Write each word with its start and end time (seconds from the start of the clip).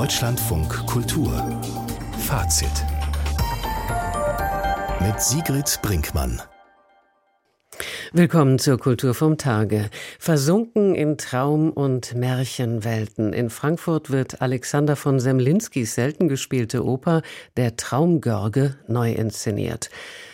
Deutschlandfunk 0.00 0.86
Kultur 0.86 1.60
Fazit 2.20 2.70
mit 4.98 5.20
Sigrid 5.20 5.78
Brinkmann 5.82 6.40
Willkommen 8.14 8.58
zur 8.58 8.78
Kultur 8.78 9.12
vom 9.12 9.36
Tage. 9.36 9.90
Versunken 10.18 10.94
in 10.94 11.18
Traum- 11.18 11.70
und 11.70 12.14
Märchenwelten. 12.14 13.34
In 13.34 13.50
Frankfurt 13.50 14.10
wird 14.10 14.40
Alexander 14.40 14.96
von 14.96 15.20
Semlinskis 15.20 15.94
selten 15.96 16.28
gespielte 16.28 16.82
Oper 16.82 17.20
Der 17.58 17.76
Traumgörge 17.76 18.78
neu 18.88 19.12
inszeniert. 19.12 19.90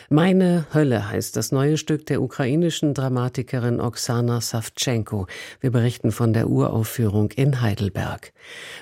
Meine 0.09 0.67
Hölle 0.73 1.11
heißt 1.11 1.37
das 1.37 1.51
neue 1.51 1.77
Stück 1.77 2.07
der 2.07 2.23
ukrainischen 2.23 2.95
Dramatikerin 2.95 3.81
Oksana 3.81 4.41
Savchenko. 4.41 5.27
Wir 5.61 5.73
berichten 5.73 6.13
von 6.13 6.33
der 6.33 6.49
Uraufführung 6.49 7.33
in 7.33 7.61
Heidelberg. 7.61 8.33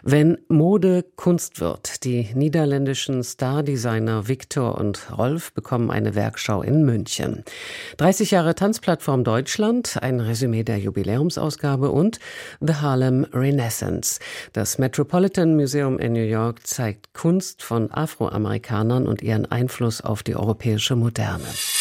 Wenn 0.03 0.37
Mode 0.49 1.03
Kunst 1.17 1.61
wird, 1.61 2.05
die 2.05 2.29
niederländischen 2.35 3.25
Stardesigner 3.25 4.29
Viktor 4.29 4.77
und 4.77 5.17
Rolf 5.17 5.55
bekommen 5.55 5.91
eine 5.91 6.15
Werkschau 6.15 6.61
in 6.61 6.85
München. 6.85 7.43
30 7.97 8.33
Jahre 8.33 8.55
Tanzplattform 8.55 9.25
Deutschland, 9.25 9.97
ein 10.03 10.21
Resümee 10.21 10.63
der 10.63 10.79
Jubiläumsausgabe 10.79 11.91
und 11.91 12.19
The 12.61 12.75
Harlem 12.75 13.25
Renaissance. 13.33 14.21
Das 14.53 14.77
Metropolitan 14.77 15.57
Museum 15.57 15.99
in 15.99 16.13
New 16.13 16.21
York 16.21 16.67
zeigt 16.67 17.15
Kunst 17.15 17.63
von 17.63 17.91
Afroamerikanern 17.91 19.07
und 19.09 19.23
ihren 19.23 19.51
Einfluss 19.51 20.03
auf 20.03 20.23
die 20.23 20.37
europäische 20.37 20.97
Moderne. 20.97 21.14
dæmen. 21.17 21.74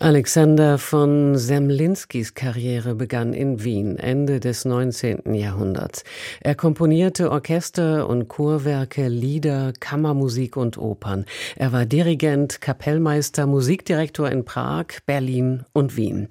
Alexander 0.00 0.76
von 0.78 1.38
Semlinskis 1.38 2.34
Karriere 2.34 2.96
begann 2.96 3.32
in 3.32 3.62
Wien 3.62 3.96
Ende 3.96 4.40
des 4.40 4.64
19. 4.64 5.32
Jahrhunderts. 5.34 6.02
Er 6.40 6.56
komponierte 6.56 7.30
Orchester- 7.30 8.08
und 8.08 8.26
Chorwerke, 8.26 9.06
Lieder, 9.06 9.72
Kammermusik 9.78 10.56
und 10.56 10.78
Opern. 10.78 11.26
Er 11.54 11.70
war 11.70 11.86
Dirigent, 11.86 12.60
Kapellmeister, 12.60 13.46
Musikdirektor 13.46 14.28
in 14.28 14.44
Prag, 14.44 14.86
Berlin 15.06 15.62
und 15.72 15.96
Wien. 15.96 16.26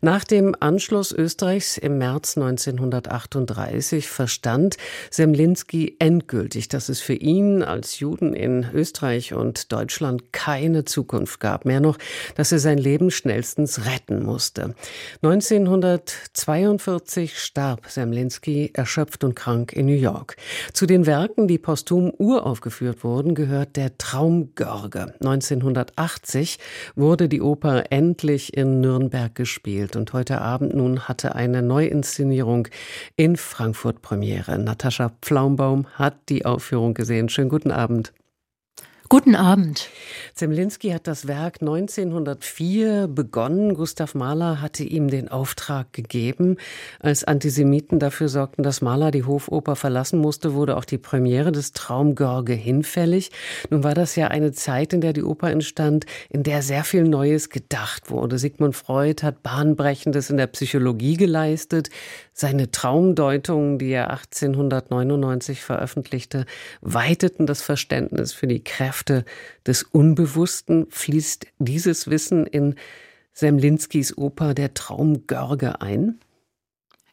Nach 0.00 0.22
dem 0.22 0.54
Anschluss 0.60 1.10
Österreichs 1.10 1.76
im 1.76 1.98
März 1.98 2.36
1938 2.38 4.08
verstand 4.08 4.76
Semlinski 5.10 5.96
endgültig, 5.98 6.68
dass 6.68 6.88
es 6.88 7.00
für 7.00 7.14
ihn 7.14 7.64
als 7.64 7.98
Juden 7.98 8.32
in 8.32 8.64
Österreich 8.72 9.34
und 9.34 9.72
Deutschland 9.72 10.32
keine 10.32 10.84
Zukunft 10.84 11.40
gab. 11.40 11.64
Mehr 11.64 11.80
noch, 11.80 11.98
dass 12.36 12.52
er 12.52 12.60
sein 12.60 12.78
Leben 12.78 13.07
schnellstens 13.10 13.86
retten 13.86 14.22
musste. 14.22 14.74
1942 15.22 17.38
starb 17.38 17.86
Semlinski 17.88 18.70
erschöpft 18.74 19.24
und 19.24 19.34
krank 19.34 19.72
in 19.72 19.86
New 19.86 19.92
York. 19.92 20.36
Zu 20.72 20.86
den 20.86 21.06
Werken, 21.06 21.48
die 21.48 21.58
posthum 21.58 22.12
uraufgeführt 22.16 23.02
wurden, 23.04 23.34
gehört 23.34 23.76
der 23.76 23.98
Traumgörge. 23.98 25.14
1980 25.20 26.58
wurde 26.94 27.28
die 27.28 27.42
Oper 27.42 27.84
endlich 27.90 28.56
in 28.56 28.80
Nürnberg 28.80 29.34
gespielt 29.34 29.96
und 29.96 30.12
heute 30.12 30.40
Abend 30.40 30.74
nun 30.74 31.08
hatte 31.08 31.34
eine 31.34 31.62
Neuinszenierung 31.62 32.68
in 33.16 33.36
Frankfurt 33.36 34.02
Premiere. 34.02 34.58
Natascha 34.58 35.12
Pflaumbaum 35.22 35.86
hat 35.94 36.28
die 36.28 36.44
Aufführung 36.44 36.94
gesehen. 36.94 37.28
Schönen 37.28 37.48
guten 37.48 37.70
Abend. 37.70 38.12
Guten 39.10 39.36
Abend. 39.36 39.88
Zemlinski 40.34 40.90
hat 40.90 41.06
das 41.06 41.26
Werk 41.26 41.62
1904 41.62 43.08
begonnen. 43.08 43.72
Gustav 43.72 44.14
Mahler 44.14 44.60
hatte 44.60 44.84
ihm 44.84 45.08
den 45.08 45.30
Auftrag 45.30 45.94
gegeben. 45.94 46.58
Als 47.00 47.24
Antisemiten 47.24 48.00
dafür 48.00 48.28
sorgten, 48.28 48.62
dass 48.62 48.82
Mahler 48.82 49.10
die 49.10 49.24
Hofoper 49.24 49.76
verlassen 49.76 50.20
musste, 50.20 50.52
wurde 50.52 50.76
auch 50.76 50.84
die 50.84 50.98
Premiere 50.98 51.52
des 51.52 51.72
Traumgörge 51.72 52.52
hinfällig. 52.52 53.30
Nun 53.70 53.82
war 53.82 53.94
das 53.94 54.14
ja 54.14 54.28
eine 54.28 54.52
Zeit, 54.52 54.92
in 54.92 55.00
der 55.00 55.14
die 55.14 55.24
Oper 55.24 55.50
entstand, 55.50 56.04
in 56.28 56.42
der 56.42 56.60
sehr 56.60 56.84
viel 56.84 57.04
Neues 57.04 57.48
gedacht 57.48 58.10
wurde. 58.10 58.38
Sigmund 58.38 58.76
Freud 58.76 59.22
hat 59.22 59.42
Bahnbrechendes 59.42 60.28
in 60.28 60.36
der 60.36 60.48
Psychologie 60.48 61.16
geleistet. 61.16 61.88
Seine 62.34 62.70
Traumdeutungen, 62.70 63.78
die 63.78 63.88
er 63.88 64.10
1899 64.10 65.62
veröffentlichte, 65.62 66.44
weiteten 66.82 67.46
das 67.46 67.62
Verständnis 67.62 68.34
für 68.34 68.46
die 68.46 68.62
Kräfte 68.62 68.97
des 69.04 69.82
Unbewussten. 69.82 70.86
Fließt 70.90 71.46
dieses 71.58 72.08
Wissen 72.08 72.46
in 72.46 72.74
Semlinskis 73.32 74.16
Oper 74.16 74.54
Der 74.54 74.74
Traumgörge 74.74 75.80
ein? 75.80 76.18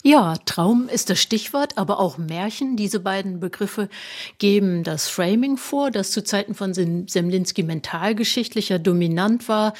Ja, 0.07 0.35
Traum 0.45 0.87
ist 0.87 1.09
das 1.09 1.19
Stichwort, 1.19 1.79
aber 1.79 1.99
auch 1.99 2.19
Märchen. 2.19 2.77
Diese 2.77 2.99
beiden 2.99 3.39
Begriffe 3.39 3.89
geben 4.37 4.83
das 4.83 5.07
Framing 5.07 5.57
vor, 5.57 5.89
das 5.89 6.11
zu 6.11 6.23
Zeiten 6.23 6.53
von 6.53 6.75
Semlinski 6.75 7.63
mentalgeschichtlicher 7.63 8.77
dominant 8.77 9.49
war. 9.49 9.73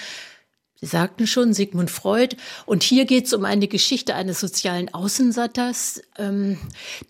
Sie 0.82 0.88
sagten 0.88 1.26
schon, 1.26 1.54
Sigmund 1.54 1.90
Freud. 1.90 2.36
Und 2.66 2.84
hier 2.84 3.06
geht 3.06 3.28
es 3.28 3.34
um 3.34 3.46
eine 3.46 3.68
Geschichte 3.68 4.14
eines 4.14 4.40
sozialen 4.42 4.94
Außenseiters, 4.94 6.02
ähm, 6.18 6.58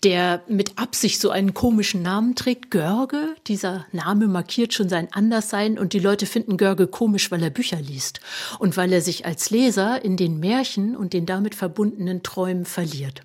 der 0.04 0.42
mit 0.48 0.78
Absicht 0.78 1.20
so 1.20 1.30
einen 1.30 1.52
komischen 1.52 2.02
Namen 2.02 2.36
trägt, 2.36 2.70
Görge. 2.70 3.34
Dieser 3.48 3.84
Name 3.90 4.28
markiert 4.28 4.72
schon 4.72 4.88
sein 4.88 5.08
Anderssein 5.10 5.78
und 5.78 5.94
die 5.94 5.98
Leute 5.98 6.26
finden 6.26 6.56
Görge 6.56 6.86
komisch, 6.86 7.30
weil 7.30 7.42
er 7.42 7.50
Bücher 7.50 7.80
liest 7.80 8.20
und 8.58 8.76
weil 8.76 8.92
er 8.92 9.00
sich 9.00 9.26
als 9.26 9.50
Leser 9.50 10.04
in 10.04 10.16
den 10.16 10.38
Märchen 10.38 10.96
und 10.96 11.12
den 11.12 11.26
damit 11.26 11.54
verbundenen 11.54 12.22
Träumen 12.22 12.66
verliert. 12.66 13.22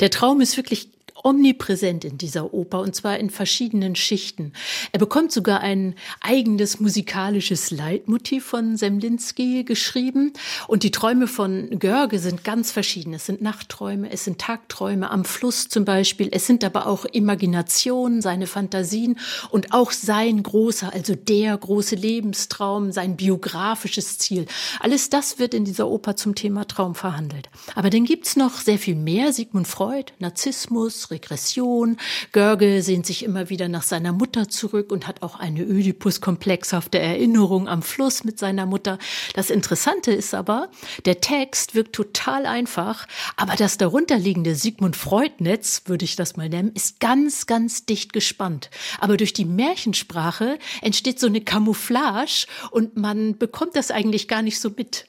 Der 0.00 0.10
Traum 0.10 0.40
ist 0.40 0.56
wirklich 0.56 0.88
omnipräsent 1.22 2.04
in 2.04 2.18
dieser 2.18 2.52
Oper 2.52 2.80
und 2.80 2.94
zwar 2.94 3.18
in 3.18 3.30
verschiedenen 3.30 3.94
Schichten. 3.94 4.52
Er 4.92 4.98
bekommt 4.98 5.32
sogar 5.32 5.60
ein 5.60 5.94
eigenes 6.20 6.80
musikalisches 6.80 7.70
Leitmotiv 7.70 8.44
von 8.44 8.76
Semlinski 8.76 9.64
geschrieben 9.64 10.32
und 10.66 10.82
die 10.82 10.90
Träume 10.90 11.26
von 11.26 11.78
Görge 11.78 12.18
sind 12.18 12.44
ganz 12.44 12.72
verschieden. 12.72 13.14
Es 13.14 13.26
sind 13.26 13.40
Nachtträume, 13.40 14.10
es 14.10 14.24
sind 14.24 14.40
Tagträume 14.40 15.10
am 15.10 15.24
Fluss 15.24 15.68
zum 15.68 15.84
Beispiel, 15.84 16.28
es 16.32 16.46
sind 16.46 16.64
aber 16.64 16.86
auch 16.86 17.04
Imaginationen, 17.04 18.20
seine 18.20 18.46
Fantasien 18.46 19.18
und 19.50 19.72
auch 19.72 19.92
sein 19.92 20.42
großer, 20.42 20.92
also 20.92 21.14
der 21.14 21.56
große 21.56 21.94
Lebenstraum, 21.94 22.92
sein 22.92 23.16
biografisches 23.16 24.18
Ziel. 24.18 24.46
Alles 24.80 25.10
das 25.10 25.38
wird 25.38 25.54
in 25.54 25.64
dieser 25.64 25.88
Oper 25.88 26.16
zum 26.16 26.34
Thema 26.34 26.66
Traum 26.66 26.94
verhandelt. 26.94 27.48
Aber 27.74 27.90
dann 27.90 28.04
gibt's 28.04 28.36
noch 28.36 28.58
sehr 28.58 28.78
viel 28.78 28.96
mehr. 28.96 29.32
Sigmund 29.32 29.68
Freud, 29.68 30.12
Narzissmus, 30.18 31.03
Regression. 31.10 31.96
Görge 32.32 32.82
sehnt 32.82 33.06
sich 33.06 33.24
immer 33.24 33.50
wieder 33.50 33.68
nach 33.68 33.82
seiner 33.82 34.12
Mutter 34.12 34.48
zurück 34.48 34.92
und 34.92 35.06
hat 35.06 35.22
auch 35.22 35.38
eine 35.38 35.64
Oedipus-komplexhafte 35.64 36.98
Erinnerung 36.98 37.68
am 37.68 37.82
Fluss 37.82 38.24
mit 38.24 38.38
seiner 38.38 38.66
Mutter. 38.66 38.98
Das 39.34 39.50
Interessante 39.50 40.12
ist 40.12 40.34
aber, 40.34 40.70
der 41.04 41.20
Text 41.20 41.74
wirkt 41.74 41.94
total 41.94 42.46
einfach, 42.46 43.06
aber 43.36 43.54
das 43.56 43.78
darunterliegende 43.78 44.54
Sigmund 44.54 44.96
Freud-Netz, 44.96 45.82
würde 45.86 46.04
ich 46.04 46.16
das 46.16 46.36
mal 46.36 46.48
nennen, 46.48 46.72
ist 46.74 47.00
ganz, 47.00 47.46
ganz 47.46 47.86
dicht 47.86 48.12
gespannt. 48.12 48.70
Aber 49.00 49.16
durch 49.16 49.32
die 49.32 49.44
Märchensprache 49.44 50.58
entsteht 50.82 51.20
so 51.20 51.26
eine 51.26 51.40
Camouflage 51.40 52.46
und 52.70 52.96
man 52.96 53.38
bekommt 53.38 53.76
das 53.76 53.90
eigentlich 53.90 54.28
gar 54.28 54.42
nicht 54.42 54.60
so 54.60 54.70
mit. 54.70 55.06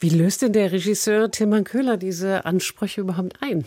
Wie 0.00 0.10
löst 0.10 0.42
denn 0.42 0.52
der 0.52 0.72
Regisseur 0.72 1.30
Tilman 1.30 1.64
Köhler 1.64 1.96
diese 1.96 2.44
Ansprüche 2.44 3.00
überhaupt 3.00 3.42
ein? 3.42 3.64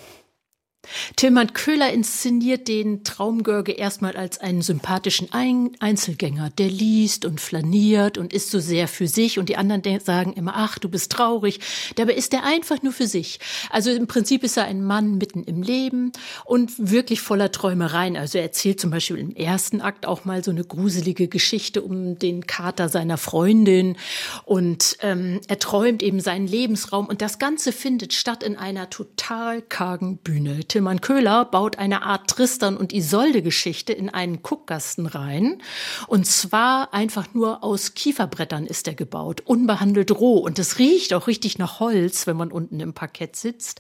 Tilman 1.16 1.54
Köhler 1.54 1.92
inszeniert 1.92 2.68
den 2.68 3.04
Traumgörge 3.04 3.72
erstmal 3.72 4.16
als 4.16 4.40
einen 4.40 4.62
sympathischen 4.62 5.30
Einzelgänger, 5.32 6.50
der 6.58 6.70
liest 6.70 7.26
und 7.26 7.42
flaniert 7.42 8.18
und 8.18 8.34
ist 8.34 8.52
so 8.52 8.60
sehr 8.60 8.88
für 8.88 9.08
sich 9.08 9.40
und 9.40 9.50
die 9.50 9.58
anderen 9.58 9.82
sagen 10.00 10.34
immer, 10.34 10.54
ach, 10.56 10.80
du 10.80 10.90
bist 10.90 11.12
traurig. 11.12 11.60
Dabei 11.96 12.14
ist 12.14 12.34
er 12.34 12.44
einfach 12.44 12.82
nur 12.82 12.94
für 12.94 13.08
sich. 13.08 13.40
Also 13.70 13.92
im 13.92 14.08
Prinzip 14.08 14.44
ist 14.44 14.58
er 14.58 14.66
ein 14.66 14.84
Mann 14.84 15.18
mitten 15.18 15.44
im 15.44 15.62
Leben 15.62 16.12
und 16.46 16.72
wirklich 16.78 17.22
voller 17.22 17.52
Träumereien. 17.52 18.18
Also 18.18 18.38
er 18.38 18.44
erzählt 18.44 18.80
zum 18.80 18.92
Beispiel 18.92 19.18
im 19.18 19.36
ersten 19.36 19.82
Akt 19.82 20.06
auch 20.06 20.26
mal 20.26 20.44
so 20.44 20.52
eine 20.52 20.64
gruselige 20.64 21.28
Geschichte 21.28 21.82
um 21.82 22.20
den 22.20 22.48
Kater 22.48 22.90
seiner 22.90 23.18
Freundin 23.18 23.98
und 24.46 24.98
ähm, 25.02 25.40
er 25.48 25.60
träumt 25.60 26.04
eben 26.04 26.20
seinen 26.20 26.48
Lebensraum 26.48 27.08
und 27.08 27.22
das 27.22 27.40
Ganze 27.40 27.72
findet 27.72 28.14
statt 28.14 28.44
in 28.44 28.58
einer 28.58 28.90
total 28.90 29.62
kargen 29.62 30.18
Bühne. 30.18 30.60
Tilman 30.78 31.02
Köhler 31.02 31.44
baut 31.46 31.80
eine 31.80 32.04
Art 32.04 32.30
Tristan 32.30 32.78
und 32.78 32.94
Isolde-Geschichte 32.94 33.94
in 33.94 34.10
einen 34.10 34.44
Guckgasten 34.44 35.08
rein. 35.08 35.60
Und 36.06 36.28
zwar 36.28 36.94
einfach 36.94 37.34
nur 37.34 37.64
aus 37.64 37.96
Kieferbrettern 37.96 38.68
ist 38.68 38.88
er 38.88 38.94
gebaut, 38.94 39.42
unbehandelt 39.44 40.12
roh. 40.12 40.38
Und 40.38 40.60
es 40.60 40.78
riecht 40.78 41.16
auch 41.16 41.26
richtig 41.26 41.58
nach 41.58 41.80
Holz, 41.80 42.28
wenn 42.28 42.38
man 42.38 42.52
unten 42.52 42.80
im 42.80 42.94
Parkett 42.94 43.36
sitzt. 43.36 43.80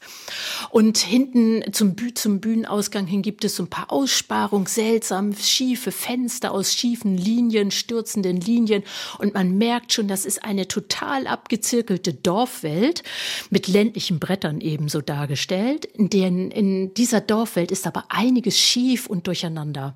Und 0.71 0.97
hinten 0.97 1.71
zum, 1.71 1.93
Büh 1.93 2.15
zum 2.15 2.41
Bühnenausgang 2.41 3.05
hin 3.05 3.21
gibt 3.21 3.45
es 3.45 3.57
so 3.57 3.63
ein 3.63 3.69
paar 3.69 3.91
Aussparungen, 3.91 4.65
seltsam 4.65 5.35
schiefe 5.35 5.91
Fenster 5.91 6.51
aus 6.51 6.73
schiefen 6.73 7.15
Linien, 7.15 7.69
stürzenden 7.69 8.41
Linien. 8.41 8.81
Und 9.19 9.35
man 9.35 9.55
merkt 9.59 9.93
schon, 9.93 10.07
das 10.07 10.25
ist 10.25 10.43
eine 10.43 10.67
total 10.67 11.27
abgezirkelte 11.27 12.15
Dorfwelt 12.15 13.03
mit 13.51 13.67
ländlichen 13.67 14.17
Brettern 14.19 14.61
ebenso 14.61 15.01
dargestellt, 15.01 15.85
in 15.85 16.09
denen 16.09 16.49
in 16.49 16.76
dieser 16.95 17.21
Dorfwelt 17.21 17.71
ist 17.71 17.87
aber 17.87 18.05
einiges 18.09 18.57
schief 18.59 19.07
und 19.07 19.27
durcheinander. 19.27 19.95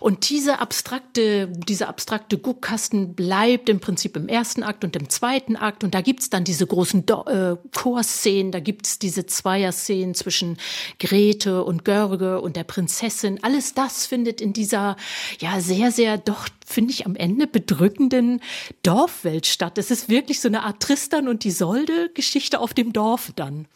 Und 0.00 0.28
diese 0.30 0.58
abstrakte, 0.58 1.48
dieser 1.48 1.88
abstrakte 1.88 2.38
Guckkasten 2.38 3.14
bleibt 3.14 3.68
im 3.68 3.80
Prinzip 3.80 4.16
im 4.16 4.28
ersten 4.28 4.62
Akt 4.62 4.84
und 4.84 4.96
im 4.96 5.08
zweiten 5.08 5.56
Akt. 5.56 5.84
Und 5.84 5.94
da 5.94 6.00
gibt's 6.00 6.30
dann 6.30 6.44
diese 6.44 6.66
großen 6.66 7.06
Do 7.06 7.24
äh, 7.24 7.56
Chorszenen, 7.72 8.52
da 8.52 8.60
gibt's 8.60 8.98
diese 8.98 9.26
Zweier-Szenen 9.26 10.14
zwischen 10.14 10.56
Grete 10.98 11.64
und 11.64 11.84
Görge 11.84 12.40
und 12.40 12.56
der 12.56 12.64
Prinzessin. 12.64 13.38
Alles 13.42 13.74
das 13.74 14.06
findet 14.06 14.40
in 14.40 14.52
dieser, 14.52 14.96
ja, 15.38 15.60
sehr, 15.60 15.90
sehr 15.90 16.18
doch 16.18 16.48
finde 16.66 16.92
ich, 16.92 17.06
am 17.06 17.16
Ende 17.16 17.46
bedrückenden 17.46 18.40
Dorfwelt 18.82 19.46
statt. 19.46 19.78
Es 19.78 19.90
ist 19.90 20.08
wirklich 20.08 20.40
so 20.40 20.48
eine 20.48 20.62
Art 20.62 20.80
Tristan 20.80 21.28
und 21.28 21.44
Isolde 21.44 22.10
Geschichte 22.14 22.60
auf 22.60 22.74
dem 22.74 22.92
Dorf 22.92 23.32
dann. 23.36 23.66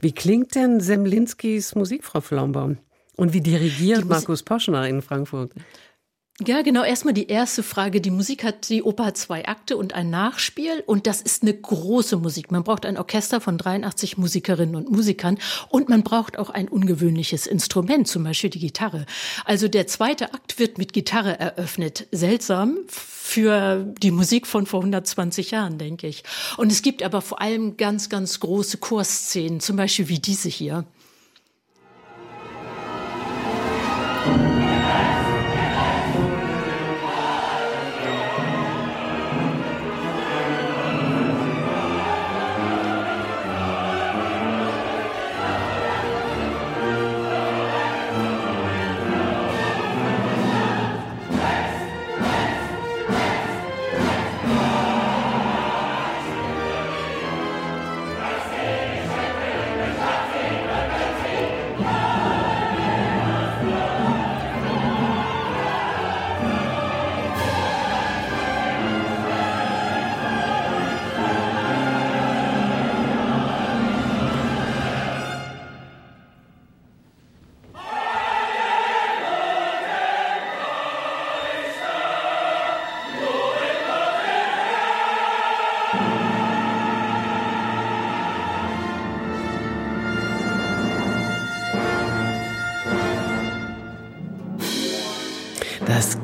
Wie 0.00 0.12
klingt 0.12 0.54
denn 0.54 0.80
Semlinskis 0.80 1.74
Musik, 1.74 2.04
Frau 2.04 2.20
Flaumbaum? 2.20 2.78
Und 3.16 3.32
wie 3.32 3.40
dirigiert 3.40 4.04
Markus 4.04 4.42
Poschner 4.42 4.88
in 4.88 5.02
Frankfurt? 5.02 5.52
Ja, 6.46 6.62
genau. 6.62 6.82
Erstmal 6.82 7.14
die 7.14 7.28
erste 7.28 7.62
Frage. 7.62 8.00
Die 8.00 8.10
Musik 8.10 8.42
hat, 8.42 8.68
die 8.68 8.82
Oper 8.82 9.06
hat 9.06 9.16
zwei 9.16 9.46
Akte 9.46 9.76
und 9.76 9.94
ein 9.94 10.10
Nachspiel. 10.10 10.82
Und 10.86 11.06
das 11.06 11.20
ist 11.20 11.42
eine 11.42 11.54
große 11.54 12.16
Musik. 12.16 12.50
Man 12.50 12.64
braucht 12.64 12.84
ein 12.84 12.98
Orchester 12.98 13.40
von 13.40 13.58
83 13.58 14.18
Musikerinnen 14.18 14.74
und 14.74 14.90
Musikern. 14.90 15.38
Und 15.68 15.88
man 15.88 16.02
braucht 16.02 16.38
auch 16.38 16.50
ein 16.50 16.68
ungewöhnliches 16.68 17.46
Instrument, 17.46 18.08
zum 18.08 18.24
Beispiel 18.24 18.50
die 18.50 18.58
Gitarre. 18.58 19.06
Also 19.44 19.68
der 19.68 19.86
zweite 19.86 20.34
Akt 20.34 20.58
wird 20.58 20.78
mit 20.78 20.92
Gitarre 20.92 21.38
eröffnet. 21.38 22.08
Seltsam 22.10 22.78
für 22.88 23.84
die 24.02 24.10
Musik 24.10 24.46
von 24.46 24.66
vor 24.66 24.80
120 24.80 25.52
Jahren, 25.52 25.78
denke 25.78 26.08
ich. 26.08 26.24
Und 26.56 26.72
es 26.72 26.82
gibt 26.82 27.02
aber 27.04 27.20
vor 27.20 27.40
allem 27.40 27.76
ganz, 27.76 28.08
ganz 28.08 28.40
große 28.40 28.78
Chorszenen, 28.78 29.60
zum 29.60 29.76
Beispiel 29.76 30.08
wie 30.08 30.18
diese 30.18 30.48
hier. 30.48 30.84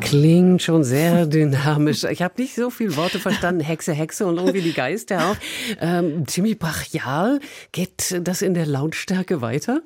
Klingt 0.09 0.63
schon 0.63 0.85
sehr 0.85 1.27
dynamisch. 1.27 2.05
Ich 2.05 2.23
habe 2.23 2.41
nicht 2.41 2.55
so 2.55 2.71
viele 2.71 2.97
Worte 2.97 3.19
verstanden. 3.19 3.61
Hexe, 3.61 3.93
Hexe 3.93 4.27
und 4.27 4.39
irgendwie 4.39 4.63
die 4.63 4.73
Geister 4.73 5.31
auch. 5.31 5.37
Ähm, 5.81 6.27
ziemlich 6.27 6.59
brachial. 6.59 7.41
Geht 7.73 8.19
das 8.23 8.41
in 8.41 8.55
der 8.55 8.65
Lautstärke 8.65 9.43
weiter? 9.43 9.83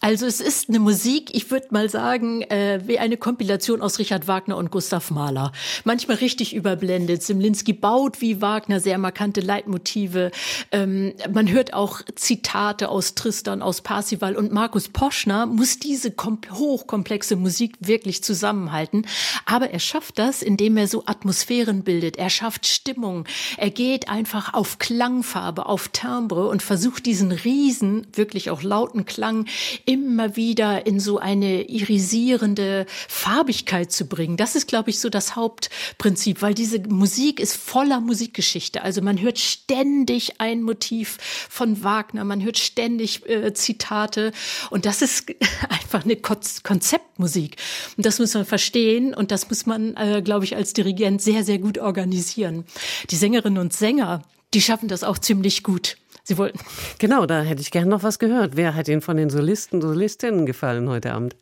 Also 0.00 0.26
es 0.26 0.40
ist 0.40 0.68
eine 0.68 0.78
Musik, 0.78 1.34
ich 1.34 1.50
würde 1.50 1.68
mal 1.70 1.90
sagen, 1.90 2.42
äh, 2.42 2.80
wie 2.86 3.00
eine 3.00 3.16
Kompilation 3.16 3.82
aus 3.82 3.98
Richard 3.98 4.28
Wagner 4.28 4.56
und 4.56 4.70
Gustav 4.70 5.10
Mahler. 5.10 5.50
Manchmal 5.84 6.18
richtig 6.18 6.54
überblendet. 6.54 7.24
Simlinski 7.24 7.72
baut 7.72 8.20
wie 8.20 8.40
Wagner 8.40 8.78
sehr 8.78 8.96
markante 8.98 9.40
Leitmotive. 9.40 10.30
Ähm, 10.70 11.14
man 11.32 11.50
hört 11.50 11.74
auch 11.74 12.02
Zitate 12.14 12.90
aus 12.90 13.16
Tristan, 13.16 13.60
aus 13.60 13.80
Parsival 13.80 14.36
und 14.36 14.52
Markus 14.52 14.88
Poschner 14.88 15.46
muss 15.46 15.80
diese 15.80 16.14
hochkomplexe 16.52 17.34
Musik 17.34 17.74
wirklich 17.80 18.22
zusammenhalten. 18.22 19.04
Aber 19.46 19.70
er 19.70 19.80
schafft 19.80 20.18
das, 20.18 20.42
indem 20.42 20.76
er 20.76 20.86
so 20.86 21.04
Atmosphären 21.06 21.82
bildet. 21.82 22.16
Er 22.18 22.30
schafft 22.30 22.68
Stimmung. 22.68 23.24
Er 23.56 23.70
geht 23.70 24.08
einfach 24.08 24.54
auf 24.54 24.78
Klangfarbe, 24.78 25.66
auf 25.66 25.88
Timbre 25.88 26.46
und 26.48 26.62
versucht 26.62 27.04
diesen 27.06 27.32
riesen, 27.32 28.06
wirklich 28.12 28.50
auch 28.50 28.62
lauten 28.62 29.04
Klang 29.04 29.46
immer 29.88 30.36
wieder 30.36 30.86
in 30.86 31.00
so 31.00 31.18
eine 31.18 31.62
irisierende 31.62 32.84
Farbigkeit 33.08 33.90
zu 33.90 34.06
bringen. 34.06 34.36
Das 34.36 34.54
ist, 34.54 34.68
glaube 34.68 34.90
ich, 34.90 35.00
so 35.00 35.08
das 35.08 35.34
Hauptprinzip, 35.34 36.42
weil 36.42 36.52
diese 36.52 36.78
Musik 36.80 37.40
ist 37.40 37.56
voller 37.56 37.98
Musikgeschichte. 37.98 38.82
Also 38.82 39.00
man 39.00 39.18
hört 39.18 39.38
ständig 39.38 40.42
ein 40.42 40.60
Motiv 40.62 41.16
von 41.48 41.82
Wagner, 41.82 42.24
man 42.24 42.44
hört 42.44 42.58
ständig 42.58 43.26
äh, 43.30 43.54
Zitate 43.54 44.32
und 44.68 44.84
das 44.84 45.00
ist 45.00 45.30
einfach 45.70 46.04
eine 46.04 46.16
Konzeptmusik. 46.16 47.56
Und 47.96 48.04
das 48.04 48.18
muss 48.18 48.34
man 48.34 48.44
verstehen 48.44 49.14
und 49.14 49.30
das 49.30 49.48
muss 49.48 49.64
man, 49.64 49.96
äh, 49.96 50.20
glaube 50.22 50.44
ich, 50.44 50.54
als 50.54 50.74
Dirigent 50.74 51.22
sehr, 51.22 51.44
sehr 51.44 51.58
gut 51.58 51.78
organisieren. 51.78 52.66
Die 53.08 53.16
Sängerinnen 53.16 53.58
und 53.58 53.72
Sänger, 53.72 54.22
die 54.52 54.60
schaffen 54.60 54.88
das 54.88 55.02
auch 55.02 55.16
ziemlich 55.16 55.62
gut. 55.62 55.96
Sie 56.28 56.36
wollten. 56.36 56.58
Genau, 56.98 57.24
da 57.24 57.40
hätte 57.40 57.62
ich 57.62 57.70
gerne 57.70 57.88
noch 57.88 58.02
was 58.02 58.18
gehört. 58.18 58.54
Wer 58.54 58.74
hat 58.74 58.86
Ihnen 58.86 59.00
von 59.00 59.16
den 59.16 59.30
Solisten, 59.30 59.80
Solistinnen 59.80 60.44
gefallen 60.44 60.86
heute 60.90 61.14
Abend? 61.14 61.34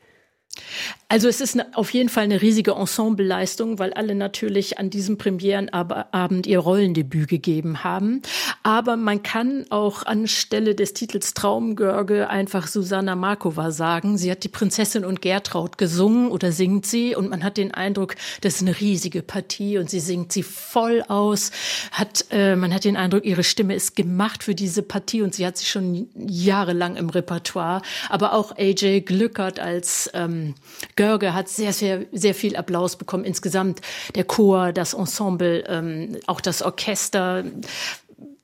Also 1.09 1.29
es 1.29 1.41
ist 1.41 1.57
auf 1.75 1.95
jeden 1.95 2.09
Fall 2.09 2.25
eine 2.25 2.43
riesige 2.43 2.73
Ensembleleistung, 2.73 3.79
weil 3.79 3.93
alle 3.93 4.17
natürlich 4.17 4.79
an 4.79 4.91
diesem 4.91 5.19
Premierenabend 5.19 6.49
ihr 6.49 6.59
Rollendebüt 6.59 7.29
gegeben 7.29 7.85
haben. 7.85 8.23
Aber 8.65 8.97
man 8.97 9.23
kann 9.23 9.67
auch 9.71 10.05
anstelle 10.05 10.75
des 10.75 10.95
Titels 10.95 11.35
Traumgörge 11.35 12.29
einfach 12.29 12.67
Susanna 12.67 13.15
Markova 13.15 13.71
sagen. 13.71 14.19
Sie 14.19 14.31
hat 14.31 14.43
die 14.43 14.49
Prinzessin 14.49 15.05
und 15.05 15.23
Gertraud 15.23 15.79
gesungen 15.79 16.29
oder 16.29 16.51
singt 16.51 16.87
sie 16.87 17.15
und 17.15 17.31
man 17.31 17.45
hat 17.45 17.57
den 17.57 17.73
Eindruck, 17.73 18.17
das 18.41 18.57
ist 18.57 18.63
eine 18.63 18.81
riesige 18.81 19.23
Partie 19.23 19.79
und 19.79 19.89
sie 19.89 20.01
singt 20.01 20.33
sie 20.33 20.43
voll 20.43 21.05
aus. 21.07 21.53
Hat, 21.93 22.27
äh, 22.31 22.57
man 22.57 22.75
hat 22.75 22.85
den 22.85 22.97
Eindruck, 22.97 23.25
ihre 23.25 23.45
Stimme 23.45 23.77
ist 23.77 23.95
gemacht 23.95 24.43
für 24.43 24.57
diese 24.57 24.83
Partie 24.83 25.23
und 25.23 25.37
sie 25.37 25.47
hat 25.47 25.57
sie 25.57 25.67
schon 25.67 26.09
jahrelang 26.17 26.97
im 26.97 27.11
Repertoire. 27.11 27.83
Aber 28.09 28.33
auch 28.33 28.57
AJ 28.57 29.03
Glückert 29.03 29.61
als 29.61 30.11
ähm, 30.15 30.36
Görge 30.97 31.35
hat 31.35 31.49
sehr, 31.49 31.73
sehr, 31.73 32.07
sehr 32.13 32.35
viel 32.35 32.57
Applaus 32.57 32.97
bekommen. 32.97 33.25
Insgesamt 33.25 33.81
der 34.15 34.25
Chor, 34.25 34.73
das 34.73 34.95
Ensemble, 34.95 35.65
ähm, 35.69 36.17
auch 36.27 36.41
das 36.41 36.63
Orchester. 36.63 37.45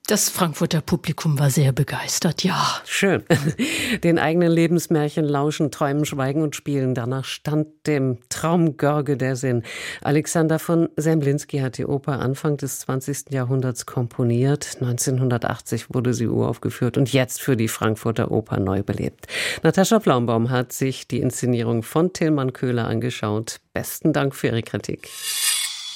Das 0.09 0.29
Frankfurter 0.29 0.81
Publikum 0.81 1.39
war 1.39 1.49
sehr 1.49 1.71
begeistert, 1.71 2.43
ja. 2.43 2.61
Schön. 2.85 3.23
Den 4.03 4.19
eigenen 4.19 4.51
Lebensmärchen 4.51 5.25
lauschen, 5.25 5.71
träumen, 5.71 6.05
schweigen 6.05 6.43
und 6.43 6.57
spielen. 6.57 6.95
Danach 6.95 7.25
stand 7.25 7.69
dem 7.87 8.19
Traum 8.29 8.77
Görge 8.77 9.17
der 9.17 9.37
Sinn. 9.37 9.63
Alexander 10.03 10.59
von 10.59 10.89
Semblinski 10.97 11.61
hat 11.61 11.79
die 11.79 11.87
Oper 11.87 12.19
Anfang 12.19 12.57
des 12.57 12.81
20. 12.81 13.31
Jahrhunderts 13.31 13.87
komponiert. 13.87 14.77
1980 14.81 15.95
wurde 15.95 16.15
sie 16.15 16.27
uraufgeführt 16.27 16.99
und 16.99 17.13
jetzt 17.13 17.41
für 17.41 17.57
die 17.57 17.69
Frankfurter 17.69 18.33
Oper 18.33 18.59
neu 18.59 18.83
belebt. 18.83 19.29
Natascha 19.63 20.01
Flaumbaum 20.01 20.51
hat 20.51 20.73
sich 20.73 21.07
die 21.07 21.21
Inszenierung 21.21 21.85
von 21.85 22.13
Tilman 22.13 22.53
Köhler 22.53 22.89
angeschaut. 22.89 23.61
Besten 23.73 24.13
Dank 24.13 24.35
für 24.35 24.49
Ihre 24.49 24.63
Kritik. 24.63 25.09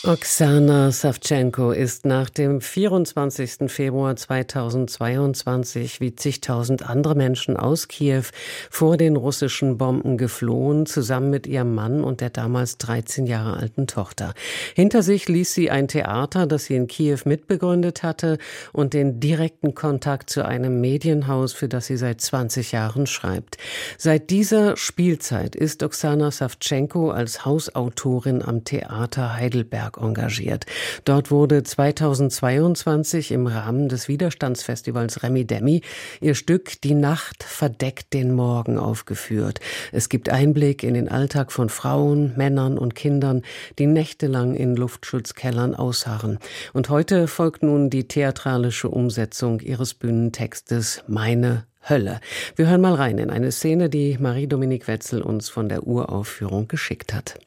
Oksana 0.06 0.92
Savchenko 0.92 1.72
ist 1.72 2.06
nach 2.06 2.30
dem 2.30 2.60
24. 2.60 3.68
Februar 3.68 4.14
2022 4.14 6.00
wie 6.00 6.14
zigtausend 6.14 6.88
andere 6.88 7.16
Menschen 7.16 7.56
aus 7.56 7.88
Kiew 7.88 8.22
vor 8.70 8.98
den 8.98 9.16
russischen 9.16 9.78
Bomben 9.78 10.16
geflohen, 10.16 10.86
zusammen 10.86 11.30
mit 11.30 11.48
ihrem 11.48 11.75
Mann 11.75 12.04
und 12.04 12.20
der 12.20 12.30
damals 12.30 12.78
13 12.78 13.26
Jahre 13.26 13.56
alten 13.56 13.88
Tochter. 13.88 14.34
Hinter 14.76 15.02
sich 15.02 15.28
ließ 15.28 15.52
sie 15.52 15.72
ein 15.72 15.88
Theater, 15.88 16.46
das 16.46 16.66
sie 16.66 16.76
in 16.76 16.86
Kiew 16.86 17.18
mitbegründet 17.25 18.04
hatte 18.04 18.38
und 18.72 18.94
den 18.94 19.18
direkten 19.18 19.75
Kontakt 19.75 20.30
zu 20.30 20.44
einem 20.44 20.80
Medienhaus, 20.80 21.52
für 21.52 21.66
das 21.66 21.86
sie 21.86 21.96
seit 21.96 22.20
20 22.20 22.70
Jahren 22.70 23.08
schreibt. 23.08 23.56
Seit 23.98 24.30
dieser 24.30 24.76
Spielzeit 24.76 25.56
ist 25.56 25.82
Oksana 25.82 26.30
Savchenko 26.30 27.10
als 27.10 27.44
Hausautorin 27.44 28.40
am 28.40 28.62
Theater 28.62 29.34
Heidelberg 29.34 29.95
engagiert. 29.96 30.66
Dort 31.04 31.30
wurde 31.30 31.62
2022 31.62 33.32
im 33.32 33.46
Rahmen 33.46 33.88
des 33.88 34.08
Widerstandsfestivals 34.08 35.22
Remi 35.22 35.44
Demi 35.44 35.82
ihr 36.20 36.34
Stück 36.34 36.80
Die 36.82 36.94
Nacht 36.94 37.42
verdeckt 37.42 38.12
den 38.12 38.34
Morgen 38.34 38.78
aufgeführt. 38.78 39.60
Es 39.92 40.08
gibt 40.08 40.28
Einblick 40.28 40.82
in 40.82 40.94
den 40.94 41.08
Alltag 41.08 41.52
von 41.52 41.68
Frauen, 41.68 42.32
Männern 42.36 42.78
und 42.78 42.94
Kindern, 42.94 43.42
die 43.78 43.86
nächtelang 43.86 44.54
in 44.54 44.76
Luftschutzkellern 44.76 45.74
ausharren. 45.74 46.38
Und 46.72 46.88
heute 46.88 47.28
folgt 47.28 47.62
nun 47.62 47.90
die 47.90 48.08
theatralische 48.08 48.88
Umsetzung 48.88 49.60
ihres 49.60 49.94
Bühnentextes 49.94 51.02
Meine 51.06 51.64
Hölle. 51.88 52.20
Wir 52.56 52.68
hören 52.68 52.80
mal 52.80 52.94
rein 52.94 53.18
in 53.18 53.30
eine 53.30 53.52
Szene, 53.52 53.88
die 53.88 54.18
Marie-Dominique 54.18 54.88
Wetzel 54.88 55.22
uns 55.22 55.48
von 55.48 55.68
der 55.68 55.86
Uraufführung 55.86 56.68
geschickt 56.68 57.14
hat. 57.14 57.38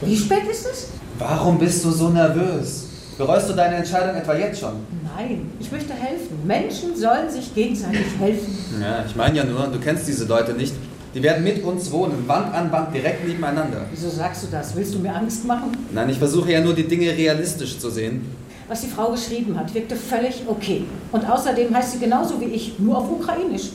Wie 0.00 0.16
spät 0.16 0.46
ist 0.48 0.66
es? 0.66 0.88
Warum 1.18 1.58
bist 1.58 1.84
du 1.84 1.90
so 1.90 2.08
nervös? 2.08 2.86
Bereust 3.16 3.48
du 3.48 3.52
deine 3.52 3.76
Entscheidung 3.76 4.16
etwa 4.16 4.34
jetzt 4.34 4.58
schon? 4.58 4.72
Nein, 5.16 5.52
ich 5.60 5.70
möchte 5.70 5.94
helfen. 5.94 6.38
Menschen 6.44 6.96
sollen 6.96 7.30
sich 7.30 7.54
gegenseitig 7.54 8.06
helfen. 8.18 8.58
Ja, 8.80 9.04
ich 9.06 9.14
meine 9.14 9.36
ja 9.36 9.44
nur, 9.44 9.68
du 9.68 9.78
kennst 9.78 10.08
diese 10.08 10.24
Leute 10.24 10.52
nicht. 10.54 10.74
Die 11.14 11.22
werden 11.22 11.44
mit 11.44 11.62
uns 11.62 11.92
wohnen, 11.92 12.26
Wand 12.26 12.52
an 12.52 12.72
Wand, 12.72 12.92
direkt 12.92 13.24
nebeneinander. 13.24 13.82
Wieso 13.92 14.08
sagst 14.08 14.42
du 14.42 14.48
das? 14.50 14.74
Willst 14.74 14.94
du 14.94 14.98
mir 14.98 15.14
Angst 15.14 15.44
machen? 15.44 15.70
Nein, 15.92 16.10
ich 16.10 16.18
versuche 16.18 16.50
ja 16.50 16.60
nur 16.60 16.74
die 16.74 16.88
Dinge 16.88 17.10
realistisch 17.10 17.78
zu 17.78 17.88
sehen. 17.90 18.22
Was 18.66 18.80
die 18.80 18.88
Frau 18.88 19.12
geschrieben 19.12 19.56
hat, 19.56 19.72
wirkte 19.72 19.94
völlig 19.94 20.42
okay. 20.48 20.82
Und 21.12 21.30
außerdem 21.30 21.72
heißt 21.76 21.92
sie 21.92 21.98
genauso 22.00 22.40
wie 22.40 22.46
ich, 22.46 22.80
nur 22.80 22.98
auf 22.98 23.08
Ukrainisch. 23.08 23.70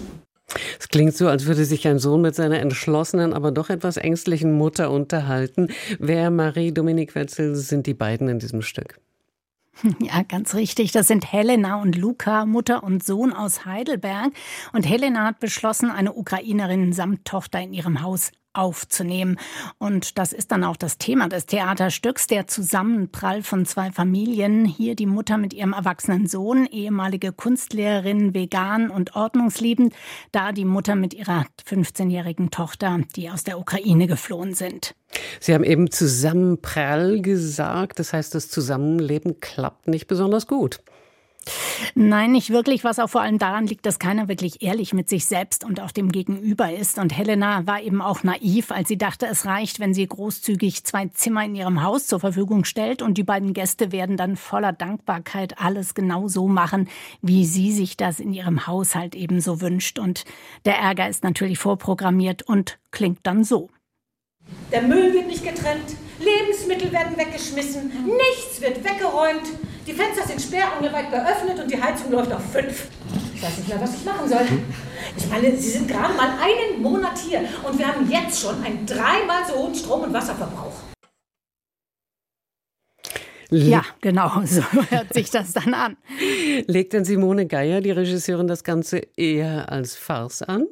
Es 0.80 0.88
klingt 0.88 1.16
so, 1.16 1.28
als 1.28 1.46
würde 1.46 1.66
sich 1.66 1.88
ein 1.88 2.00
Sohn 2.00 2.22
mit 2.22 2.36
seiner 2.36 2.60
entschlossenen, 2.60 3.34
aber 3.34 3.52
doch 3.52 3.70
etwas 3.70 3.98
ängstlichen 3.98 4.52
Mutter 4.52 4.92
unterhalten. 4.92 5.70
Wer 6.00 6.32
Marie-Dominique 6.32 7.16
Wetzel 7.16 7.56
sind 7.56 7.88
die 7.88 7.94
beiden 7.94 8.28
in 8.28 8.40
diesem 8.40 8.62
Stück? 8.62 9.00
Ja, 10.00 10.24
ganz 10.24 10.56
richtig. 10.56 10.92
Das 10.92 11.08
sind 11.08 11.32
Helena 11.32 11.82
und 11.82 11.96
Luca, 11.96 12.46
Mutter 12.46 12.84
und 12.84 13.04
Sohn 13.04 13.32
aus 13.32 13.66
Heidelberg. 13.66 14.32
Und 14.74 14.88
Helena 14.88 15.26
hat 15.26 15.40
beschlossen, 15.40 15.90
eine 15.90 16.14
Ukrainerin 16.14 16.92
samt 16.92 17.26
Tochter 17.26 17.62
in 17.62 17.74
ihrem 17.74 18.02
Haus 18.02 18.32
aufzunehmen. 18.54 19.38
Und 19.78 20.18
das 20.18 20.34
ist 20.34 20.52
dann 20.52 20.64
auch 20.64 20.78
das 20.78 20.98
Thema 20.98 21.30
des 21.30 21.46
Theaterstücks, 21.46 22.28
der 22.28 22.48
Zusammenprall 22.48 23.44
von 23.44 23.66
zwei 23.66 23.92
Familien. 23.92 24.66
Hier 24.66 24.96
die 24.96 25.06
Mutter 25.06 25.38
mit 25.38 25.54
ihrem 25.54 25.74
erwachsenen 25.74 26.28
Sohn, 26.28 26.66
ehemalige 26.66 27.32
Kunstlehrerin, 27.32 28.34
vegan 28.34 28.90
und 28.90 29.16
ordnungsliebend. 29.16 29.94
Da 30.32 30.52
die 30.52 30.66
Mutter 30.66 30.96
mit 30.96 31.14
ihrer 31.14 31.46
15-jährigen 31.68 32.52
Tochter, 32.52 33.00
die 33.16 33.30
aus 33.30 33.44
der 33.44 33.60
Ukraine 33.60 34.08
geflohen 34.08 34.54
sind. 34.54 34.96
Sie 35.40 35.54
haben 35.54 35.64
eben 35.64 35.92
Zusammenprall 35.92 37.22
gesagt. 37.22 38.00
Das 38.00 38.14
heißt, 38.14 38.36
das 38.36 38.50
Zusammenleben 38.50 39.40
klappt 39.40 39.88
nicht 39.88 40.08
besonders 40.08 40.48
gut. 40.48 40.82
Nein, 41.96 42.32
nicht 42.32 42.50
wirklich, 42.50 42.84
was 42.84 43.00
auch 43.00 43.10
vor 43.10 43.22
allem 43.22 43.40
daran 43.40 43.66
liegt, 43.66 43.86
dass 43.86 44.00
keiner 44.00 44.28
wirklich 44.28 44.62
ehrlich 44.62 44.94
mit 44.94 45.10
sich 45.10 45.26
selbst 45.26 45.64
und 45.64 45.80
auch 45.82 45.92
dem 45.92 46.12
Gegenüber 46.12 46.72
ist. 46.72 47.00
Und 47.00 47.18
Helena 47.18 47.66
war 47.66 47.82
eben 47.82 48.02
auch 48.02 48.24
naiv, 48.24 48.72
als 48.72 48.88
sie 48.88 48.98
dachte, 48.98 49.26
es 49.26 49.46
reicht, 49.46 49.80
wenn 49.80 49.94
sie 49.94 50.08
großzügig 50.08 50.84
zwei 50.84 51.08
Zimmer 51.08 51.46
in 51.46 51.56
ihrem 51.56 51.84
Haus 51.84 52.08
zur 52.08 52.20
Verfügung 52.20 52.66
stellt 52.66 53.02
und 53.02 53.18
die 53.18 53.24
beiden 53.24 53.54
Gäste 53.54 53.92
werden 53.92 54.18
dann 54.18 54.36
voller 54.36 54.74
Dankbarkeit 54.74 55.60
alles 55.60 55.94
genau 55.94 56.28
so 56.28 56.48
machen, 56.48 56.90
wie 57.22 57.46
sie 57.46 57.72
sich 57.72 57.98
das 57.98 58.20
in 58.20 58.34
ihrem 58.34 58.68
Haushalt 58.68 59.16
ebenso 59.16 59.62
wünscht. 59.62 60.00
Und 60.00 60.26
der 60.66 60.78
Ärger 60.78 61.10
ist 61.10 61.24
natürlich 61.24 61.60
vorprogrammiert 61.60 62.44
und 62.44 62.80
klingt 62.92 63.20
dann 63.24 63.44
so. 63.44 63.70
Der 64.72 64.82
Müll 64.82 65.14
wird 65.14 65.28
nicht 65.28 65.44
getrennt, 65.44 65.96
Lebensmittel 66.20 66.92
werden 66.92 67.18
weggeschmissen, 67.18 67.92
nichts 68.06 68.62
wird 68.62 68.84
weggeräumt, 68.84 69.44
die 69.90 69.96
Fenster 69.96 70.28
sind 70.28 70.40
sperrangelweit 70.40 71.10
geöffnet 71.10 71.60
und 71.60 71.72
die 71.72 71.82
Heizung 71.82 72.12
läuft 72.12 72.32
auf 72.32 72.44
fünf. 72.52 72.88
Ich 73.34 73.42
weiß 73.42 73.58
nicht 73.58 73.70
mehr, 73.70 73.82
was 73.82 73.96
ich 73.96 74.06
machen 74.06 74.30
soll. 74.30 74.46
Ich 75.18 75.28
meine, 75.28 75.56
Sie 75.58 75.70
sind 75.70 75.88
gerade 75.88 76.14
mal 76.14 76.30
einen 76.40 76.82
Monat 76.82 77.18
hier 77.18 77.42
und 77.68 77.80
wir 77.80 77.88
haben 77.88 78.10
jetzt 78.10 78.40
schon 78.40 78.64
einen 78.64 78.86
dreimal 78.86 79.48
so 79.48 79.56
hohen 79.56 79.74
Strom- 79.74 80.04
und 80.04 80.14
Wasserverbrauch. 80.14 80.74
Ja, 83.50 83.84
genau, 84.00 84.42
so 84.46 84.62
hört 84.92 85.12
sich 85.12 85.32
das 85.32 85.54
dann 85.54 85.74
an. 85.74 85.98
Legt 86.68 86.94
denn 86.94 87.04
Simone 87.04 87.48
Geier, 87.48 87.82
die 87.82 87.90
Regisseurin, 87.90 88.46
das 88.46 88.64
Ganze 88.64 89.02
eher 89.18 89.72
als 89.72 89.96
Farce 89.96 90.44
an? 90.44 90.68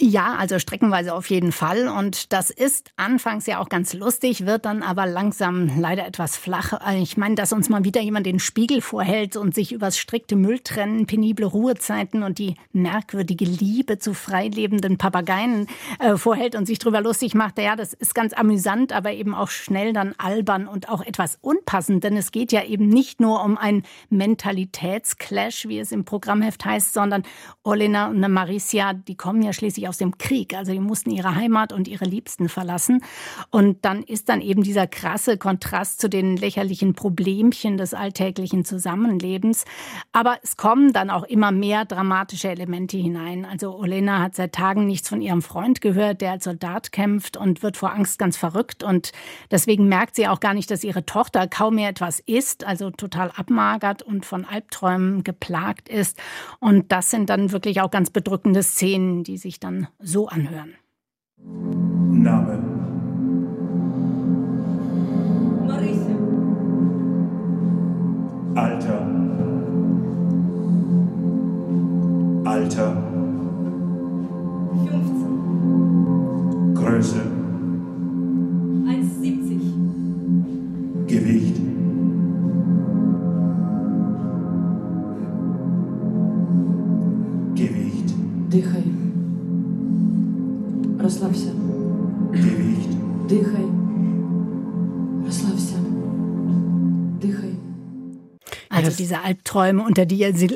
Ja, 0.00 0.34
also 0.34 0.58
streckenweise 0.58 1.14
auf 1.14 1.30
jeden 1.30 1.52
Fall. 1.52 1.88
Und 1.88 2.32
das 2.32 2.50
ist 2.50 2.90
anfangs 2.96 3.46
ja 3.46 3.60
auch 3.60 3.68
ganz 3.68 3.92
lustig, 3.92 4.46
wird 4.46 4.64
dann 4.64 4.82
aber 4.82 5.06
langsam 5.06 5.80
leider 5.80 6.06
etwas 6.06 6.36
flach. 6.36 6.72
Ich 6.96 7.16
meine, 7.16 7.34
dass 7.34 7.52
uns 7.52 7.68
mal 7.68 7.84
wieder 7.84 8.00
jemand 8.00 8.26
den 8.26 8.38
Spiegel 8.38 8.80
vorhält 8.80 9.36
und 9.36 9.54
sich 9.54 9.72
übers 9.72 9.98
strikte 9.98 10.36
Mülltrennen, 10.36 11.06
penible 11.06 11.46
Ruhezeiten 11.46 12.22
und 12.22 12.38
die 12.38 12.56
merkwürdige 12.72 13.44
Liebe 13.44 13.98
zu 13.98 14.14
freilebenden 14.14 14.98
Papageien 14.98 15.66
äh, 15.98 16.16
vorhält 16.16 16.54
und 16.54 16.66
sich 16.66 16.78
drüber 16.78 17.00
lustig 17.00 17.34
macht. 17.34 17.58
Ja, 17.58 17.76
das 17.76 17.92
ist 17.92 18.14
ganz 18.14 18.32
amüsant, 18.32 18.92
aber 18.92 19.12
eben 19.12 19.34
auch 19.34 19.48
schnell 19.48 19.92
dann 19.92 20.14
albern 20.18 20.66
und 20.66 20.88
auch 20.88 21.02
etwas 21.02 21.38
unpassend, 21.40 22.04
denn 22.04 22.16
es 22.16 22.32
geht 22.32 22.52
ja 22.52 22.64
eben 22.64 22.88
nicht 22.88 23.20
nur 23.20 23.44
um 23.44 23.58
einen 23.58 23.84
Mentalitätsclash, 24.10 25.68
wie 25.68 25.78
es 25.78 25.92
im 25.92 26.04
Programmheft 26.04 26.64
heißt, 26.64 26.92
sondern 26.92 27.22
Olena 27.62 28.08
und 28.08 28.20
Maricia, 28.20 28.92
die 28.94 29.16
kommen 29.16 29.41
ja 29.42 29.52
schließlich 29.52 29.88
aus 29.88 29.98
dem 29.98 30.18
Krieg. 30.18 30.54
Also 30.54 30.72
die 30.72 30.80
mussten 30.80 31.10
ihre 31.10 31.34
Heimat 31.34 31.72
und 31.72 31.88
ihre 31.88 32.04
Liebsten 32.04 32.48
verlassen. 32.48 33.02
Und 33.50 33.84
dann 33.84 34.02
ist 34.02 34.28
dann 34.28 34.40
eben 34.40 34.62
dieser 34.62 34.86
krasse 34.86 35.38
Kontrast 35.38 36.00
zu 36.00 36.08
den 36.08 36.36
lächerlichen 36.36 36.94
Problemchen 36.94 37.76
des 37.76 37.94
alltäglichen 37.94 38.64
Zusammenlebens. 38.64 39.64
Aber 40.12 40.38
es 40.42 40.56
kommen 40.56 40.92
dann 40.92 41.10
auch 41.10 41.24
immer 41.24 41.52
mehr 41.52 41.84
dramatische 41.84 42.48
Elemente 42.48 42.96
hinein. 42.96 43.44
Also 43.44 43.74
Olena 43.76 44.20
hat 44.20 44.34
seit 44.34 44.52
Tagen 44.52 44.86
nichts 44.86 45.08
von 45.08 45.20
ihrem 45.20 45.42
Freund 45.42 45.80
gehört, 45.80 46.20
der 46.20 46.32
als 46.32 46.44
Soldat 46.44 46.92
kämpft 46.92 47.36
und 47.36 47.62
wird 47.62 47.76
vor 47.76 47.92
Angst 47.92 48.18
ganz 48.18 48.36
verrückt. 48.36 48.82
Und 48.82 49.12
deswegen 49.50 49.88
merkt 49.88 50.16
sie 50.16 50.28
auch 50.28 50.40
gar 50.40 50.54
nicht, 50.54 50.70
dass 50.70 50.84
ihre 50.84 51.06
Tochter 51.06 51.46
kaum 51.48 51.76
mehr 51.76 51.88
etwas 51.88 52.20
isst, 52.20 52.64
also 52.64 52.90
total 52.90 53.30
abmagert 53.36 54.02
und 54.02 54.26
von 54.26 54.44
Albträumen 54.44 55.24
geplagt 55.24 55.88
ist. 55.88 56.18
Und 56.60 56.92
das 56.92 57.10
sind 57.10 57.30
dann 57.30 57.52
wirklich 57.52 57.80
auch 57.80 57.90
ganz 57.90 58.10
bedrückende 58.10 58.62
Szenen, 58.62 59.24
die 59.24 59.31
sich 59.36 59.60
dann 59.60 59.88
so 59.98 60.28
anhören. 60.28 60.74
Name. 61.36 62.58
Marisa. 65.66 66.14
Alter. 68.54 69.06
Alter. 72.44 73.12
15. 74.86 76.74
Größe. 76.74 77.20
1,70. 78.86 79.60
Gewicht. 81.06 81.08
Gewicht. 81.08 81.51
Also 98.92 99.02
diese 99.04 99.22
Albträume, 99.22 99.82
unter, 99.82 100.04
die 100.04 100.30
sie, 100.34 100.50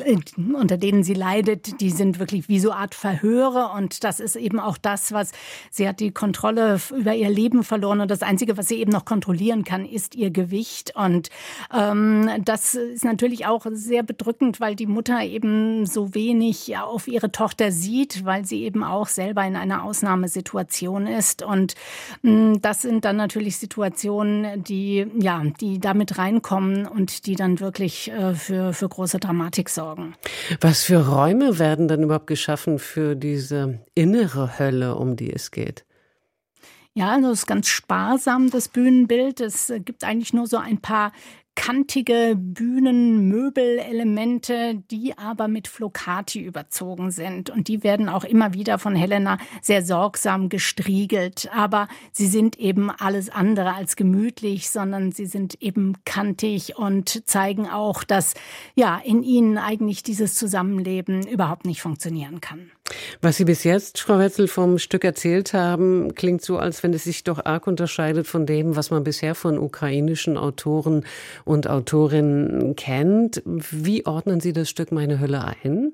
unter 0.53 0.77
denen 0.77 1.03
sie 1.03 1.15
leidet, 1.15 1.81
die 1.81 1.89
sind 1.89 2.19
wirklich 2.19 2.47
wie 2.47 2.59
so 2.59 2.71
Art 2.71 2.93
Verhöre. 2.93 3.71
Und 3.75 4.03
das 4.03 4.19
ist 4.19 4.35
eben 4.35 4.59
auch 4.59 4.77
das, 4.77 5.11
was 5.11 5.31
sie 5.71 5.87
hat 5.87 5.99
die 5.99 6.11
Kontrolle 6.11 6.79
über 6.95 7.15
ihr 7.15 7.31
Leben 7.31 7.63
verloren. 7.63 7.99
Und 7.99 8.11
das 8.11 8.21
Einzige, 8.21 8.55
was 8.55 8.67
sie 8.67 8.75
eben 8.75 8.91
noch 8.91 9.05
kontrollieren 9.05 9.63
kann, 9.63 9.87
ist 9.87 10.13
ihr 10.13 10.29
Gewicht. 10.29 10.93
Und 10.95 11.31
ähm, 11.75 12.29
das 12.45 12.75
ist 12.75 13.03
natürlich 13.03 13.47
auch 13.47 13.65
sehr 13.71 14.03
bedrückend, 14.03 14.59
weil 14.59 14.75
die 14.75 14.85
Mutter 14.85 15.23
eben 15.23 15.87
so 15.87 16.13
wenig 16.13 16.77
auf 16.77 17.07
ihre 17.07 17.31
Tochter 17.31 17.71
sieht, 17.71 18.23
weil 18.23 18.45
sie 18.45 18.61
eben 18.65 18.83
auch 18.83 19.07
selber 19.07 19.43
in 19.47 19.55
einer 19.55 19.83
Ausnahmesituation 19.83 21.07
ist. 21.07 21.41
Und 21.41 21.73
mh, 22.21 22.59
das 22.61 22.83
sind 22.83 23.03
dann 23.03 23.15
natürlich 23.15 23.57
Situationen, 23.57 24.63
die, 24.63 25.07
ja, 25.17 25.41
die 25.59 25.79
damit 25.79 26.19
reinkommen 26.19 26.85
und 26.85 27.25
die 27.25 27.35
dann 27.35 27.59
wirklich 27.59 28.11
äh, 28.11 28.35
für, 28.37 28.73
für 28.73 28.87
große 28.87 29.19
Dramatik 29.19 29.69
sorgen. 29.69 30.15
Was 30.61 30.83
für 30.83 31.07
Räume 31.07 31.59
werden 31.59 31.87
dann 31.87 32.03
überhaupt 32.03 32.27
geschaffen 32.27 32.79
für 32.79 33.15
diese 33.15 33.79
innere 33.95 34.59
Hölle, 34.59 34.95
um 34.95 35.15
die 35.15 35.31
es 35.31 35.51
geht? 35.51 35.85
Ja, 36.93 37.11
also 37.11 37.29
es 37.29 37.39
ist 37.39 37.45
ganz 37.45 37.67
sparsam, 37.67 38.49
das 38.49 38.69
Bühnenbild. 38.69 39.39
Es 39.39 39.71
gibt 39.85 40.03
eigentlich 40.03 40.33
nur 40.33 40.47
so 40.47 40.57
ein 40.57 40.79
paar 40.79 41.11
kantige 41.57 42.37
Bühnenmöbelelemente, 42.37 44.81
die 44.91 45.17
aber 45.17 45.49
mit 45.49 45.67
Flocati 45.67 46.39
überzogen 46.39 47.11
sind. 47.11 47.49
Und 47.49 47.67
die 47.67 47.83
werden 47.83 48.07
auch 48.07 48.23
immer 48.23 48.53
wieder 48.53 48.77
von 48.77 48.95
Helena 48.95 49.37
sehr 49.61 49.83
sorgsam 49.83 50.47
gestriegelt. 50.49 51.49
Aber 51.53 51.87
sie 52.11 52.27
sind 52.27 52.59
eben 52.59 52.91
alles 52.91 53.29
andere 53.29 53.73
als 53.73 53.95
gemütlich, 53.95 54.69
sondern 54.69 55.11
sie 55.11 55.25
sind 55.25 55.59
eben 55.61 55.95
kantig 56.05 56.77
und 56.77 57.27
zeigen 57.27 57.67
auch, 57.67 58.03
dass 58.03 58.35
ja 58.75 59.01
in 59.03 59.23
ihnen 59.23 59.57
eigentlich 59.57 60.03
dieses 60.03 60.35
Zusammenleben 60.35 61.27
überhaupt 61.27 61.65
nicht 61.65 61.81
funktionieren 61.81 62.39
kann. 62.39 62.69
Was 63.21 63.37
Sie 63.37 63.45
bis 63.45 63.63
jetzt, 63.63 63.99
Frau 63.99 64.19
Wetzel, 64.19 64.47
vom 64.47 64.77
Stück 64.77 65.03
erzählt 65.03 65.53
haben, 65.53 66.13
klingt 66.15 66.41
so, 66.41 66.57
als 66.57 66.83
wenn 66.83 66.93
es 66.93 67.03
sich 67.03 67.23
doch 67.23 67.43
arg 67.45 67.67
unterscheidet 67.67 68.27
von 68.27 68.45
dem, 68.45 68.75
was 68.75 68.91
man 68.91 69.03
bisher 69.03 69.35
von 69.35 69.57
ukrainischen 69.57 70.37
Autoren 70.37 71.05
und 71.47 71.69
Autorinnen 71.69 72.75
kennt. 72.75 73.41
Wie 73.45 74.05
ordnen 74.05 74.39
Sie 74.39 74.53
das 74.53 74.69
Stück 74.69 74.91
Meine 74.91 75.19
Hölle 75.19 75.43
ein? 75.43 75.93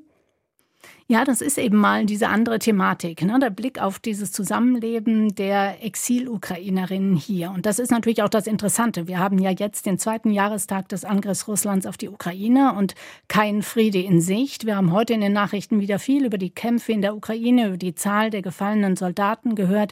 Ja, 1.07 1.25
das 1.25 1.41
ist 1.41 1.57
eben 1.57 1.77
mal 1.77 2.05
diese 2.05 2.29
andere 2.29 2.59
Thematik, 2.59 3.23
ne? 3.23 3.37
der 3.37 3.49
Blick 3.49 3.79
auf 3.81 3.99
dieses 3.99 4.31
Zusammenleben 4.31 5.35
der 5.35 5.83
Exil-Ukrainerinnen 5.83 7.17
hier. 7.17 7.51
Und 7.51 7.65
das 7.65 7.77
ist 7.77 7.91
natürlich 7.91 8.23
auch 8.23 8.29
das 8.29 8.47
Interessante. 8.47 9.05
Wir 9.07 9.19
haben 9.19 9.37
ja 9.37 9.51
jetzt 9.51 9.85
den 9.85 9.99
zweiten 9.99 10.31
Jahrestag 10.31 10.87
des 10.87 11.03
Angriffs 11.03 11.47
Russlands 11.47 11.85
auf 11.85 11.97
die 11.97 12.07
Ukraine 12.07 12.73
und 12.77 12.95
kein 13.27 13.63
Friede 13.63 13.99
in 13.99 14.21
Sicht. 14.21 14.65
Wir 14.65 14.77
haben 14.77 14.93
heute 14.93 15.13
in 15.13 15.21
den 15.21 15.33
Nachrichten 15.33 15.81
wieder 15.81 15.99
viel 15.99 16.25
über 16.25 16.37
die 16.37 16.51
Kämpfe 16.51 16.93
in 16.93 17.01
der 17.01 17.15
Ukraine, 17.15 17.67
über 17.67 17.77
die 17.77 17.95
Zahl 17.95 18.29
der 18.29 18.41
gefallenen 18.41 18.95
Soldaten 18.95 19.55
gehört. 19.55 19.91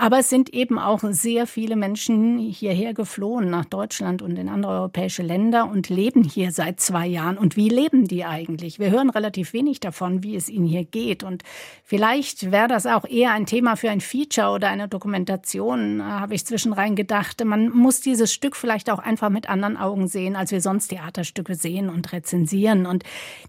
Aber 0.00 0.20
es 0.20 0.30
sind 0.30 0.54
eben 0.54 0.78
auch 0.78 1.00
sehr 1.10 1.48
viele 1.48 1.74
Menschen 1.74 2.38
hierher 2.38 2.94
geflohen 2.94 3.50
nach 3.50 3.64
Deutschland 3.64 4.22
und 4.22 4.36
in 4.36 4.48
andere 4.48 4.74
europäische 4.74 5.24
Länder 5.24 5.68
und 5.68 5.88
leben 5.88 6.22
hier 6.22 6.52
seit 6.52 6.78
zwei 6.78 7.04
Jahren. 7.04 7.36
Und 7.36 7.56
wie 7.56 7.68
leben 7.68 8.06
die 8.06 8.24
eigentlich? 8.24 8.78
Wir 8.78 8.92
hören 8.92 9.10
relativ 9.10 9.52
wenig 9.52 9.80
davon, 9.80 10.22
wie 10.22 10.36
es 10.36 10.48
ihnen 10.48 10.66
hier 10.66 10.84
geht. 10.84 11.24
Und 11.24 11.42
vielleicht 11.82 12.52
wäre 12.52 12.68
das 12.68 12.86
auch 12.86 13.06
eher 13.06 13.32
ein 13.32 13.44
Thema 13.44 13.74
für 13.74 13.90
ein 13.90 14.00
Feature 14.00 14.50
oder 14.50 14.68
eine 14.68 14.86
Dokumentation, 14.86 16.00
habe 16.00 16.36
ich 16.36 16.46
zwischenrein 16.46 16.94
gedacht. 16.94 17.44
Man 17.44 17.68
muss 17.70 18.00
dieses 18.00 18.32
Stück 18.32 18.54
vielleicht 18.54 18.90
auch 18.90 19.00
einfach 19.00 19.30
mit 19.30 19.50
anderen 19.50 19.76
Augen 19.76 20.06
sehen, 20.06 20.36
als 20.36 20.52
wir 20.52 20.60
sonst 20.60 20.88
Theaterstücke 20.88 21.56
sehen 21.56 21.88
und 21.88 22.12
rezensieren. 22.12 22.86
Und 22.86 23.02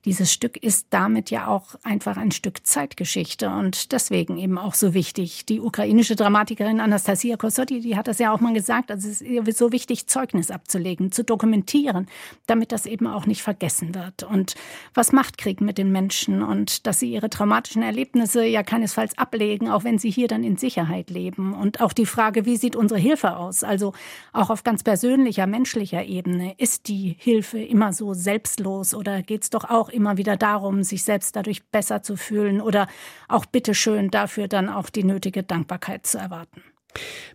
dieses 0.04 0.34
Stück 0.34 0.58
ist 0.58 0.88
damit 0.90 1.30
ja 1.30 1.46
auch 1.46 1.76
einfach 1.84 2.18
ein 2.18 2.32
Stück 2.32 2.66
Zeitgeschichte 2.66 3.52
und 3.52 3.92
deswegen 3.92 4.40
eben 4.40 4.58
auch 4.58 4.74
so 4.74 4.96
wichtig. 4.96 5.46
Die 5.46 5.60
ukrainische 5.60 6.16
Dramatik 6.16 6.39
Dramatikerin 6.40 6.80
Anastasia 6.80 7.36
Corsotti, 7.36 7.82
die 7.82 7.98
hat 7.98 8.08
das 8.08 8.18
ja 8.18 8.32
auch 8.32 8.40
mal 8.40 8.54
gesagt, 8.54 8.92
also 8.92 9.10
es 9.10 9.22
ist 9.22 9.58
so 9.58 9.74
wichtig, 9.74 10.08
Zeugnis 10.08 10.52
abzulegen, 10.52 11.12
zu 11.12 11.26
dokumentieren, 11.26 12.08
damit 12.48 12.72
das 12.72 12.86
eben 12.86 13.08
auch 13.08 13.26
nicht 13.26 13.42
vergessen 13.42 13.94
wird. 13.94 14.24
Und 14.24 14.56
was 14.94 15.12
macht 15.12 15.38
Krieg 15.38 15.60
mit 15.60 15.78
den 15.78 15.92
Menschen 15.92 16.42
und 16.42 16.88
dass 16.88 17.02
sie 17.02 17.12
ihre 17.12 17.30
traumatischen 17.30 17.84
Erlebnisse 17.84 18.46
ja 18.46 18.64
keinesfalls 18.64 19.18
ablegen, 19.18 19.70
auch 19.70 19.84
wenn 19.84 20.00
sie 20.00 20.10
hier 20.10 20.30
dann 20.30 20.46
in 20.46 20.56
Sicherheit 20.56 21.10
leben. 21.10 21.54
Und 21.54 21.82
auch 21.82 21.92
die 21.92 22.06
Frage, 22.06 22.46
wie 22.46 22.56
sieht 22.56 22.78
unsere 22.78 23.02
Hilfe 23.02 23.36
aus? 23.36 23.66
Also 23.66 23.92
auch 24.32 24.50
auf 24.50 24.64
ganz 24.64 24.82
persönlicher, 24.82 25.46
menschlicher 25.46 26.06
Ebene. 26.06 26.54
Ist 26.58 26.88
die 26.88 27.18
Hilfe 27.20 27.60
immer 27.60 27.92
so 27.92 28.14
selbstlos 28.14 28.94
oder 28.94 29.24
geht 29.24 29.44
es 29.44 29.50
doch 29.50 29.70
auch 29.70 29.90
immer 29.90 30.16
wieder 30.16 30.38
darum, 30.38 30.84
sich 30.84 31.04
selbst 31.04 31.36
dadurch 31.36 31.66
besser 31.66 32.02
zu 32.02 32.16
fühlen 32.16 32.62
oder 32.62 32.88
auch 33.28 33.46
bitteschön 33.46 34.10
dafür 34.10 34.48
dann 34.48 34.70
auch 34.70 34.90
die 34.90 35.04
nötige 35.04 35.44
Dankbarkeit 35.44 36.08
zu 36.08 36.18
erwarten? 36.18 36.29
Erwarten. 36.30 36.64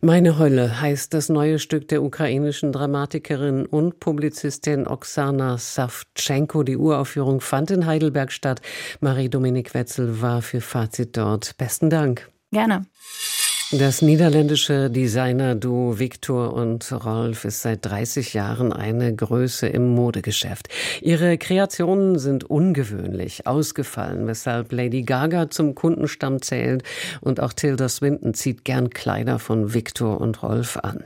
Meine 0.01 0.39
Hölle 0.39 0.81
heißt 0.81 1.15
das 1.15 1.29
neue 1.29 1.59
Stück 1.59 1.87
der 1.89 2.03
ukrainischen 2.03 2.73
Dramatikerin 2.73 3.67
und 3.67 4.01
Publizistin 4.01 4.87
Oksana 4.87 5.59
Savtschenko. 5.59 6.65
Die 6.65 6.77
Uraufführung 6.77 7.41
fand 7.41 7.71
in 7.71 7.87
Heidelberg 7.87 8.33
statt. 8.33 8.61
Marie-Dominik 9.01 9.73
Wetzel 9.73 10.21
war 10.21 10.43
für 10.43 10.61
Fazit 10.61 11.17
dort. 11.17 11.57
Besten 11.57 11.89
Dank. 11.89 12.29
Gerne. 12.51 12.87
Das 13.78 14.02
niederländische 14.02 14.88
Designer-Duo 14.88 15.99
Victor 15.99 16.52
und 16.52 16.93
Rolf 17.04 17.45
ist 17.45 17.62
seit 17.62 17.85
30 17.85 18.33
Jahren 18.33 18.73
eine 18.73 19.12
Größe 19.12 19.66
im 19.66 19.88
Modegeschäft. 19.97 20.69
Ihre 21.00 21.38
Kreationen 21.38 22.21
sind 22.21 22.45
ungewöhnlich, 22.45 23.49
ausgefallen, 23.49 24.28
weshalb 24.28 24.71
Lady 24.71 25.02
Gaga 25.02 25.50
zum 25.50 25.75
Kundenstamm 25.75 26.40
zählt 26.40 26.85
und 27.21 27.40
auch 27.40 27.52
Tilda 27.52 27.88
Swinton 27.88 28.33
zieht 28.35 28.64
gern 28.64 28.90
Kleider 28.90 29.40
von 29.40 29.75
Victor 29.75 30.21
und 30.21 30.45
Rolf 30.45 30.76
an. 30.76 31.02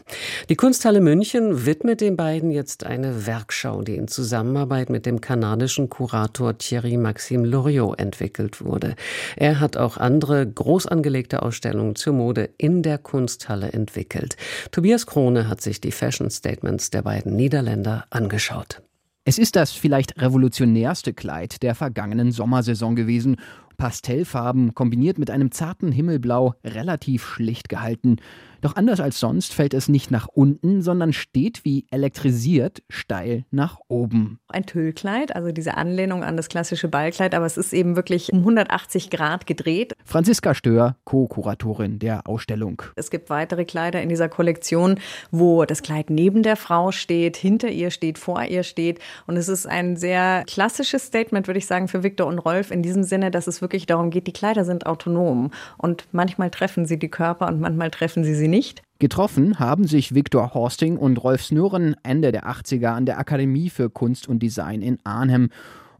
Die 0.50 0.56
Kunsthalle 0.56 1.00
München 1.00 1.64
widmet 1.64 2.02
den 2.02 2.16
beiden 2.18 2.50
jetzt 2.50 2.84
eine 2.84 3.26
Werkschau, 3.26 3.80
die 3.80 3.94
in 3.94 4.08
Zusammenarbeit 4.08 4.90
mit 4.90 5.06
dem 5.06 5.22
kanadischen 5.22 5.88
Kurator 5.88 6.58
Thierry 6.58 6.98
Maxime 6.98 7.46
Loriot 7.46 7.98
entwickelt 7.98 8.62
wurde. 8.62 8.94
Er 9.36 9.58
hat 9.58 9.78
auch 9.78 9.96
andere 9.96 10.46
groß 10.46 10.86
angelegte 10.86 11.42
Ausstellungen 11.42 11.94
zur 11.94 12.12
Mode 12.12 12.50
in 12.58 12.82
der 12.82 12.98
Kunsthalle 12.98 13.72
entwickelt. 13.72 14.36
Tobias 14.72 15.06
Krone 15.06 15.48
hat 15.48 15.62
sich 15.62 15.80
die 15.80 15.92
Fashion 15.92 16.30
Statements 16.30 16.90
der 16.90 17.02
beiden 17.02 17.34
Niederländer 17.34 18.04
angeschaut. 18.10 18.82
Es 19.24 19.38
ist 19.38 19.56
das 19.56 19.72
vielleicht 19.72 20.20
revolutionärste 20.20 21.12
Kleid 21.12 21.62
der 21.62 21.74
vergangenen 21.74 22.32
Sommersaison 22.32 22.96
gewesen. 22.96 23.36
Pastellfarben 23.76 24.74
kombiniert 24.74 25.18
mit 25.18 25.30
einem 25.30 25.52
zarten 25.52 25.92
Himmelblau, 25.92 26.54
relativ 26.64 27.26
schlicht 27.26 27.68
gehalten. 27.68 28.16
Doch 28.60 28.74
anders 28.76 29.00
als 29.00 29.20
sonst 29.20 29.54
fällt 29.54 29.72
es 29.72 29.88
nicht 29.88 30.10
nach 30.10 30.26
unten, 30.26 30.82
sondern 30.82 31.12
steht 31.12 31.64
wie 31.64 31.86
elektrisiert 31.90 32.82
steil 32.88 33.44
nach 33.50 33.78
oben. 33.88 34.40
Ein 34.48 34.66
Tüllkleid, 34.66 35.34
also 35.34 35.52
diese 35.52 35.76
Anlehnung 35.76 36.24
an 36.24 36.36
das 36.36 36.48
klassische 36.48 36.88
Ballkleid, 36.88 37.34
aber 37.34 37.46
es 37.46 37.56
ist 37.56 37.72
eben 37.72 37.94
wirklich 37.94 38.32
um 38.32 38.40
180 38.40 39.10
Grad 39.10 39.46
gedreht. 39.46 39.94
Franziska 40.04 40.54
Stör, 40.54 40.96
Co-Kuratorin 41.04 41.98
der 41.98 42.26
Ausstellung. 42.26 42.82
Es 42.96 43.10
gibt 43.10 43.30
weitere 43.30 43.64
Kleider 43.64 44.02
in 44.02 44.08
dieser 44.08 44.28
Kollektion, 44.28 44.98
wo 45.30 45.64
das 45.64 45.82
Kleid 45.82 46.10
neben 46.10 46.42
der 46.42 46.56
Frau 46.56 46.90
steht, 46.90 47.36
hinter 47.36 47.68
ihr 47.68 47.90
steht, 47.90 48.18
vor 48.18 48.42
ihr 48.42 48.64
steht. 48.64 48.98
Und 49.26 49.36
es 49.36 49.48
ist 49.48 49.66
ein 49.66 49.96
sehr 49.96 50.44
klassisches 50.46 51.04
Statement, 51.04 51.46
würde 51.46 51.58
ich 51.58 51.66
sagen, 51.66 51.86
für 51.86 52.02
Viktor 52.02 52.26
und 52.26 52.38
Rolf 52.40 52.70
in 52.70 52.82
diesem 52.82 53.04
Sinne, 53.04 53.30
dass 53.30 53.46
es 53.46 53.62
wirklich 53.62 53.86
darum 53.86 54.10
geht, 54.10 54.26
die 54.26 54.32
Kleider 54.32 54.64
sind 54.64 54.86
autonom. 54.86 55.52
Und 55.76 56.06
manchmal 56.10 56.50
treffen 56.50 56.86
sie 56.86 56.98
die 56.98 57.08
Körper 57.08 57.46
und 57.46 57.60
manchmal 57.60 57.90
treffen 57.90 58.24
sie 58.24 58.34
sie 58.34 58.47
sie 58.48 58.56
nicht? 58.56 58.82
Getroffen 58.98 59.58
haben 59.58 59.86
sich 59.86 60.14
Viktor 60.14 60.54
Horsting 60.54 60.96
und 60.96 61.22
Rolf 61.22 61.44
Snurren 61.44 61.94
Ende 62.02 62.32
der 62.32 62.46
80er 62.48 62.88
an 62.88 63.06
der 63.06 63.18
Akademie 63.18 63.70
für 63.70 63.90
Kunst 63.90 64.28
und 64.28 64.40
Design 64.42 64.82
in 64.82 64.98
Arnhem 65.04 65.50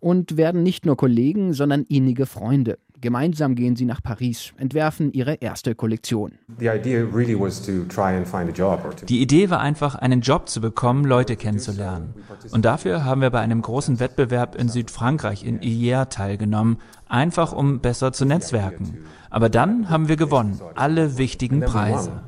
und 0.01 0.37
werden 0.37 0.63
nicht 0.63 0.87
nur 0.87 0.97
Kollegen, 0.97 1.53
sondern 1.53 1.85
innige 1.85 2.27
Freunde. 2.27 2.79
Gemeinsam 3.01 3.55
gehen 3.55 3.77
sie 3.77 3.85
nach 3.85 4.03
Paris, 4.03 4.53
entwerfen 4.57 5.13
ihre 5.13 5.35
erste 5.35 5.77
Kollektion. 5.77 6.33
Die 6.49 6.67
Idee 9.21 9.51
war 9.51 9.61
einfach, 9.61 9.95
einen 9.95 10.21
Job 10.21 10.49
zu 10.49 10.61
bekommen, 10.61 11.05
Leute 11.05 11.37
kennenzulernen. 11.37 12.15
Und 12.51 12.65
dafür 12.65 13.05
haben 13.05 13.21
wir 13.21 13.31
bei 13.31 13.39
einem 13.39 13.63
großen 13.63 14.01
Wettbewerb 14.01 14.57
in 14.57 14.69
Südfrankreich 14.69 15.45
in 15.45 15.61
Hyères 15.61 16.09
teilgenommen, 16.09 16.79
einfach 17.09 17.53
um 17.53 17.79
besser 17.79 18.13
zu 18.13 18.25
netzwerken. 18.25 19.05
Aber 19.31 19.49
dann 19.49 19.91
haben 19.91 20.09
wir 20.09 20.17
gewonnen, 20.17 20.61
alle 20.75 21.19
wichtigen 21.19 21.61
Preise. 21.61 22.23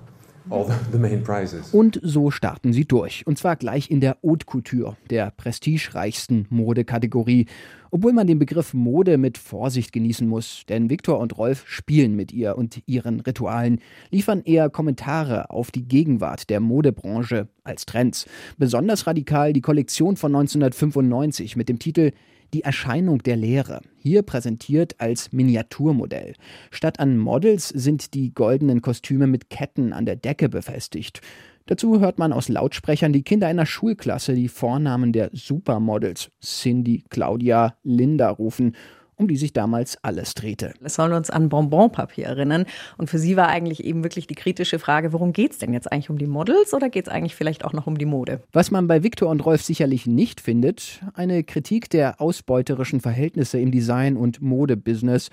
Und 1.73 2.01
so 2.03 2.31
starten 2.31 2.73
sie 2.73 2.85
durch. 2.85 3.27
Und 3.27 3.39
zwar 3.39 3.57
gleich 3.57 3.91
in 3.91 4.01
der 4.01 4.17
Haute 4.25 4.47
Couture, 4.47 4.97
der 5.11 5.31
prestigereichsten 5.31 6.47
Modekategorie. 6.51 7.47
Obwohl 7.91 8.13
man 8.13 8.27
den 8.27 8.39
Begriff 8.39 8.73
Mode 8.73 9.19
mit 9.19 9.37
Vorsicht 9.37 9.93
genießen 9.93 10.27
muss, 10.27 10.65
denn 10.69 10.91
Viktor 10.91 11.19
und 11.19 11.37
Rolf 11.37 11.65
spielen 11.67 12.15
mit 12.15 12.33
ihr 12.33 12.57
und 12.57 12.83
ihren 12.87 13.21
Ritualen, 13.21 13.81
liefern 14.11 14.43
eher 14.45 14.71
Kommentare 14.71 15.51
auf 15.51 15.71
die 15.71 15.87
Gegenwart 15.87 16.51
der 16.51 16.61
Modebranche 16.61 17.49
als 17.65 17.87
Trends. 17.87 18.27
Besonders 18.59 19.07
radikal 19.07 19.53
die 19.53 19.61
Kollektion 19.61 20.17
von 20.17 20.35
1995 20.35 21.57
mit 21.57 21.69
dem 21.69 21.79
Titel 21.79 22.13
die 22.53 22.63
Erscheinung 22.63 23.23
der 23.23 23.37
Lehre, 23.37 23.81
hier 23.99 24.23
präsentiert 24.23 24.97
als 24.99 25.33
Miniaturmodell. 25.33 26.35
Statt 26.71 27.01
an 27.01 27.19
Models 27.19 27.69
sind 27.69 28.15
die 28.15 28.33
goldenen 28.35 28.83
Kostüme 28.83 29.27
mit 29.27 29.51
Ketten 29.51 29.93
an 29.93 30.07
der 30.07 30.17
Decke 30.17 30.49
befestigt. 30.49 31.21
Dazu 31.67 32.01
hört 32.01 32.19
man 32.19 32.33
aus 32.33 32.49
Lautsprechern 32.49 33.13
die 33.13 33.23
Kinder 33.23 33.47
einer 33.47 33.67
Schulklasse 33.67 34.35
die 34.35 34.49
Vornamen 34.49 35.13
der 35.13 35.31
Supermodels 35.33 36.31
Cindy, 36.43 37.05
Claudia, 37.11 37.77
Linda 37.85 38.31
rufen 38.31 38.75
um 39.21 39.29
die 39.29 39.37
sich 39.37 39.53
damals 39.53 40.03
alles 40.03 40.35
drehte. 40.35 40.73
Es 40.83 40.95
soll 40.95 41.13
uns 41.13 41.31
an 41.31 41.51
Bonbonpapier 41.51 42.25
erinnern. 42.25 42.65
Und 42.97 43.11
für 43.11 43.19
sie 43.19 43.37
war 43.37 43.49
eigentlich 43.49 43.85
eben 43.85 44.03
wirklich 44.03 44.27
die 44.27 44.35
kritische 44.35 44.79
Frage, 44.79 45.13
worum 45.13 45.33
geht 45.35 45.53
es 45.53 45.59
denn 45.59 45.75
jetzt 45.75 45.93
eigentlich 45.93 46.09
um 46.09 46.19
die 46.19 46.27
Models 46.27 46.73
oder 46.73 46.89
geht 46.89 47.07
es 47.07 47.13
eigentlich 47.13 47.35
vielleicht 47.35 47.65
auch 47.65 47.75
noch 47.75 47.87
um 47.87 47.99
die 47.99 48.07
Mode? 48.07 48.41
Was 48.53 48.71
man 48.71 48.87
bei 48.87 49.03
Viktor 49.03 49.29
und 49.29 49.45
Rolf 49.45 49.63
sicherlich 49.63 50.07
nicht 50.07 50.41
findet, 50.41 51.01
eine 51.15 51.45
Kritik 51.45 51.91
der 51.91 52.21
ausbeuterischen 52.21 53.01
Verhältnisse 53.01 53.61
im 53.61 53.71
Design- 53.71 54.17
und 54.17 54.41
Modebusiness 54.41 55.29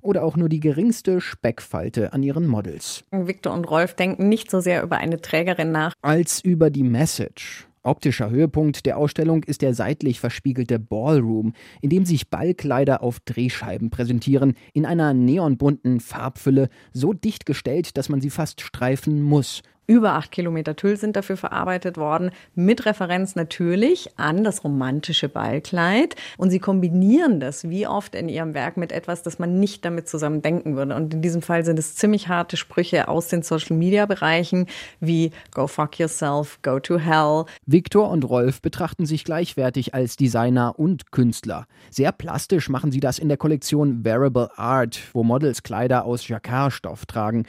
oder 0.00 0.24
auch 0.24 0.36
nur 0.36 0.48
die 0.48 0.60
geringste 0.60 1.20
Speckfalte 1.20 2.12
an 2.12 2.22
ihren 2.22 2.46
Models. 2.46 3.04
Victor 3.12 3.52
und 3.52 3.70
Rolf 3.70 3.94
denken 3.94 4.28
nicht 4.28 4.50
so 4.50 4.60
sehr 4.60 4.82
über 4.82 4.96
eine 4.96 5.20
Trägerin 5.20 5.70
nach, 5.70 5.92
als 6.02 6.40
über 6.40 6.70
die 6.70 6.82
Message. 6.82 7.67
Optischer 7.82 8.30
Höhepunkt 8.30 8.86
der 8.86 8.98
Ausstellung 8.98 9.44
ist 9.44 9.62
der 9.62 9.74
seitlich 9.74 10.20
verspiegelte 10.20 10.78
Ballroom, 10.78 11.52
in 11.80 11.90
dem 11.90 12.04
sich 12.04 12.28
Ballkleider 12.28 13.02
auf 13.02 13.20
Drehscheiben 13.20 13.90
präsentieren, 13.90 14.54
in 14.72 14.86
einer 14.86 15.14
neonbunten 15.14 16.00
Farbfülle, 16.00 16.68
so 16.92 17.12
dicht 17.12 17.46
gestellt, 17.46 17.96
dass 17.96 18.08
man 18.08 18.20
sie 18.20 18.30
fast 18.30 18.60
streifen 18.60 19.22
muss. 19.22 19.62
Über 19.90 20.12
acht 20.12 20.32
Kilometer 20.32 20.76
Tüll 20.76 20.98
sind 20.98 21.16
dafür 21.16 21.38
verarbeitet 21.38 21.96
worden, 21.96 22.30
mit 22.54 22.84
Referenz 22.84 23.36
natürlich 23.36 24.10
an 24.18 24.44
das 24.44 24.62
romantische 24.62 25.30
Ballkleid. 25.30 26.14
Und 26.36 26.50
sie 26.50 26.58
kombinieren 26.58 27.40
das 27.40 27.70
wie 27.70 27.86
oft 27.86 28.14
in 28.14 28.28
ihrem 28.28 28.52
Werk 28.52 28.76
mit 28.76 28.92
etwas, 28.92 29.22
das 29.22 29.38
man 29.38 29.58
nicht 29.58 29.86
damit 29.86 30.06
zusammen 30.06 30.42
denken 30.42 30.76
würde. 30.76 30.94
Und 30.94 31.14
in 31.14 31.22
diesem 31.22 31.40
Fall 31.40 31.64
sind 31.64 31.78
es 31.78 31.96
ziemlich 31.96 32.28
harte 32.28 32.58
Sprüche 32.58 33.08
aus 33.08 33.28
den 33.28 33.42
Social-Media-Bereichen 33.42 34.66
wie 35.00 35.30
Go 35.52 35.66
fuck 35.66 35.98
yourself, 35.98 36.58
go 36.60 36.78
to 36.78 36.98
hell. 36.98 37.46
Viktor 37.64 38.10
und 38.10 38.28
Rolf 38.28 38.60
betrachten 38.60 39.06
sich 39.06 39.24
gleichwertig 39.24 39.94
als 39.94 40.16
Designer 40.16 40.78
und 40.78 41.12
Künstler. 41.12 41.66
Sehr 41.88 42.12
plastisch 42.12 42.68
machen 42.68 42.92
sie 42.92 43.00
das 43.00 43.18
in 43.18 43.28
der 43.28 43.38
Kollektion 43.38 44.04
Wearable 44.04 44.50
Art, 44.58 45.00
wo 45.14 45.24
Models 45.24 45.62
Kleider 45.62 46.04
aus 46.04 46.28
Jacquardstoff 46.28 47.06
tragen 47.06 47.46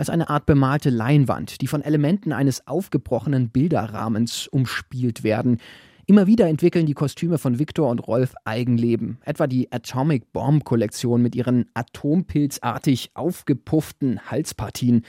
als 0.00 0.08
eine 0.08 0.30
Art 0.30 0.46
bemalte 0.46 0.88
Leinwand, 0.88 1.60
die 1.60 1.66
von 1.66 1.82
Elementen 1.82 2.32
eines 2.32 2.66
aufgebrochenen 2.66 3.50
Bilderrahmens 3.50 4.48
umspielt 4.48 5.24
werden. 5.24 5.58
Immer 6.06 6.26
wieder 6.26 6.48
entwickeln 6.48 6.86
die 6.86 6.94
Kostüme 6.94 7.36
von 7.36 7.58
Victor 7.58 7.90
und 7.90 7.98
Rolf 8.08 8.34
Eigenleben, 8.46 9.18
etwa 9.26 9.46
die 9.46 9.70
Atomic 9.70 10.32
Bomb 10.32 10.64
Kollektion 10.64 11.20
mit 11.20 11.36
ihren 11.36 11.66
atompilzartig 11.74 13.10
aufgepufften 13.12 14.20
Halspartien, 14.30 15.02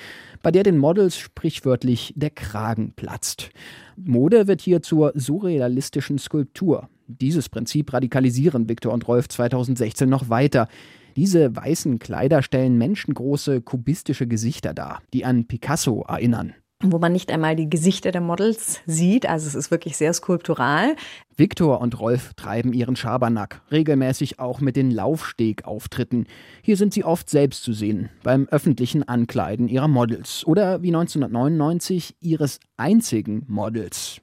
bei 0.43 0.51
der 0.51 0.63
den 0.63 0.77
Models 0.77 1.17
sprichwörtlich 1.17 2.11
der 2.17 2.29
Kragen 2.29 2.91
platzt. 2.93 3.49
Mode 3.95 4.47
wird 4.47 4.59
hier 4.59 4.81
zur 4.81 5.13
surrealistischen 5.15 6.17
Skulptur. 6.17 6.89
Dieses 7.07 7.47
Prinzip 7.47 7.93
radikalisieren 7.93 8.67
Victor 8.67 8.91
und 8.91 9.07
Rolf 9.07 9.29
2016 9.29 10.09
noch 10.09 10.29
weiter. 10.29 10.67
Diese 11.15 11.55
weißen 11.55 11.99
Kleider 11.99 12.41
stellen 12.41 12.77
menschengroße 12.77 13.61
kubistische 13.61 14.27
Gesichter 14.27 14.73
dar, 14.73 15.01
die 15.13 15.25
an 15.25 15.45
Picasso 15.45 16.03
erinnern 16.07 16.55
wo 16.83 16.99
man 16.99 17.11
nicht 17.11 17.31
einmal 17.31 17.55
die 17.55 17.69
Gesichter 17.69 18.11
der 18.11 18.21
Models 18.21 18.81
sieht. 18.85 19.27
Also 19.27 19.47
es 19.47 19.55
ist 19.55 19.71
wirklich 19.71 19.97
sehr 19.97 20.13
skulptural. 20.13 20.95
Viktor 21.35 21.81
und 21.81 21.99
Rolf 21.99 22.33
treiben 22.35 22.73
ihren 22.73 22.95
Schabernack, 22.95 23.61
regelmäßig 23.71 24.39
auch 24.39 24.61
mit 24.61 24.75
den 24.75 24.91
Laufstegauftritten. 24.91 26.27
Hier 26.61 26.77
sind 26.77 26.93
sie 26.93 27.03
oft 27.03 27.29
selbst 27.29 27.63
zu 27.63 27.73
sehen, 27.73 28.09
beim 28.23 28.47
öffentlichen 28.49 29.07
Ankleiden 29.07 29.67
ihrer 29.67 29.87
Models 29.87 30.45
oder 30.45 30.81
wie 30.81 30.89
1999 30.89 32.15
ihres 32.19 32.59
einzigen 32.77 33.43
Models. 33.47 34.21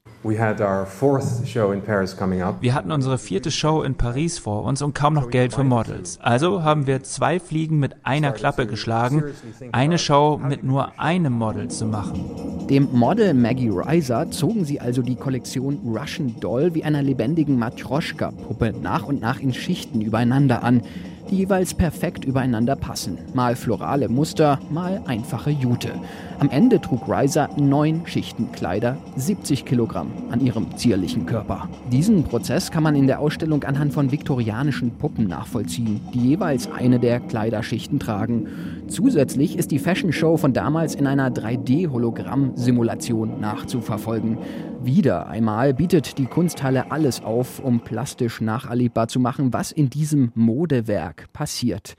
Wir 2.60 2.74
hatten 2.74 2.90
unsere 2.90 3.18
vierte 3.18 3.50
Show 3.52 3.82
in 3.82 3.94
Paris 3.94 4.38
vor 4.38 4.64
uns 4.64 4.82
und 4.82 4.94
kaum 4.94 5.14
noch 5.14 5.30
Geld 5.30 5.52
für 5.52 5.62
Models. 5.62 6.18
Also 6.20 6.64
haben 6.64 6.88
wir 6.88 7.04
zwei 7.04 7.38
Fliegen 7.38 7.78
mit 7.78 7.94
einer 8.02 8.32
Klappe 8.32 8.66
geschlagen, 8.66 9.22
eine 9.70 9.96
Show 9.96 10.40
mit 10.42 10.64
nur 10.64 10.98
einem 10.98 11.34
Model 11.34 11.68
zu 11.68 11.86
machen. 11.86 12.66
Dem 12.68 12.88
Model 12.92 13.32
Maggie 13.32 13.70
Reiser 13.70 14.30
zogen 14.30 14.64
sie 14.64 14.80
also 14.80 15.02
die 15.02 15.16
Kollektion 15.16 15.78
Russian 15.86 16.34
Doll 16.40 16.74
wie 16.74 16.82
einer 16.82 17.02
lebendigen 17.02 17.56
Matroschka-Puppe 17.58 18.74
nach 18.82 19.04
und 19.04 19.20
nach 19.20 19.38
in 19.40 19.54
Schichten 19.54 20.00
übereinander 20.00 20.64
an 20.64 20.82
die 21.30 21.36
jeweils 21.36 21.74
perfekt 21.74 22.24
übereinander 22.24 22.76
passen. 22.76 23.18
Mal 23.34 23.56
florale 23.56 24.08
Muster, 24.08 24.58
mal 24.70 25.02
einfache 25.06 25.50
Jute. 25.50 25.92
Am 26.40 26.50
Ende 26.50 26.80
trug 26.80 27.08
Riser 27.08 27.48
neun 27.56 28.06
Schichten 28.06 28.52
Kleider, 28.52 28.96
70 29.16 29.64
Kilogramm 29.64 30.12
an 30.30 30.38
ihrem 30.38 30.76
zierlichen 30.76 31.26
Körper. 31.26 31.68
Diesen 31.90 32.22
Prozess 32.22 32.70
kann 32.70 32.84
man 32.84 32.94
in 32.94 33.08
der 33.08 33.18
Ausstellung 33.18 33.64
anhand 33.64 33.92
von 33.92 34.12
viktorianischen 34.12 34.98
Puppen 34.98 35.26
nachvollziehen, 35.26 36.00
die 36.14 36.20
jeweils 36.20 36.70
eine 36.70 37.00
der 37.00 37.18
Kleiderschichten 37.18 37.98
tragen. 37.98 38.46
Zusätzlich 38.86 39.58
ist 39.58 39.72
die 39.72 39.80
Fashion 39.80 40.12
Show 40.12 40.36
von 40.36 40.52
damals 40.52 40.94
in 40.94 41.08
einer 41.08 41.30
3D-Hologramm-Simulation 41.30 43.40
nachzuverfolgen. 43.40 44.38
Wieder 44.80 45.26
einmal 45.26 45.74
bietet 45.74 46.18
die 46.18 46.26
Kunsthalle 46.26 46.92
alles 46.92 47.24
auf, 47.24 47.58
um 47.58 47.80
plastisch 47.80 48.40
nacherlebbar 48.40 49.08
zu 49.08 49.18
machen, 49.18 49.52
was 49.52 49.72
in 49.72 49.90
diesem 49.90 50.30
Modewerk 50.36 51.32
passiert. 51.32 51.96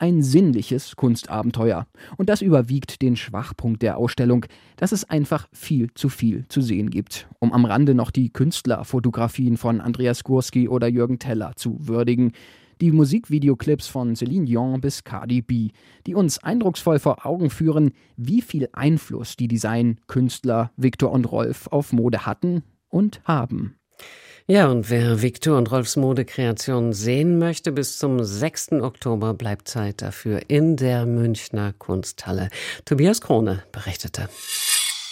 Ein 0.00 0.22
sinnliches 0.22 0.96
Kunstabenteuer. 0.96 1.86
Und 2.16 2.30
das 2.30 2.40
überwiegt 2.40 3.02
den 3.02 3.16
Schwachpunkt 3.16 3.82
der 3.82 3.98
Ausstellung, 3.98 4.46
dass 4.76 4.92
es 4.92 5.04
einfach 5.04 5.46
viel 5.52 5.92
zu 5.92 6.08
viel 6.08 6.46
zu 6.48 6.62
sehen 6.62 6.88
gibt, 6.88 7.28
um 7.38 7.52
am 7.52 7.66
Rande 7.66 7.94
noch 7.94 8.10
die 8.10 8.32
Künstlerfotografien 8.32 9.58
von 9.58 9.82
Andreas 9.82 10.24
Gurski 10.24 10.70
oder 10.70 10.88
Jürgen 10.88 11.18
Teller 11.18 11.52
zu 11.54 11.86
würdigen 11.86 12.32
die 12.80 12.92
Musikvideoclips 12.92 13.88
von 13.88 14.16
Celine 14.16 14.46
Dion 14.46 14.80
bis 14.80 15.04
Cardi 15.04 15.42
B, 15.42 15.68
die 16.06 16.14
uns 16.14 16.38
eindrucksvoll 16.38 16.98
vor 16.98 17.26
Augen 17.26 17.50
führen, 17.50 17.92
wie 18.16 18.40
viel 18.40 18.70
Einfluss 18.72 19.36
die 19.36 19.48
Designkünstler 19.48 20.72
Viktor 20.78 21.12
und 21.12 21.30
Rolf 21.30 21.66
auf 21.66 21.92
Mode 21.92 22.24
hatten 22.24 22.62
und 22.88 23.20
haben. 23.24 23.79
Ja, 24.50 24.66
und 24.66 24.90
wer 24.90 25.22
Viktor 25.22 25.56
und 25.56 25.70
Rolfs 25.70 25.94
Modekreation 25.94 26.92
sehen 26.92 27.38
möchte, 27.38 27.70
bis 27.70 27.98
zum 27.98 28.24
6. 28.24 28.72
Oktober 28.82 29.32
bleibt 29.32 29.68
Zeit 29.68 30.02
dafür 30.02 30.40
in 30.48 30.74
der 30.74 31.06
Münchner 31.06 31.72
Kunsthalle. 31.72 32.48
Tobias 32.84 33.20
Krone 33.20 33.62
berichtete. 33.70 34.28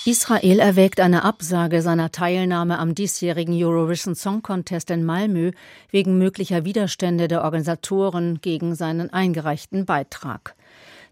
Israel 0.05 0.59
erwägt 0.59 0.98
eine 0.98 1.22
Absage 1.22 1.83
seiner 1.83 2.11
Teilnahme 2.11 2.81
am 2.81 2.96
diesjährigen 2.96 3.55
Eurovision 3.55 4.16
Song 4.16 4.42
Contest 4.42 4.90
in 4.90 5.05
Malmö 5.05 5.53
wegen 5.92 6.18
möglicher 6.18 6.64
Widerstände 6.64 7.29
der 7.29 7.44
Organisatoren 7.44 8.40
gegen 8.40 8.74
seinen 8.74 9.12
eingereichten 9.12 9.87
Beitrag. 9.87 10.57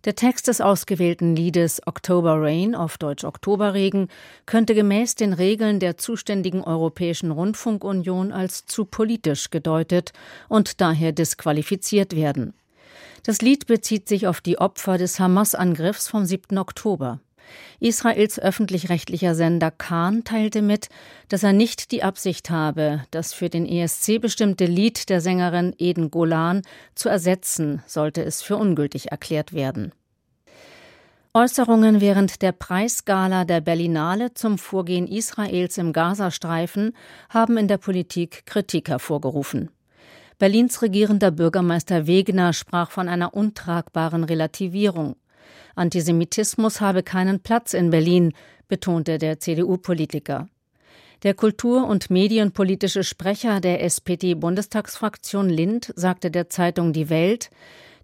Der 0.07 0.15
Text 0.15 0.47
des 0.47 0.61
ausgewählten 0.61 1.35
Liedes 1.35 1.83
October 1.85 2.41
Rain 2.41 2.77
auf 2.77 2.97
Deutsch 2.97 3.25
Oktoberregen 3.25 4.07
könnte 4.47 4.77
gemäß 4.77 5.17
den 5.17 5.33
Regeln 5.33 5.81
der 5.81 5.99
zuständigen 5.99 6.63
Europäischen 6.63 7.33
Rundfunkunion 7.33 8.31
als 8.31 8.67
zu 8.67 8.85
politisch 8.85 9.51
gedeutet 9.51 10.13
und 10.49 10.81
daher 10.81 11.11
disqualifiziert 11.11 12.15
werden. 12.15 12.55
Das 13.25 13.43
Lied 13.43 13.67
bezieht 13.67 14.07
sich 14.07 14.29
auf 14.29 14.41
die 14.41 14.59
Opfer 14.59 14.97
des 14.97 15.19
Hamas-Angriffs 15.19 16.07
vom 16.07 16.25
7. 16.25 16.57
Oktober. 16.57 17.19
Israels 17.81 18.39
öffentlich-rechtlicher 18.39 19.35
Sender 19.35 19.71
Khan 19.71 20.25
teilte 20.25 20.63
mit, 20.63 20.89
dass 21.29 21.43
er 21.43 21.53
nicht 21.53 21.93
die 21.93 22.03
Absicht 22.03 22.51
habe, 22.51 23.05
das 23.11 23.33
für 23.33 23.49
den 23.49 23.67
ESC 23.67 24.21
bestimmte 24.21 24.67
Lied 24.67 25.09
der 25.09 25.21
Sängerin 25.21 25.75
Eden 25.79 26.11
Golan 26.11 26.63
zu 26.95 27.09
ersetzen, 27.09 27.83
sollte 27.87 28.23
es 28.23 28.43
für 28.43 28.57
ungültig 28.57 29.11
erklärt 29.11 29.53
werden. 29.53 29.93
Äußerungen 31.37 32.01
während 32.01 32.41
der 32.41 32.53
Preisgala 32.53 33.45
der 33.45 33.61
Berlinale 33.61 34.33
zum 34.33 34.57
Vorgehen 34.57 35.07
Israels 35.07 35.77
im 35.77 35.93
Gazastreifen 35.93 36.97
haben 37.29 37.59
in 37.59 37.69
der 37.69 37.77
Politik 37.77 38.47
Kritik 38.47 38.89
hervorgerufen. 38.89 39.69
Berlins 40.39 40.81
regierender 40.81 41.31
Bürgermeister 41.31 42.07
Wegner 42.07 42.55
sprach 42.55 42.91
von 42.91 43.11
einer 43.11 43.35
untragbaren 43.35 44.25
Relativierung. 44.25 45.17
Antisemitismus 45.77 46.81
habe 46.81 47.03
keinen 47.03 47.41
Platz 47.41 47.75
in 47.75 47.91
Berlin, 47.91 48.33
betonte 48.67 49.19
der 49.19 49.39
CDU-Politiker. 49.39 50.49
Der 51.23 51.35
kultur- 51.35 51.87
und 51.87 52.11
medienpolitische 52.11 53.05
Sprecher 53.05 53.61
der 53.61 53.83
SPD-Bundestagsfraktion 53.83 55.49
Lind 55.49 55.93
sagte 55.97 56.31
der 56.31 56.51
Zeitung 56.51 56.93
Die 56.93 57.09
Welt, 57.09 57.51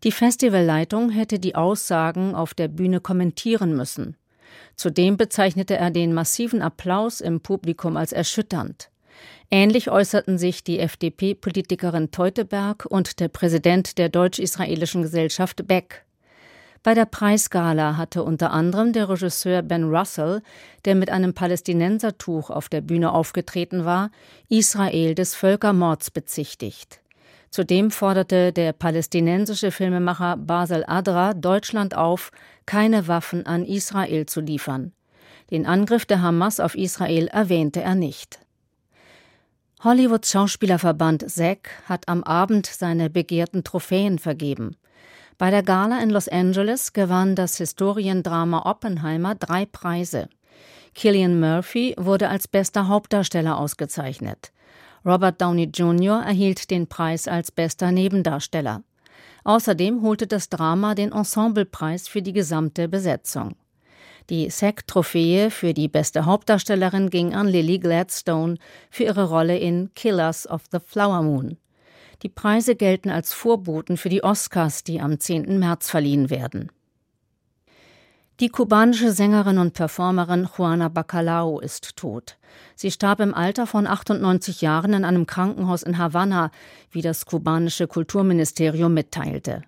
die 0.04 0.12
Festivalleitung 0.12 1.11
hätte 1.11 1.38
die 1.38 1.54
Aussagen 1.54 2.35
auf 2.35 2.54
der 2.54 2.68
Bühne 2.68 3.00
kommentieren 3.00 3.76
müssen. 3.76 4.16
Zudem 4.76 5.16
bezeichnete 5.16 5.76
er 5.76 5.90
den 5.90 6.12
massiven 6.12 6.62
Applaus 6.62 7.20
im 7.20 7.40
Publikum 7.40 7.96
als 7.96 8.12
erschütternd. 8.12 8.90
Ähnlich 9.50 9.90
äußerten 9.90 10.38
sich 10.38 10.64
die 10.64 10.78
FDP-Politikerin 10.78 12.11
Teuteberg 12.11 12.87
und 12.87 13.20
der 13.20 13.28
Präsident 13.28 13.98
der 13.98 14.08
deutsch-israelischen 14.08 15.02
Gesellschaft 15.02 15.66
Beck. 15.68 16.04
Bei 16.83 16.95
der 16.95 17.05
Preisgala 17.05 17.97
hatte 17.97 18.25
unter 18.25 18.51
anderem 18.51 18.92
der 18.92 19.09
Regisseur 19.09 19.62
Ben 19.62 19.85
Russell, 19.85 20.42
der 20.85 20.97
mit 20.97 21.11
einem 21.11 21.33
Palästinensertuch 21.33 22.51
auf 22.51 22.68
der 22.68 22.81
Bühne 22.81 23.12
aufgetreten 23.12 23.85
war, 23.85 24.11
Israel 24.49 25.14
des 25.14 25.37
Völkermords 25.37 26.11
bezichtigt. 26.11 27.01
Zudem 27.51 27.90
forderte 27.90 28.53
der 28.53 28.73
palästinensische 28.73 29.71
Filmemacher 29.71 30.37
Basel 30.38 30.85
Adra 30.87 31.35
Deutschland 31.35 31.95
auf, 31.95 32.33
keine 32.66 33.07
Waffen 33.07 33.47
an 33.47 33.64
Israel 33.64 34.27
zu 34.27 34.40
liefern. 34.40 34.92
Den 35.51 35.66
Angriff 35.66 36.05
der 36.05 36.23
Hamas 36.23 36.59
auf 36.59 36.75
Israel 36.75 37.29
erwähnte 37.29 37.83
er 37.83 37.95
nicht. 37.95 38.40
Hollywoods 39.85 40.33
Schauspielerverband 40.33 41.31
SAG 41.31 41.68
hat 41.85 42.09
am 42.09 42.25
Abend 42.25 42.66
seine 42.66 43.11
begehrten 43.11 43.62
Trophäen 43.62 44.18
vergeben. 44.18 44.77
Bei 45.42 45.50
der 45.50 45.64
Gala 45.64 46.00
in 46.00 46.11
Los 46.11 46.28
Angeles 46.28 46.92
gewann 46.92 47.35
das 47.35 47.57
Historiendrama 47.57 48.64
Oppenheimer 48.64 49.35
drei 49.35 49.66
Preise. 49.66 50.28
Killian 50.94 51.40
Murphy 51.40 51.96
wurde 51.98 52.28
als 52.28 52.46
bester 52.46 52.87
Hauptdarsteller 52.87 53.59
ausgezeichnet. 53.59 54.52
Robert 55.05 55.40
Downey 55.40 55.64
Jr. 55.64 56.22
erhielt 56.22 56.70
den 56.70 56.87
Preis 56.87 57.26
als 57.26 57.50
bester 57.50 57.90
Nebendarsteller. 57.90 58.85
Außerdem 59.42 60.02
holte 60.02 60.28
das 60.28 60.48
Drama 60.48 60.94
den 60.94 61.11
Ensemblepreis 61.11 62.07
für 62.07 62.22
die 62.22 62.33
gesamte 62.33 62.88
Besetzung. 62.88 63.57
Die 64.31 64.48
SAG-Trophäe 64.48 65.50
für 65.50 65.74
die 65.74 65.88
beste 65.88 66.24
Hauptdarstellerin 66.24 67.11
ging 67.11 67.35
an 67.35 67.48
Lily 67.48 67.81
Gladstone 67.81 68.59
für 68.90 69.02
ihre 69.02 69.24
Rolle 69.24 69.59
in 69.59 69.90
Killers 69.96 70.48
of 70.48 70.66
the 70.70 70.78
Flower 70.78 71.24
Moon. 71.24 71.57
Die 72.22 72.28
Preise 72.28 72.76
gelten 72.76 73.11
als 73.11 73.32
Vorboten 73.32 73.96
für 73.96 74.08
die 74.08 74.22
Oscars, 74.22 74.85
die 74.85 75.00
am 75.00 75.18
10. 75.18 75.58
März 75.58 75.90
verliehen 75.90 76.30
werden. 76.30 76.70
Die 78.38 78.48
kubanische 78.48 79.12
Sängerin 79.12 79.58
und 79.58 79.74
Performerin 79.74 80.48
Juana 80.56 80.88
Bacalao 80.88 81.61
ist 81.61 81.96
tot. 81.96 82.38
Sie 82.76 82.90
starb 82.90 83.20
im 83.20 83.35
Alter 83.35 83.66
von 83.66 83.87
98 83.87 84.61
Jahren 84.62 84.94
in 84.94 85.04
einem 85.04 85.26
Krankenhaus 85.26 85.82
in 85.82 85.98
Havanna, 85.98 86.50
wie 86.90 87.02
das 87.02 87.26
kubanische 87.26 87.87
Kulturministerium 87.87 88.94
mitteilte. 88.94 89.62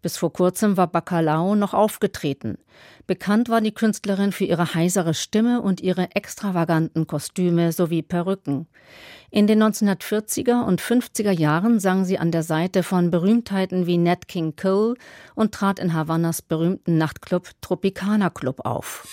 Bis 0.00 0.16
vor 0.16 0.32
kurzem 0.32 0.76
war 0.76 0.86
Bacalao 0.86 1.56
noch 1.56 1.74
aufgetreten. 1.74 2.58
Bekannt 3.06 3.48
war 3.48 3.60
die 3.60 3.72
Künstlerin 3.72 4.32
für 4.32 4.44
ihre 4.44 4.74
heisere 4.74 5.14
Stimme 5.14 5.60
und 5.60 5.80
ihre 5.80 6.14
extravaganten 6.14 7.06
Kostüme 7.06 7.72
sowie 7.72 8.02
Perücken. 8.02 8.68
In 9.30 9.46
den 9.46 9.62
1940er 9.62 10.64
und 10.64 10.80
50er 10.80 11.32
Jahren 11.32 11.80
sang 11.80 12.04
sie 12.04 12.18
an 12.18 12.30
der 12.30 12.42
Seite 12.42 12.82
von 12.82 13.10
Berühmtheiten 13.10 13.86
wie 13.86 13.98
Nat 13.98 14.28
King 14.28 14.54
Cole 14.56 14.94
und 15.34 15.52
trat 15.52 15.78
in 15.78 15.94
Havannas 15.94 16.42
berühmten 16.42 16.96
Nachtclub 16.96 17.50
Tropicana 17.60 18.30
Club 18.30 18.60
auf. 18.64 19.06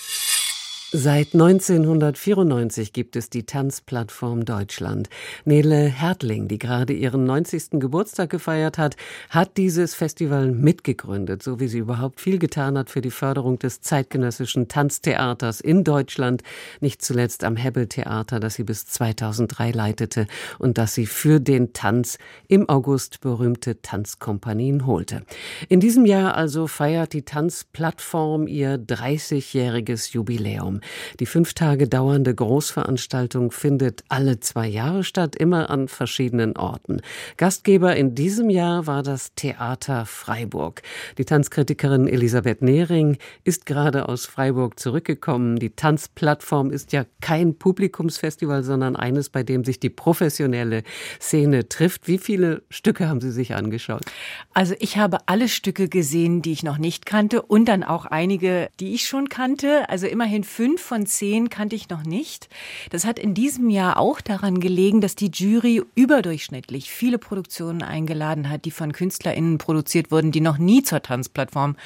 Seit 0.98 1.34
1994 1.34 2.94
gibt 2.94 3.16
es 3.16 3.28
die 3.28 3.44
Tanzplattform 3.44 4.46
Deutschland. 4.46 5.10
Nele 5.44 5.76
Hertling, 5.76 6.48
die 6.48 6.56
gerade 6.56 6.94
ihren 6.94 7.26
90. 7.26 7.72
Geburtstag 7.72 8.30
gefeiert 8.30 8.78
hat, 8.78 8.96
hat 9.28 9.58
dieses 9.58 9.94
Festival 9.94 10.52
mitgegründet, 10.52 11.42
so 11.42 11.60
wie 11.60 11.68
sie 11.68 11.80
überhaupt 11.80 12.18
viel 12.18 12.38
getan 12.38 12.78
hat 12.78 12.88
für 12.88 13.02
die 13.02 13.10
Förderung 13.10 13.58
des 13.58 13.82
zeitgenössischen 13.82 14.68
Tanztheaters 14.68 15.60
in 15.60 15.84
Deutschland, 15.84 16.42
nicht 16.80 17.02
zuletzt 17.02 17.44
am 17.44 17.56
Hebbel 17.56 17.88
Theater, 17.88 18.40
das 18.40 18.54
sie 18.54 18.64
bis 18.64 18.86
2003 18.86 19.72
leitete 19.72 20.26
und 20.58 20.78
das 20.78 20.94
sie 20.94 21.04
für 21.04 21.40
den 21.40 21.74
Tanz 21.74 22.16
im 22.48 22.70
August 22.70 23.20
berühmte 23.20 23.82
Tanzkompanien 23.82 24.86
holte. 24.86 25.24
In 25.68 25.80
diesem 25.80 26.06
Jahr 26.06 26.36
also 26.36 26.66
feiert 26.66 27.12
die 27.12 27.26
Tanzplattform 27.26 28.46
ihr 28.46 28.78
30-jähriges 28.78 30.14
Jubiläum. 30.14 30.80
Die 31.20 31.26
fünf 31.26 31.54
Tage 31.54 31.88
dauernde 31.88 32.34
Großveranstaltung 32.34 33.50
findet 33.50 34.04
alle 34.08 34.40
zwei 34.40 34.66
Jahre 34.66 35.04
statt, 35.04 35.36
immer 35.36 35.70
an 35.70 35.88
verschiedenen 35.88 36.56
Orten. 36.56 37.00
Gastgeber 37.36 37.96
in 37.96 38.14
diesem 38.14 38.50
Jahr 38.50 38.86
war 38.86 39.02
das 39.02 39.34
Theater 39.34 40.06
Freiburg. 40.06 40.82
Die 41.18 41.24
Tanzkritikerin 41.24 42.08
Elisabeth 42.08 42.62
Nehring 42.62 43.18
ist 43.44 43.66
gerade 43.66 44.08
aus 44.08 44.26
Freiburg 44.26 44.78
zurückgekommen. 44.78 45.58
Die 45.58 45.70
Tanzplattform 45.70 46.70
ist 46.70 46.92
ja 46.92 47.04
kein 47.20 47.56
Publikumsfestival, 47.58 48.62
sondern 48.62 48.96
eines, 48.96 49.30
bei 49.30 49.42
dem 49.42 49.64
sich 49.64 49.80
die 49.80 49.90
professionelle 49.90 50.82
Szene 51.20 51.68
trifft. 51.68 52.08
Wie 52.08 52.18
viele 52.18 52.62
Stücke 52.70 53.08
haben 53.08 53.20
Sie 53.20 53.30
sich 53.30 53.54
angeschaut? 53.54 54.02
Also 54.52 54.74
ich 54.78 54.96
habe 54.96 55.18
alle 55.26 55.48
Stücke 55.48 55.88
gesehen, 55.88 56.42
die 56.42 56.52
ich 56.52 56.62
noch 56.62 56.78
nicht 56.78 57.06
kannte 57.06 57.42
und 57.42 57.66
dann 57.66 57.82
auch 57.82 58.06
einige, 58.06 58.68
die 58.80 58.94
ich 58.94 59.06
schon 59.06 59.28
kannte. 59.28 59.88
Also 59.88 60.06
immerhin 60.06 60.44
fünf 60.44 60.65
Fünf 60.66 60.82
von 60.82 61.06
zehn 61.06 61.48
kannte 61.48 61.76
ich 61.76 61.90
noch 61.90 62.02
nicht. 62.02 62.48
Das 62.90 63.04
hat 63.04 63.20
in 63.20 63.34
diesem 63.34 63.70
Jahr 63.70 64.00
auch 64.00 64.20
daran 64.20 64.58
gelegen, 64.58 65.00
dass 65.00 65.14
die 65.14 65.30
Jury 65.32 65.80
überdurchschnittlich 65.94 66.90
viele 66.90 67.18
Produktionen 67.18 67.84
eingeladen 67.84 68.50
hat, 68.50 68.64
die 68.64 68.72
von 68.72 68.90
KünstlerInnen 68.90 69.58
produziert 69.58 70.10
wurden, 70.10 70.32
die 70.32 70.40
noch 70.40 70.58
nie 70.58 70.82
zur 70.82 71.02
Tanzplattform 71.02 71.76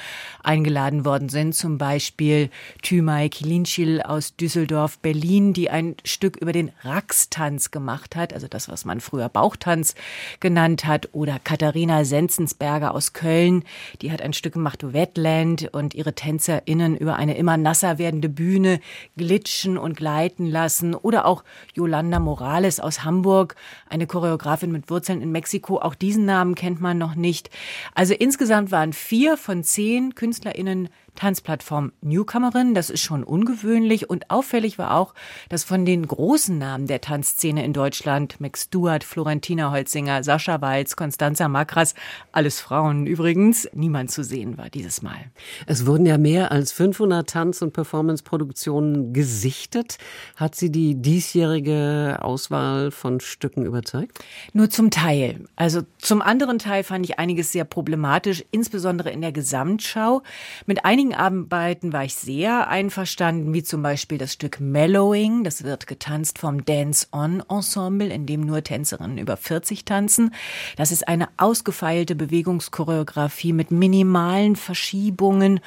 eingeladen 0.41 1.05
worden 1.05 1.29
sind. 1.29 1.53
Zum 1.53 1.77
Beispiel 1.77 2.49
Thymay 2.81 3.29
Kilinschil 3.29 4.01
aus 4.01 4.35
Düsseldorf, 4.35 4.97
Berlin, 4.97 5.53
die 5.53 5.69
ein 5.69 5.95
Stück 6.03 6.37
über 6.37 6.51
den 6.51 6.71
Rax-Tanz 6.81 7.69
gemacht 7.69 8.15
hat, 8.15 8.33
also 8.33 8.47
das, 8.47 8.67
was 8.67 8.83
man 8.83 8.99
früher 8.99 9.29
Bauchtanz 9.29 9.93
genannt 10.39 10.85
hat. 10.85 11.09
Oder 11.11 11.37
Katharina 11.37 12.03
Senzensberger 12.03 12.95
aus 12.95 13.13
Köln, 13.13 13.63
die 14.01 14.11
hat 14.11 14.23
ein 14.23 14.33
Stück 14.33 14.53
gemacht, 14.53 14.91
Wetland, 14.91 15.71
und 15.71 15.93
ihre 15.93 16.15
TänzerInnen 16.15 16.97
über 16.97 17.17
eine 17.17 17.37
immer 17.37 17.57
nasser 17.57 17.99
werdende 17.99 18.27
Bühne 18.27 18.70
Bühne 18.71 18.79
glitschen 19.17 19.77
und 19.77 19.97
gleiten 19.97 20.45
lassen. 20.45 20.95
Oder 20.95 21.25
auch 21.25 21.43
Yolanda 21.73 22.19
Morales 22.19 22.79
aus 22.79 23.03
Hamburg, 23.03 23.55
eine 23.89 24.07
Choreografin 24.07 24.71
mit 24.71 24.89
Wurzeln 24.89 25.21
in 25.21 25.31
Mexiko. 25.31 25.79
Auch 25.79 25.95
diesen 25.95 26.25
Namen 26.25 26.55
kennt 26.55 26.81
man 26.81 26.97
noch 26.97 27.15
nicht. 27.15 27.49
Also 27.93 28.13
insgesamt 28.13 28.71
waren 28.71 28.93
vier 28.93 29.37
von 29.37 29.63
zehn 29.63 30.15
KünstlerInnen 30.15 30.89
Tanzplattform 31.15 31.91
Newcomerin. 32.01 32.73
Das 32.73 32.89
ist 32.89 33.01
schon 33.01 33.23
ungewöhnlich 33.23 34.09
und 34.09 34.29
auffällig 34.29 34.77
war 34.77 34.95
auch, 34.95 35.13
dass 35.49 35.63
von 35.63 35.85
den 35.85 36.07
großen 36.07 36.57
Namen 36.57 36.87
der 36.87 37.01
Tanzszene 37.01 37.63
in 37.63 37.73
Deutschland, 37.73 38.39
Max 38.39 38.63
Stewart, 38.63 39.03
Florentina 39.03 39.71
Holzinger, 39.71 40.23
Sascha 40.23 40.61
Walz, 40.61 40.95
Constanza 40.95 41.47
Makras, 41.47 41.93
alles 42.31 42.59
Frauen 42.59 43.05
übrigens, 43.05 43.69
niemand 43.73 44.11
zu 44.11 44.23
sehen 44.23 44.57
war 44.57 44.69
dieses 44.69 45.01
Mal. 45.01 45.31
Es 45.67 45.85
wurden 45.85 46.05
ja 46.05 46.17
mehr 46.17 46.51
als 46.51 46.71
500 46.71 47.29
Tanz- 47.29 47.61
und 47.61 47.73
Performance-Produktionen 47.73 49.13
gesichtet. 49.13 49.97
Hat 50.35 50.55
Sie 50.55 50.71
die 50.71 50.95
diesjährige 50.95 52.19
Auswahl 52.21 52.91
von 52.91 53.19
Stücken 53.19 53.65
überzeugt? 53.65 54.19
Nur 54.53 54.69
zum 54.69 54.91
Teil. 54.91 55.45
Also 55.55 55.81
zum 55.97 56.21
anderen 56.21 56.59
Teil 56.59 56.83
fand 56.83 57.05
ich 57.05 57.19
einiges 57.19 57.51
sehr 57.51 57.65
problematisch, 57.65 58.43
insbesondere 58.51 59.11
in 59.11 59.21
der 59.21 59.31
Gesamtschau. 59.31 60.21
Mit 60.65 60.85
einigen 60.85 61.00
einigen 61.01 61.15
Arbeiten 61.15 61.93
war 61.93 62.03
ich 62.03 62.13
sehr 62.13 62.67
einverstanden, 62.67 63.55
wie 63.55 63.63
zum 63.63 63.81
Beispiel 63.81 64.19
das 64.19 64.33
Stück 64.33 64.59
Mellowing. 64.59 65.43
Das 65.43 65.63
wird 65.63 65.87
getanzt 65.87 66.37
vom 66.37 66.63
Dance-On-Ensemble, 66.63 68.09
in 68.09 68.27
dem 68.27 68.41
nur 68.41 68.63
Tänzerinnen 68.63 69.17
über 69.17 69.35
40 69.35 69.83
tanzen. 69.83 70.31
Das 70.77 70.91
ist 70.91 71.07
eine 71.07 71.27
ausgefeilte 71.37 72.15
Bewegungschoreografie 72.15 73.51
mit 73.51 73.71
minimalen 73.71 74.55
Verschiebungen 74.55 75.59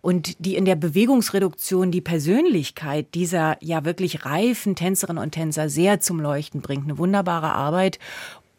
und 0.00 0.44
die 0.44 0.56
in 0.56 0.64
der 0.64 0.76
Bewegungsreduktion 0.76 1.90
die 1.90 2.00
Persönlichkeit 2.00 3.14
dieser 3.14 3.58
ja 3.60 3.84
wirklich 3.84 4.24
reifen 4.24 4.74
Tänzerinnen 4.74 5.22
und 5.22 5.32
Tänzer 5.32 5.68
sehr 5.68 6.00
zum 6.00 6.18
Leuchten 6.18 6.62
bringt. 6.62 6.84
Eine 6.84 6.96
wunderbare 6.96 7.52
Arbeit 7.52 7.98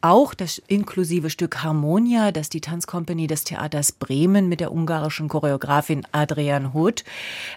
auch 0.03 0.33
das 0.33 0.61
inklusive 0.67 1.29
Stück 1.29 1.63
Harmonia, 1.63 2.31
das 2.31 2.49
die 2.49 2.59
Tanzkompanie 2.59 3.27
des 3.27 3.45
Theaters 3.45 3.93
Bremen 3.93 4.49
mit 4.49 4.59
der 4.59 4.73
ungarischen 4.73 5.29
Choreografin 5.29 6.05
Adrian 6.11 6.73
Hood 6.73 7.05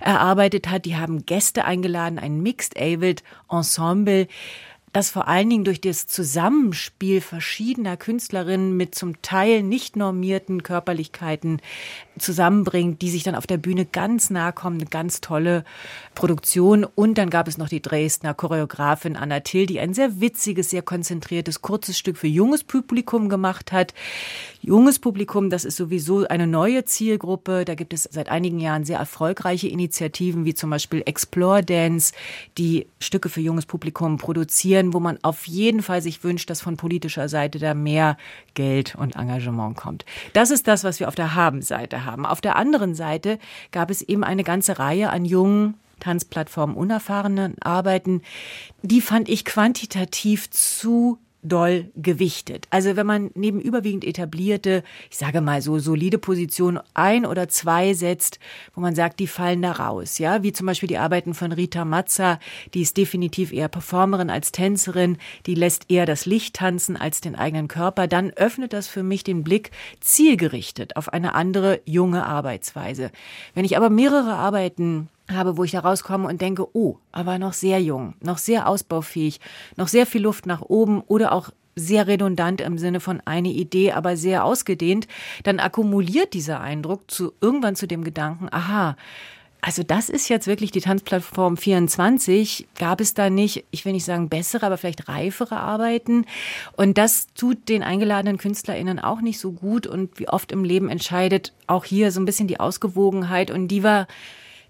erarbeitet 0.01 0.69
hat. 0.69 0.85
Die 0.85 0.97
haben 0.97 1.27
Gäste 1.27 1.65
eingeladen, 1.65 2.21
ein 2.21 2.41
Mixed 2.41 2.81
Avid 2.81 3.25
Ensemble 3.51 4.29
das 4.97 5.11
vor 5.11 5.29
allen 5.29 5.51
Dingen 5.51 5.65
durch 5.65 5.83
das 5.83 6.07
Zusammenspiel 6.07 7.21
verschiedener 7.21 7.99
Künstlerinnen 7.99 8.79
mit 8.79 8.95
zum 8.95 9.21
Teil 9.21 9.63
nicht 9.63 9.95
normierten 9.95 10.63
Körperlichkeiten 10.63 11.61
zusammenbringt, 12.19 13.03
die 13.03 13.11
sich 13.11 13.23
dann 13.23 13.35
auf 13.35 13.47
der 13.47 13.59
Bühne 13.59 13.85
ganz 13.85 14.31
nahe 14.31 14.55
kommen. 14.55 14.81
Eine 14.81 14.89
ganz 14.89 15.21
tolle 15.21 15.65
Produktion. 16.15 16.85
Und 16.85 17.19
dann 17.19 17.29
gab 17.29 17.47
es 17.47 17.59
noch 17.59 17.69
die 17.69 17.83
Dresdner 17.83 18.33
Choreografin 18.33 19.17
Anna 19.17 19.41
Till, 19.41 19.67
die 19.67 19.81
ein 19.81 19.93
sehr 19.93 20.19
witziges, 20.21 20.71
sehr 20.71 20.81
konzentriertes, 20.81 21.61
kurzes 21.61 21.99
Stück 21.99 22.17
für 22.17 22.27
junges 22.27 22.65
Publikum 22.65 23.29
gemacht 23.29 23.73
hat. 23.73 23.93
Junges 24.63 24.99
Publikum, 24.99 25.51
das 25.51 25.65
ist 25.65 25.77
sowieso 25.77 26.27
eine 26.27 26.47
neue 26.47 26.85
Zielgruppe. 26.85 27.65
Da 27.65 27.75
gibt 27.75 27.93
es 27.93 28.05
seit 28.05 28.29
einigen 28.29 28.59
Jahren 28.59 28.85
sehr 28.85 28.99
erfolgreiche 28.99 29.69
Initiativen, 29.69 30.45
wie 30.45 30.55
zum 30.55 30.71
Beispiel 30.71 31.03
Explore 31.05 31.63
Dance, 31.63 32.15
die 32.57 32.87
Stücke 32.99 33.29
für 33.29 33.41
junges 33.41 33.67
Publikum 33.67 34.17
produzieren, 34.17 34.86
wo 34.93 35.01
man 35.01 35.19
auf 35.23 35.47
jeden 35.47 35.83
Fall 35.83 36.03
sich 36.03 36.25
wünscht, 36.25 36.51
dass 36.51 36.61
von 36.61 36.77
politischer 36.77 37.29
Seite 37.29 37.59
da 37.59 37.75
mehr 37.75 38.17
Geld 38.55 38.95
und 38.95 39.17
Engagement 39.17 39.77
kommt. 39.77 40.05
Das 40.33 40.51
ist 40.51 40.67
das, 40.69 40.85
was 40.85 41.01
wir 41.01 41.09
auf 41.09 41.15
der 41.15 41.35
Habenseite 41.35 42.05
haben. 42.05 42.27
Auf 42.27 42.41
der 42.41 42.57
anderen 42.57 42.95
Seite 42.95 43.39
gab 43.73 43.91
es 43.91 44.03
eben 44.03 44.25
eine 44.25 44.45
ganze 44.45 44.79
Reihe 44.79 45.11
an 45.11 45.25
jungen 45.25 45.75
Tanzplattformen 46.01 46.77
unerfahrenen 46.77 47.57
Arbeiten, 47.61 48.23
die 48.83 49.01
fand 49.01 49.29
ich 49.29 49.45
quantitativ 49.45 50.51
zu 50.51 51.19
doll 51.49 51.91
gewichtet. 51.97 52.67
Also 52.71 52.97
wenn 52.97 53.07
man 53.07 53.31
neben 53.35 53.61
überwiegend 53.61 54.05
etablierte, 54.05 54.83
ich 55.11 55.19
sage 55.19 55.41
mal 55.41 55.63
so 55.63 55.79
solide 55.79 56.19
Positionen 56.19 56.81
ein 56.95 57.27
oder 57.27 57.49
zwei 57.49 57.95
setzt, 57.95 58.39
wo 58.75 58.81
man 58.81 58.95
sagt, 58.95 59.21
die 59.21 59.27
fallen 59.27 59.63
da 59.63 59.73
raus, 59.73 60.19
ja, 60.19 60.43
wie 60.43 60.53
zum 60.53 60.67
Beispiel 60.67 60.89
die 60.89 60.99
Arbeiten 60.99 61.35
von 61.35 61.53
Rita 61.53 61.85
Mazza, 61.85 62.39
die 62.75 62.83
ist 62.83 62.97
definitiv 62.97 63.53
eher 63.53 63.69
Performerin 63.69 64.31
als 64.31 64.53
Tänzerin, 64.53 65.19
die 65.47 65.55
lässt 65.55 65.91
eher 65.91 66.07
das 66.07 66.27
Licht 66.27 66.57
tanzen 66.57 66.97
als 66.97 67.21
den 67.21 67.35
eigenen 67.35 67.69
Körper, 67.69 68.07
dann 68.07 68.31
öffnet 68.31 68.73
das 68.73 68.89
für 68.89 69.03
mich 69.03 69.25
den 69.25 69.45
Blick 69.45 69.71
zielgerichtet 70.01 70.97
auf 70.97 71.13
eine 71.13 71.35
andere 71.35 71.81
junge 71.85 72.27
Arbeitsweise. 72.27 73.11
Wenn 73.55 73.65
ich 73.65 73.77
aber 73.77 73.91
mehrere 73.91 74.35
Arbeiten 74.35 75.09
habe, 75.31 75.57
wo 75.57 75.65
ich 75.65 75.73
da 75.73 75.81
rauskomme 75.81 76.29
und 76.29 76.41
denke, 76.41 76.67
oh, 76.77 76.99
aber 77.13 77.39
noch 77.39 77.53
sehr 77.53 77.81
jung, 77.83 78.15
noch 78.21 78.39
sehr 78.39 78.69
ausbaufähig, 78.69 79.41
noch 79.77 79.89
sehr 79.89 80.07
viel 80.07 80.23
Luft 80.23 80.47
nach 80.47 80.63
oben 80.63 81.01
oder 81.03 81.33
auch 81.33 81.51
sehr 81.75 82.07
redundant 82.07 82.61
im 82.61 82.79
Sinne 82.79 83.01
von 83.01 83.21
eine 83.27 83.51
Idee, 83.51 83.93
aber 83.93 84.17
sehr 84.17 84.45
ausgedehnt, 84.45 85.07
dann 85.45 85.61
akkumuliert 85.61 86.33
dieser 86.33 86.61
Eindruck 86.61 87.11
zu 87.11 87.33
irgendwann 87.41 87.77
zu 87.77 87.87
dem 87.87 88.03
Gedanken, 88.03 88.49
aha, 88.51 88.97
also 89.67 89.83
das 89.83 90.09
ist 90.09 90.29
jetzt 90.29 90.47
wirklich 90.47 90.71
die 90.71 90.81
Tanzplattform 90.81 91.57
24. 91.57 92.69
Gab 92.79 93.01
es 93.01 93.15
da 93.15 93.31
nicht, 93.31 93.65
ich 93.73 93.85
will 93.85 93.95
nicht 93.95 94.05
sagen 94.05 94.29
bessere, 94.29 94.65
aber 94.65 94.77
vielleicht 94.77 95.09
reifere 95.09 95.57
Arbeiten? 95.57 96.25
Und 96.77 96.99
das 96.99 97.27
tut 97.35 97.69
den 97.69 97.83
eingeladenen 97.83 98.39
KünstlerInnen 98.39 99.01
auch 99.01 99.21
nicht 99.21 99.41
so 99.41 99.51
gut. 99.51 99.89
Und 99.89 100.21
wie 100.21 100.29
oft 100.29 100.53
im 100.53 100.63
Leben 100.63 100.89
entscheidet 100.89 101.53
auch 101.67 101.85
hier 101.85 102.13
so 102.13 102.21
ein 102.21 102.27
bisschen 102.27 102.47
die 102.47 102.61
Ausgewogenheit. 102.61 103.51
Und 103.51 103.67
die 103.69 103.83
war 103.83 104.07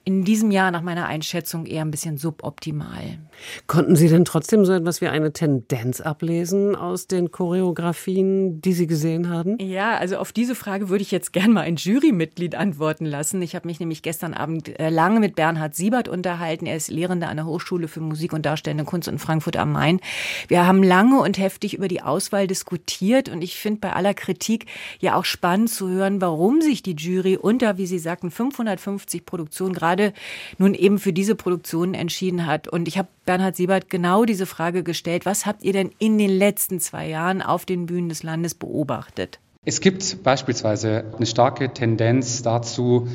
in 0.08 0.22
diesem 0.22 0.52
Jahr 0.52 0.70
nach 0.70 0.82
meiner 0.82 1.06
Einschätzung 1.06 1.66
eher 1.66 1.82
ein 1.82 1.90
bisschen 1.90 2.16
suboptimal. 2.16 3.18
Konnten 3.66 3.96
Sie 3.96 4.08
denn 4.08 4.24
trotzdem 4.24 4.64
so 4.64 4.72
etwas 4.72 5.00
wie 5.00 5.08
eine 5.08 5.32
Tendenz 5.32 6.00
ablesen 6.00 6.76
aus 6.76 7.08
den 7.08 7.32
Choreografien, 7.32 8.60
die 8.60 8.72
Sie 8.72 8.86
gesehen 8.86 9.28
haben? 9.28 9.58
Ja, 9.58 9.96
also 9.96 10.18
auf 10.18 10.32
diese 10.32 10.54
Frage 10.54 10.90
würde 10.90 11.02
ich 11.02 11.10
jetzt 11.10 11.32
gern 11.32 11.52
mal 11.52 11.62
ein 11.62 11.74
Jurymitglied 11.74 12.54
antworten 12.54 13.04
lassen. 13.04 13.42
Ich 13.42 13.56
habe 13.56 13.66
mich 13.66 13.80
nämlich 13.80 14.02
gestern 14.02 14.32
Abend 14.32 14.78
äh, 14.78 14.90
lange 14.90 15.18
mit 15.18 15.34
Bernhard 15.34 15.74
Siebert 15.74 16.06
unterhalten. 16.06 16.66
Er 16.66 16.76
ist 16.76 16.88
Lehrender 16.88 17.28
an 17.28 17.38
der 17.38 17.46
Hochschule 17.46 17.88
für 17.88 18.00
Musik 18.00 18.32
und 18.32 18.46
Darstellende 18.46 18.84
Kunst 18.84 19.08
in 19.08 19.18
Frankfurt 19.18 19.56
am 19.56 19.72
Main. 19.72 19.98
Wir 20.46 20.68
haben 20.68 20.84
lange 20.84 21.20
und 21.20 21.36
heftig 21.36 21.74
über 21.74 21.88
die 21.88 22.02
Auswahl 22.02 22.46
diskutiert 22.46 23.28
und 23.28 23.42
ich 23.42 23.56
finde 23.56 23.80
bei 23.80 23.92
aller 23.92 24.14
Kritik 24.14 24.66
ja 25.00 25.16
auch 25.16 25.24
spannend 25.24 25.68
zu 25.70 25.88
hören, 25.88 26.20
warum 26.20 26.60
sich 26.60 26.84
die 26.84 26.94
Jury 26.94 27.36
unter, 27.36 27.76
wie 27.76 27.86
Sie 27.86 27.98
sagten, 27.98 28.30
550 28.30 29.26
Produktionen 29.26 29.74
gerade 29.74 29.95
gerade 29.96 30.12
nun 30.58 30.74
eben 30.74 30.98
für 30.98 31.12
diese 31.12 31.34
Produktion 31.34 31.94
entschieden 31.94 32.46
hat. 32.46 32.68
Und 32.68 32.88
ich 32.88 32.98
habe 32.98 33.08
Bernhard 33.24 33.56
Siebert 33.56 33.90
genau 33.90 34.24
diese 34.24 34.46
Frage 34.46 34.82
gestellt. 34.82 35.26
Was 35.26 35.46
habt 35.46 35.62
ihr 35.62 35.72
denn 35.72 35.90
in 35.98 36.18
den 36.18 36.30
letzten 36.30 36.80
zwei 36.80 37.08
Jahren 37.08 37.42
auf 37.42 37.64
den 37.64 37.86
Bühnen 37.86 38.08
des 38.08 38.22
Landes 38.22 38.54
beobachtet? 38.54 39.40
Es 39.64 39.80
gibt 39.80 40.22
beispielsweise 40.22 41.12
eine 41.16 41.26
starke 41.26 41.72
Tendenz 41.72 42.42
dazu, 42.42 43.08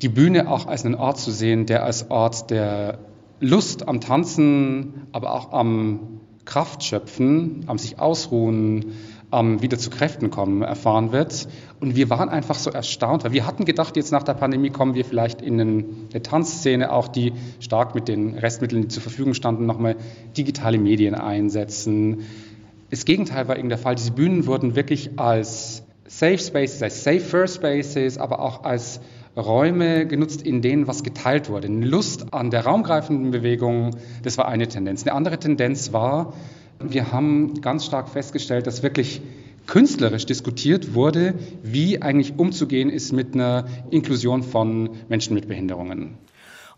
die 0.00 0.08
Bühne 0.08 0.48
auch 0.48 0.66
als 0.66 0.84
einen 0.84 0.94
Ort 0.94 1.18
zu 1.18 1.30
sehen, 1.30 1.66
der 1.66 1.82
als 1.82 2.10
Ort 2.10 2.50
der 2.50 2.98
Lust 3.40 3.88
am 3.88 4.00
Tanzen, 4.00 5.06
aber 5.12 5.32
auch 5.32 5.52
am 5.52 6.20
Kraftschöpfen, 6.44 7.64
am 7.66 7.78
sich 7.78 7.98
ausruhen, 7.98 8.92
ähm, 9.32 9.62
wieder 9.62 9.78
zu 9.78 9.90
Kräften 9.90 10.30
kommen, 10.30 10.62
erfahren 10.62 11.10
wird. 11.10 11.48
Und 11.80 11.96
wir 11.96 12.10
waren 12.10 12.28
einfach 12.28 12.58
so 12.58 12.70
erstaunt, 12.70 13.24
weil 13.24 13.32
wir 13.32 13.46
hatten 13.46 13.64
gedacht, 13.64 13.96
jetzt 13.96 14.12
nach 14.12 14.22
der 14.22 14.34
Pandemie 14.34 14.70
kommen 14.70 14.94
wir 14.94 15.04
vielleicht 15.04 15.42
in 15.42 15.60
eine 15.60 16.22
Tanzszene, 16.22 16.92
auch 16.92 17.08
die 17.08 17.32
stark 17.58 17.94
mit 17.94 18.08
den 18.08 18.38
Restmitteln, 18.38 18.82
die 18.82 18.88
zur 18.88 19.02
Verfügung 19.02 19.34
standen, 19.34 19.66
nochmal 19.66 19.96
digitale 20.36 20.78
Medien 20.78 21.14
einsetzen. 21.14 22.20
Das 22.90 23.04
Gegenteil 23.04 23.48
war 23.48 23.58
eben 23.58 23.70
der 23.70 23.78
Fall. 23.78 23.94
Diese 23.94 24.12
Bühnen 24.12 24.46
wurden 24.46 24.76
wirklich 24.76 25.18
als 25.18 25.82
Safe 26.06 26.38
Spaces, 26.38 26.82
als 26.82 27.04
Safer 27.04 27.48
Spaces, 27.48 28.18
aber 28.18 28.40
auch 28.40 28.64
als 28.64 29.00
Räume 29.34 30.06
genutzt, 30.06 30.42
in 30.42 30.60
denen 30.60 30.86
was 30.86 31.02
geteilt 31.02 31.48
wurde. 31.48 31.68
Eine 31.68 31.86
Lust 31.86 32.34
an 32.34 32.50
der 32.50 32.66
raumgreifenden 32.66 33.30
Bewegung, 33.30 33.96
das 34.22 34.36
war 34.36 34.46
eine 34.46 34.68
Tendenz. 34.68 35.04
Eine 35.04 35.14
andere 35.14 35.38
Tendenz 35.38 35.94
war, 35.94 36.34
wir 36.88 37.12
haben 37.12 37.60
ganz 37.60 37.84
stark 37.84 38.08
festgestellt, 38.08 38.66
dass 38.66 38.82
wirklich 38.82 39.20
künstlerisch 39.66 40.26
diskutiert 40.26 40.94
wurde, 40.94 41.34
wie 41.62 42.02
eigentlich 42.02 42.38
umzugehen 42.38 42.90
ist 42.90 43.12
mit 43.12 43.34
einer 43.34 43.66
Inklusion 43.90 44.42
von 44.42 44.90
Menschen 45.08 45.34
mit 45.34 45.48
Behinderungen. 45.48 46.18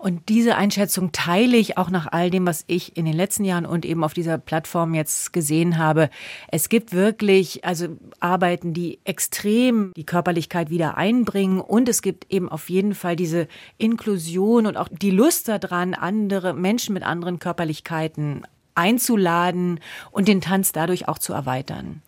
Und 0.04 0.28
diese 0.28 0.56
Einschätzung 0.56 1.12
teile 1.12 1.56
ich 1.56 1.78
auch 1.78 1.88
nach 1.88 2.08
all 2.12 2.28
dem, 2.28 2.46
was 2.46 2.64
ich 2.66 2.94
in 2.94 3.06
den 3.06 3.14
letzten 3.14 3.42
Jahren 3.42 3.64
und 3.64 3.86
eben 3.86 4.04
auf 4.04 4.12
dieser 4.12 4.36
Plattform 4.36 4.92
jetzt 4.92 5.32
gesehen 5.32 5.78
habe. 5.78 6.10
Es 6.48 6.68
gibt 6.68 6.92
wirklich 6.92 7.64
also 7.64 7.88
Arbeiten, 8.20 8.74
die 8.74 8.98
extrem 9.04 9.92
die 9.96 10.04
Körperlichkeit 10.04 10.68
wieder 10.68 10.98
einbringen 10.98 11.58
und 11.58 11.88
es 11.88 12.02
gibt 12.02 12.30
eben 12.30 12.50
auf 12.50 12.68
jeden 12.68 12.94
Fall 12.94 13.16
diese 13.16 13.48
Inklusion 13.78 14.66
und 14.66 14.76
auch 14.76 14.88
die 14.92 15.10
Lust 15.10 15.48
daran, 15.48 15.94
andere 15.94 16.52
Menschen 16.52 16.92
mit 16.92 17.02
anderen 17.02 17.38
Körperlichkeiten 17.38 18.42
einzuladen 18.74 19.80
und 20.10 20.28
den 20.28 20.40
Tanz 20.40 20.72
dadurch 20.72 21.08
auch 21.08 21.18
zu 21.18 21.32
erweitern. 21.32 22.02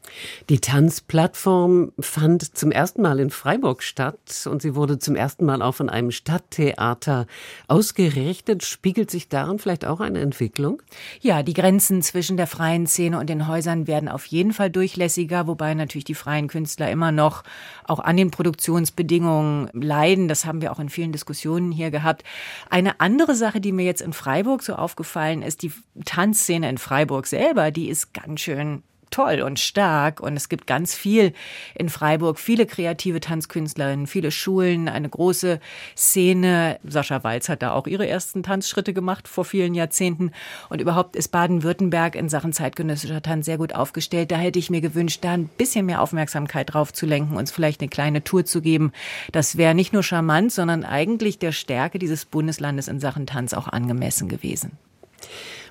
Die 0.48 0.60
Tanzplattform 0.60 1.92
fand 1.98 2.56
zum 2.56 2.70
ersten 2.70 3.02
Mal 3.02 3.20
in 3.20 3.30
Freiburg 3.30 3.82
statt 3.82 4.46
und 4.50 4.62
sie 4.62 4.74
wurde 4.74 4.98
zum 4.98 5.16
ersten 5.16 5.44
Mal 5.44 5.62
auch 5.62 5.74
von 5.74 5.90
einem 5.90 6.10
Stadttheater 6.10 7.26
ausgerichtet. 7.68 8.64
Spiegelt 8.64 9.10
sich 9.10 9.28
darin 9.28 9.58
vielleicht 9.58 9.84
auch 9.84 10.00
eine 10.00 10.20
Entwicklung? 10.20 10.82
Ja, 11.20 11.42
die 11.42 11.54
Grenzen 11.54 12.02
zwischen 12.02 12.36
der 12.36 12.46
freien 12.46 12.86
Szene 12.86 13.18
und 13.18 13.28
den 13.28 13.46
Häusern 13.48 13.86
werden 13.86 14.08
auf 14.08 14.26
jeden 14.26 14.52
Fall 14.52 14.70
durchlässiger, 14.70 15.46
wobei 15.46 15.74
natürlich 15.74 16.04
die 16.04 16.14
freien 16.14 16.48
Künstler 16.48 16.90
immer 16.90 17.12
noch 17.12 17.42
auch 17.84 18.00
an 18.00 18.16
den 18.16 18.30
Produktionsbedingungen 18.30 19.70
leiden. 19.72 20.28
Das 20.28 20.44
haben 20.44 20.60
wir 20.60 20.72
auch 20.72 20.80
in 20.80 20.88
vielen 20.88 21.12
Diskussionen 21.12 21.72
hier 21.72 21.90
gehabt. 21.90 22.24
Eine 22.70 23.00
andere 23.00 23.34
Sache, 23.34 23.60
die 23.60 23.72
mir 23.72 23.84
jetzt 23.84 24.02
in 24.02 24.12
Freiburg 24.12 24.62
so 24.62 24.74
aufgefallen 24.74 25.42
ist, 25.42 25.62
die 25.62 25.72
Tanzszene 26.04 26.55
in 26.62 26.78
Freiburg 26.78 27.26
selber, 27.26 27.70
die 27.70 27.88
ist 27.88 28.14
ganz 28.14 28.40
schön 28.40 28.82
toll 29.10 29.40
und 29.40 29.58
stark 29.58 30.20
und 30.20 30.36
es 30.36 30.48
gibt 30.48 30.66
ganz 30.66 30.94
viel 30.94 31.32
in 31.74 31.88
Freiburg, 31.88 32.38
viele 32.38 32.66
kreative 32.66 33.20
Tanzkünstlerinnen, 33.20 34.06
viele 34.06 34.30
Schulen, 34.30 34.88
eine 34.88 35.08
große 35.08 35.60
Szene. 35.96 36.78
Sascha 36.84 37.24
Walz 37.24 37.48
hat 37.48 37.62
da 37.62 37.72
auch 37.72 37.86
ihre 37.86 38.06
ersten 38.06 38.42
Tanzschritte 38.42 38.92
gemacht 38.92 39.28
vor 39.28 39.44
vielen 39.44 39.74
Jahrzehnten 39.74 40.32
und 40.68 40.80
überhaupt 40.80 41.16
ist 41.16 41.28
Baden-Württemberg 41.28 42.14
in 42.14 42.28
Sachen 42.28 42.52
zeitgenössischer 42.52 43.22
Tanz 43.22 43.46
sehr 43.46 43.58
gut 43.58 43.74
aufgestellt. 43.74 44.30
Da 44.30 44.36
hätte 44.36 44.58
ich 44.58 44.70
mir 44.70 44.80
gewünscht, 44.80 45.20
da 45.22 45.32
ein 45.32 45.48
bisschen 45.48 45.86
mehr 45.86 46.02
Aufmerksamkeit 46.02 46.74
drauf 46.74 46.92
zu 46.92 47.06
lenken, 47.06 47.36
uns 47.36 47.50
vielleicht 47.50 47.80
eine 47.80 47.88
kleine 47.88 48.24
Tour 48.24 48.44
zu 48.44 48.60
geben. 48.60 48.92
Das 49.32 49.56
wäre 49.56 49.74
nicht 49.74 49.92
nur 49.92 50.02
charmant, 50.02 50.52
sondern 50.52 50.84
eigentlich 50.84 51.38
der 51.38 51.52
Stärke 51.52 51.98
dieses 51.98 52.24
Bundeslandes 52.24 52.88
in 52.88 53.00
Sachen 53.00 53.26
Tanz 53.26 53.54
auch 53.54 53.68
angemessen 53.68 54.28
gewesen. 54.28 54.72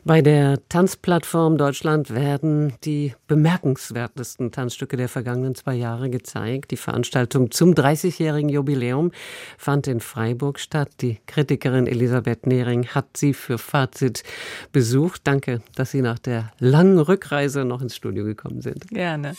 Bei 0.08 0.22
der 0.22 0.60
Tanzplattform 0.70 1.58
Deutschland 1.58 2.14
werden 2.14 2.74
die 2.84 3.14
bemerkenswertesten 3.28 4.52
Tanzstücke 4.52 4.98
der 4.98 5.10
vergangenen 5.10 5.56
zwei 5.56 5.74
Jahre 5.74 6.12
gezeigt. 6.12 6.70
Die 6.70 6.78
Veranstaltung 6.78 7.50
zum 7.50 7.74
30-jährigen 7.74 8.50
Jubiläum 8.50 9.12
fand 9.58 9.88
in 9.88 10.00
Freiburg 10.02 10.60
statt. 10.60 10.90
Die 11.02 11.18
Kritikerin 11.26 11.88
Elisabeth 11.88 12.46
Nehring 12.46 12.86
hat 12.88 13.18
sie 13.18 13.34
für 13.34 13.58
Fazit 13.58 14.24
besucht. 14.72 15.22
Danke, 15.24 15.62
dass 15.74 15.90
Sie 15.90 16.04
nach 16.04 16.20
der 16.20 16.52
langen 16.60 17.00
Rückreise 17.00 17.66
noch 17.66 17.82
ins 17.82 17.96
Studio 17.96 18.26
gekommen 18.26 18.62
sind. 18.62 18.88
Gerne. 18.90 19.34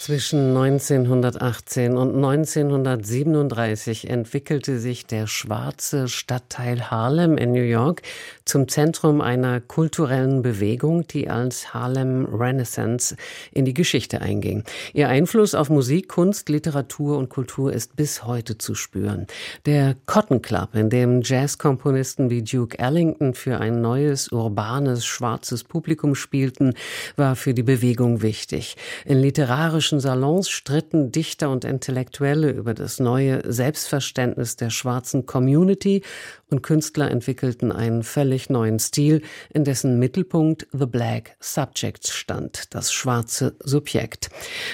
Zwischen 0.00 0.56
1918 0.56 1.98
und 1.98 2.16
1937 2.16 4.08
entwickelte 4.08 4.78
sich 4.78 5.04
der 5.04 5.26
schwarze 5.26 6.08
Stadtteil 6.08 6.90
Harlem 6.90 7.36
in 7.36 7.52
New 7.52 7.60
York 7.60 8.00
zum 8.46 8.66
Zentrum 8.66 9.20
einer 9.20 9.60
kulturellen 9.60 10.40
Bewegung, 10.40 11.06
die 11.06 11.28
als 11.28 11.74
Harlem 11.74 12.24
Renaissance 12.24 13.14
in 13.52 13.66
die 13.66 13.74
Geschichte 13.74 14.22
einging. 14.22 14.64
Ihr 14.94 15.10
Einfluss 15.10 15.54
auf 15.54 15.68
Musik, 15.68 16.08
Kunst, 16.08 16.48
Literatur 16.48 17.18
und 17.18 17.28
Kultur 17.28 17.70
ist 17.70 17.94
bis 17.94 18.24
heute 18.24 18.56
zu 18.56 18.74
spüren. 18.74 19.26
Der 19.66 19.96
Cotton 20.06 20.40
Club, 20.40 20.74
in 20.76 20.88
dem 20.88 21.20
Jazzkomponisten 21.20 22.30
wie 22.30 22.42
Duke 22.42 22.78
Ellington 22.78 23.34
für 23.34 23.60
ein 23.60 23.82
neues, 23.82 24.32
urbanes, 24.32 25.04
schwarzes 25.04 25.62
Publikum 25.62 26.14
spielten, 26.14 26.72
war 27.16 27.36
für 27.36 27.52
die 27.52 27.62
Bewegung 27.62 28.22
wichtig. 28.22 28.78
In 29.04 29.20
literarischen 29.20 29.89
politischen 29.90 30.00
Salons 30.08 30.48
stritten 30.48 31.10
Dichter 31.10 31.50
und 31.50 31.64
Intellektuelle 31.64 32.50
über 32.50 32.74
das 32.74 33.00
neue 33.00 33.42
Selbstverständnis 33.52 34.54
der 34.54 34.70
schwarzen 34.70 35.26
Community 35.26 36.02
und 36.48 36.62
Künstler 36.62 37.10
entwickelten 37.10 37.72
einen 37.72 38.04
völlig 38.04 38.50
neuen 38.50 38.78
Stil, 38.78 39.22
in 39.52 39.64
dessen 39.64 39.98
Mittelpunkt 39.98 40.68
The 40.72 40.86
Black 40.86 41.36
Subject 41.40 42.06
stand, 42.06 42.72
das 42.72 42.92
schwarze 42.92 43.56
Subjekt. 43.64 44.30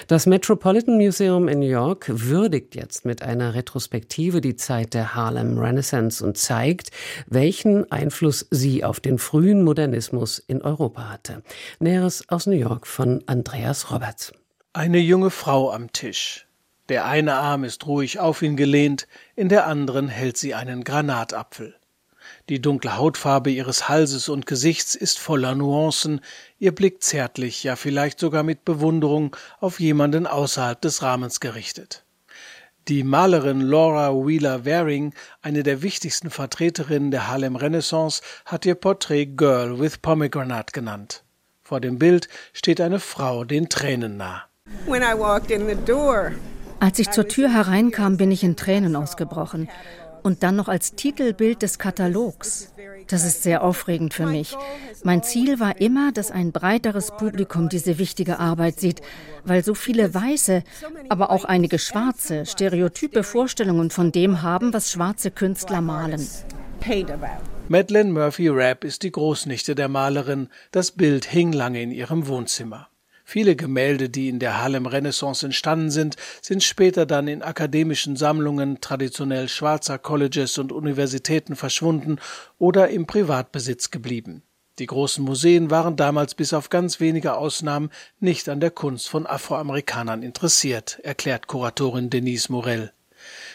Das 0.06 0.26
Metropolitan 0.26 0.96
Museum 0.96 1.48
in 1.48 1.60
New 1.60 1.66
York 1.66 2.04
würdigt 2.08 2.74
jetzt 2.74 3.06
mit 3.06 3.22
einer 3.22 3.54
Retrospektive 3.54 4.42
die 4.42 4.56
Zeit 4.56 4.92
der 4.92 5.14
Harlem 5.14 5.58
Renaissance 5.58 6.22
und 6.22 6.36
zeigt, 6.36 6.90
welchen 7.26 7.90
Einfluss 7.90 8.46
sie 8.50 8.84
auf 8.84 9.00
den 9.00 9.18
frühen 9.18 9.62
Modernismus 9.62 10.38
in 10.38 10.60
Europa 10.60 11.08
hatte. 11.08 11.42
Näheres 11.80 12.28
aus 12.28 12.46
New 12.46 12.52
York 12.52 12.86
von 12.86 13.22
Andreas 13.26 13.90
Roberts. 13.90 14.32
Eine 14.76 14.98
junge 14.98 15.30
Frau 15.30 15.72
am 15.72 15.90
Tisch. 15.90 16.46
Der 16.90 17.06
eine 17.06 17.36
Arm 17.36 17.64
ist 17.64 17.86
ruhig 17.86 18.20
auf 18.20 18.42
ihn 18.42 18.58
gelehnt, 18.58 19.08
in 19.34 19.48
der 19.48 19.66
anderen 19.66 20.08
hält 20.08 20.36
sie 20.36 20.54
einen 20.54 20.84
Granatapfel. 20.84 21.74
Die 22.50 22.60
dunkle 22.60 22.98
Hautfarbe 22.98 23.48
ihres 23.48 23.88
Halses 23.88 24.28
und 24.28 24.44
Gesichts 24.44 24.94
ist 24.94 25.18
voller 25.18 25.54
Nuancen, 25.54 26.20
ihr 26.58 26.74
Blick 26.74 27.02
zärtlich, 27.02 27.64
ja 27.64 27.74
vielleicht 27.74 28.20
sogar 28.20 28.42
mit 28.42 28.66
Bewunderung 28.66 29.34
auf 29.60 29.80
jemanden 29.80 30.26
außerhalb 30.26 30.78
des 30.78 31.00
Rahmens 31.00 31.40
gerichtet. 31.40 32.04
Die 32.86 33.02
Malerin 33.02 33.62
Laura 33.62 34.12
Wheeler 34.12 34.66
Waring, 34.66 35.14
eine 35.40 35.62
der 35.62 35.80
wichtigsten 35.80 36.28
Vertreterinnen 36.28 37.10
der 37.10 37.28
Harlem 37.28 37.56
Renaissance, 37.56 38.20
hat 38.44 38.66
ihr 38.66 38.74
Porträt 38.74 39.36
Girl 39.38 39.80
with 39.80 39.96
Pomegranate 39.96 40.72
genannt. 40.72 41.24
Vor 41.62 41.80
dem 41.80 41.98
Bild 41.98 42.28
steht 42.52 42.82
eine 42.82 43.00
Frau 43.00 43.44
den 43.44 43.70
Tränen 43.70 44.18
nah. 44.18 44.44
Als 46.78 46.98
ich 46.98 47.10
zur 47.10 47.28
Tür 47.28 47.52
hereinkam, 47.52 48.16
bin 48.16 48.30
ich 48.30 48.44
in 48.44 48.56
Tränen 48.56 48.96
ausgebrochen. 48.96 49.68
Und 50.22 50.42
dann 50.42 50.56
noch 50.56 50.68
als 50.68 50.94
Titelbild 50.94 51.62
des 51.62 51.78
Katalogs. 51.78 52.72
Das 53.08 53.24
ist 53.24 53.44
sehr 53.44 53.62
aufregend 53.62 54.12
für 54.12 54.26
mich. 54.26 54.56
Mein 55.04 55.22
Ziel 55.22 55.60
war 55.60 55.80
immer, 55.80 56.10
dass 56.10 56.32
ein 56.32 56.50
breiteres 56.50 57.12
Publikum 57.12 57.68
diese 57.68 57.98
wichtige 57.98 58.40
Arbeit 58.40 58.80
sieht, 58.80 59.02
weil 59.44 59.62
so 59.62 59.74
viele 59.74 60.12
Weiße, 60.12 60.64
aber 61.08 61.30
auch 61.30 61.44
einige 61.44 61.78
Schwarze 61.78 62.44
stereotype 62.44 63.22
Vorstellungen 63.22 63.90
von 63.90 64.10
dem 64.10 64.42
haben, 64.42 64.72
was 64.72 64.90
schwarze 64.90 65.30
Künstler 65.30 65.80
malen. 65.80 66.26
Madeleine 67.68 68.12
Murphy 68.12 68.48
Rapp 68.48 68.84
ist 68.84 69.02
die 69.04 69.12
Großnichte 69.12 69.74
der 69.76 69.88
Malerin. 69.88 70.48
Das 70.72 70.90
Bild 70.90 71.24
hing 71.24 71.52
lange 71.52 71.82
in 71.82 71.92
ihrem 71.92 72.26
Wohnzimmer. 72.26 72.88
Viele 73.28 73.56
Gemälde, 73.56 74.08
die 74.08 74.28
in 74.28 74.38
der 74.38 74.62
Harlem 74.62 74.86
Renaissance 74.86 75.44
entstanden 75.44 75.90
sind, 75.90 76.14
sind 76.40 76.62
später 76.62 77.06
dann 77.06 77.26
in 77.26 77.42
akademischen 77.42 78.14
Sammlungen 78.14 78.80
traditionell 78.80 79.48
schwarzer 79.48 79.98
Colleges 79.98 80.58
und 80.58 80.70
Universitäten 80.70 81.56
verschwunden 81.56 82.20
oder 82.58 82.88
im 82.88 83.08
Privatbesitz 83.08 83.90
geblieben. 83.90 84.44
Die 84.78 84.86
großen 84.86 85.24
Museen 85.24 85.72
waren 85.72 85.96
damals 85.96 86.36
bis 86.36 86.52
auf 86.52 86.70
ganz 86.70 87.00
wenige 87.00 87.36
Ausnahmen 87.36 87.90
nicht 88.20 88.48
an 88.48 88.60
der 88.60 88.70
Kunst 88.70 89.08
von 89.08 89.26
Afroamerikanern 89.26 90.22
interessiert, 90.22 91.00
erklärt 91.02 91.48
Kuratorin 91.48 92.10
Denise 92.10 92.52
Morell. 92.52 92.92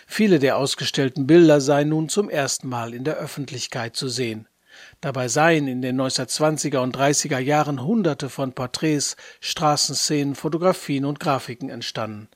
Viele 0.05 0.39
der 0.39 0.57
ausgestellten 0.57 1.27
Bilder 1.27 1.61
seien 1.61 1.87
nun 1.87 2.09
zum 2.09 2.29
ersten 2.29 2.67
Mal 2.67 2.93
in 2.93 3.05
der 3.05 3.15
Öffentlichkeit 3.15 3.95
zu 3.95 4.09
sehen. 4.09 4.49
Dabei 5.01 5.27
seien 5.27 5.67
in 5.67 5.81
den 5.81 5.99
1920er 5.99 6.77
und 6.79 6.95
30er 6.95 7.39
Jahren 7.39 7.83
hunderte 7.83 8.29
von 8.29 8.53
Porträts, 8.53 9.15
Straßenszenen, 9.39 10.35
Fotografien 10.35 11.05
und 11.05 11.19
Grafiken 11.19 11.69
entstanden. 11.69 12.29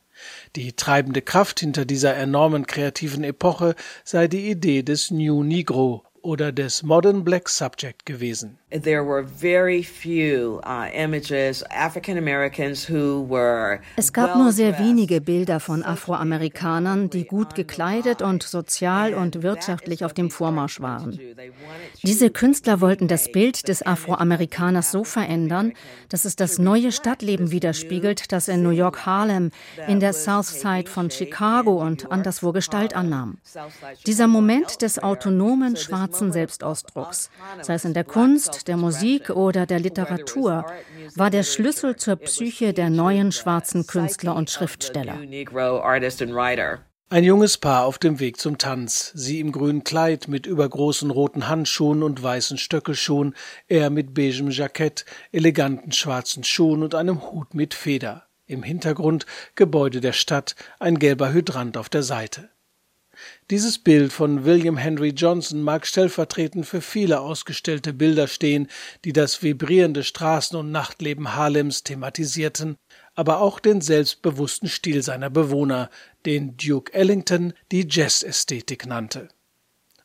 Die 0.56 0.74
treibende 0.74 1.22
Kraft 1.22 1.60
hinter 1.60 1.86
dieser 1.86 2.16
enormen 2.16 2.66
kreativen 2.66 3.24
Epoche 3.24 3.76
sei 4.04 4.28
die 4.28 4.50
Idee 4.50 4.84
des 4.84 5.12
New 5.12 5.43
Negro 5.43 6.04
oder 6.26 6.52
des 6.52 6.84
Modern 6.84 7.24
Black 7.24 7.48
Subject 7.48 8.06
gewesen. 8.06 8.58
There 8.72 9.06
were 9.06 9.24
very 9.24 9.84
few 9.84 10.60
uh, 10.66 10.88
images 10.94 11.64
African 11.70 12.18
Americans 12.18 12.90
who 12.90 13.26
were 13.30 13.80
Es 13.96 14.12
gab 14.12 14.36
nur 14.36 14.52
sehr 14.52 14.80
wenige 14.80 15.22
Bilder 15.22 15.60
von 15.60 15.84
Afroamerikanern, 15.84 17.10
die 17.10 17.26
gut 17.26 17.56
gekleidet 17.56 18.22
und 18.22 18.44
sozial 18.44 19.14
und 19.14 19.44
wirtschaftlich 19.44 20.04
auf 20.04 20.14
dem 20.14 20.32
Vormarsch 20.32 20.82
waren. 20.82 21.18
Diese 22.04 22.30
Künstler 22.32 22.82
wollten 22.82 23.08
das 23.08 23.32
Bild 23.32 23.68
des 23.68 23.86
Afroamerikaners 23.86 24.92
so 24.92 25.04
verändern, 25.04 25.74
dass 26.10 26.26
es 26.26 26.36
das 26.36 26.58
neue 26.58 26.92
Stadtleben 26.92 27.52
widerspiegelt, 27.52 28.32
das 28.32 28.48
in 28.48 28.64
New 28.64 28.72
York 28.72 29.06
Harlem, 29.06 29.52
in 29.88 30.00
der 30.00 30.14
South 30.14 30.48
Side 30.48 30.90
von 30.90 31.12
Chicago 31.12 31.82
und 31.82 32.12
anderswo 32.12 32.52
Gestalt 32.52 32.96
annahm. 32.96 33.38
Dieser 34.08 34.28
Moment 34.28 34.82
des 34.82 35.02
autonomen 35.02 35.78
schwarzen 35.78 36.14
Selbstausdrucks, 36.32 37.30
sei 37.61 37.76
es 37.76 37.86
in 37.86 37.93
der 37.93 38.03
Kunst, 38.03 38.68
der 38.68 38.78
Musik 38.78 39.30
oder 39.30 39.66
der 39.66 39.80
Literatur 39.80 40.66
war 41.16 41.30
der 41.30 41.43
Schlüssel 41.43 41.95
zur 41.95 42.16
Psyche 42.18 42.74
der 42.74 42.89
neuen 42.89 43.32
schwarzen 43.32 43.88
Künstler 43.88 44.36
und 44.36 44.49
Schriftsteller. 44.49 45.18
Ein 47.07 47.24
junges 47.24 47.59
Paar 47.59 47.86
auf 47.86 47.99
dem 47.99 48.20
Weg 48.20 48.39
zum 48.39 48.57
Tanz, 48.57 49.11
sie 49.13 49.39
im 49.39 49.51
grünen 49.51 49.84
Kleid 49.84 50.28
mit 50.28 50.47
übergroßen 50.47 51.11
roten 51.11 51.47
Handschuhen 51.47 52.01
und 52.01 52.22
weißen 52.22 52.57
Stöckelschuhen, 52.57 53.36
er 53.68 53.91
mit 53.91 54.16
beigem 54.16 54.49
Jackett, 54.49 55.05
eleganten 55.32 55.91
schwarzen 55.91 56.43
Schuhen 56.43 56.82
und 56.82 56.95
einem 56.95 57.22
Hut 57.32 57.53
mit 57.53 57.76
Feder. 57.76 58.24
Im 58.47 58.63
Hintergrund 58.63 59.28
Gebäude 59.53 60.01
der 60.01 60.13
Stadt, 60.13 60.55
ein 60.80 60.97
gelber 60.97 61.32
Hydrant 61.32 61.78
auf 61.78 61.89
der 61.89 62.03
Seite. 62.03 62.49
Dieses 63.52 63.78
Bild 63.78 64.12
von 64.12 64.43
William 64.43 64.76
Henry 64.76 65.10
Johnson 65.10 65.62
mag 65.62 65.86
stellvertretend 65.86 66.66
für 66.66 66.82
viele 66.82 67.20
ausgestellte 67.20 67.93
Bilder 67.93 68.28
stehen, 68.28 68.68
die 69.04 69.14
das 69.14 69.43
vibrierende 69.43 70.02
Straßen- 70.02 70.56
und 70.56 70.72
Nachtleben 70.72 71.36
Harlems 71.36 71.84
thematisierten, 71.84 72.76
aber 73.14 73.41
auch 73.41 73.60
den 73.60 73.82
selbstbewussten 73.82 74.68
Stil 74.68 75.04
seiner 75.04 75.30
Bewohner, 75.30 75.91
den 76.26 76.58
Duke 76.58 76.91
Ellington 76.91 77.54
die 77.72 77.86
Jazz-Ästhetik 77.88 78.88
nannte. 78.88 79.30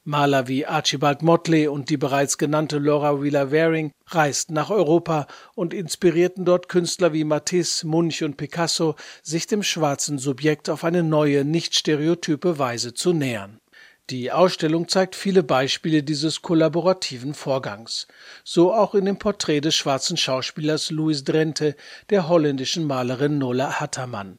Maler 0.04 0.48
wie 0.48 0.64
Archibald 0.64 1.20
Motley 1.20 1.68
und 1.68 1.90
die 1.90 1.98
bereits 1.98 2.38
genannte 2.38 2.78
Laura 2.78 3.22
Wheeler 3.22 3.52
Waring 3.52 3.92
reisten 4.06 4.54
nach 4.54 4.70
Europa 4.70 5.26
und 5.54 5.74
inspirierten 5.74 6.46
dort 6.46 6.70
Künstler 6.70 7.12
wie 7.12 7.24
Matisse, 7.24 7.86
Munch 7.86 8.22
und 8.22 8.38
Picasso, 8.38 8.96
sich 9.22 9.46
dem 9.46 9.62
schwarzen 9.62 10.18
Subjekt 10.18 10.70
auf 10.70 10.84
eine 10.84 11.02
neue, 11.02 11.44
nicht 11.44 11.74
stereotype 11.74 12.58
Weise 12.58 12.94
zu 12.94 13.12
nähern. 13.12 13.60
Die 14.08 14.32
Ausstellung 14.32 14.88
zeigt 14.88 15.14
viele 15.14 15.42
Beispiele 15.42 16.02
dieses 16.02 16.40
kollaborativen 16.40 17.34
Vorgangs. 17.34 18.08
So 18.42 18.72
auch 18.72 18.94
in 18.94 19.04
dem 19.04 19.18
Porträt 19.18 19.60
des 19.60 19.76
schwarzen 19.76 20.16
Schauspielers 20.16 20.90
Louis 20.90 21.24
Drenthe, 21.24 21.76
der 22.08 22.26
holländischen 22.26 22.86
Malerin 22.86 23.36
Nola 23.38 23.78
Hattermann. 23.78 24.38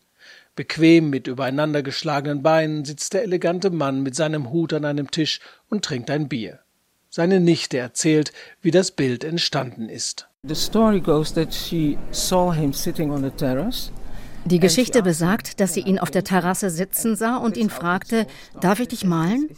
Bequem 0.56 1.10
mit 1.10 1.28
übereinander 1.28 1.82
geschlagenen 1.82 2.43
Beinen 2.43 2.84
sitzt 2.84 3.14
der 3.14 3.24
elegante 3.24 3.70
Mann 3.70 4.04
mit 4.04 4.16
seinem 4.16 4.52
Hut 4.52 4.74
an 4.74 4.86
einem 4.86 5.10
Tisch 5.10 5.39
und 5.70 5.86
trinkt 5.86 6.10
ein 6.10 6.28
Bier. 6.28 6.60
Seine 7.10 7.39
Nichte 7.39 7.78
erzählt, 7.78 8.34
wie 8.62 8.72
das 8.72 8.91
Bild 8.91 9.24
entstanden 9.24 9.89
ist. 9.89 10.28
The 10.43 10.56
story 10.56 10.99
goes 10.99 11.34
that 11.34 11.54
she 11.54 11.97
saw 12.12 12.54
him 12.54 12.74
sitting 12.74 13.12
on 13.12 13.24
the 13.24 13.30
terrace 13.30 13.91
die 14.46 14.60
Geschichte 14.60 15.04
besagt, 15.04 15.60
dass 15.60 15.74
sie 15.74 15.82
ihn 15.82 16.00
auf 16.00 16.10
der 16.10 16.24
Terrasse 16.24 16.70
sitzen 16.70 17.16
sah 17.16 17.38
und 17.38 17.58
ihn 17.58 17.70
fragte, 17.70 18.26
darf 18.60 18.80
ich 18.80 18.88
dich 18.88 19.06
malen? 19.06 19.50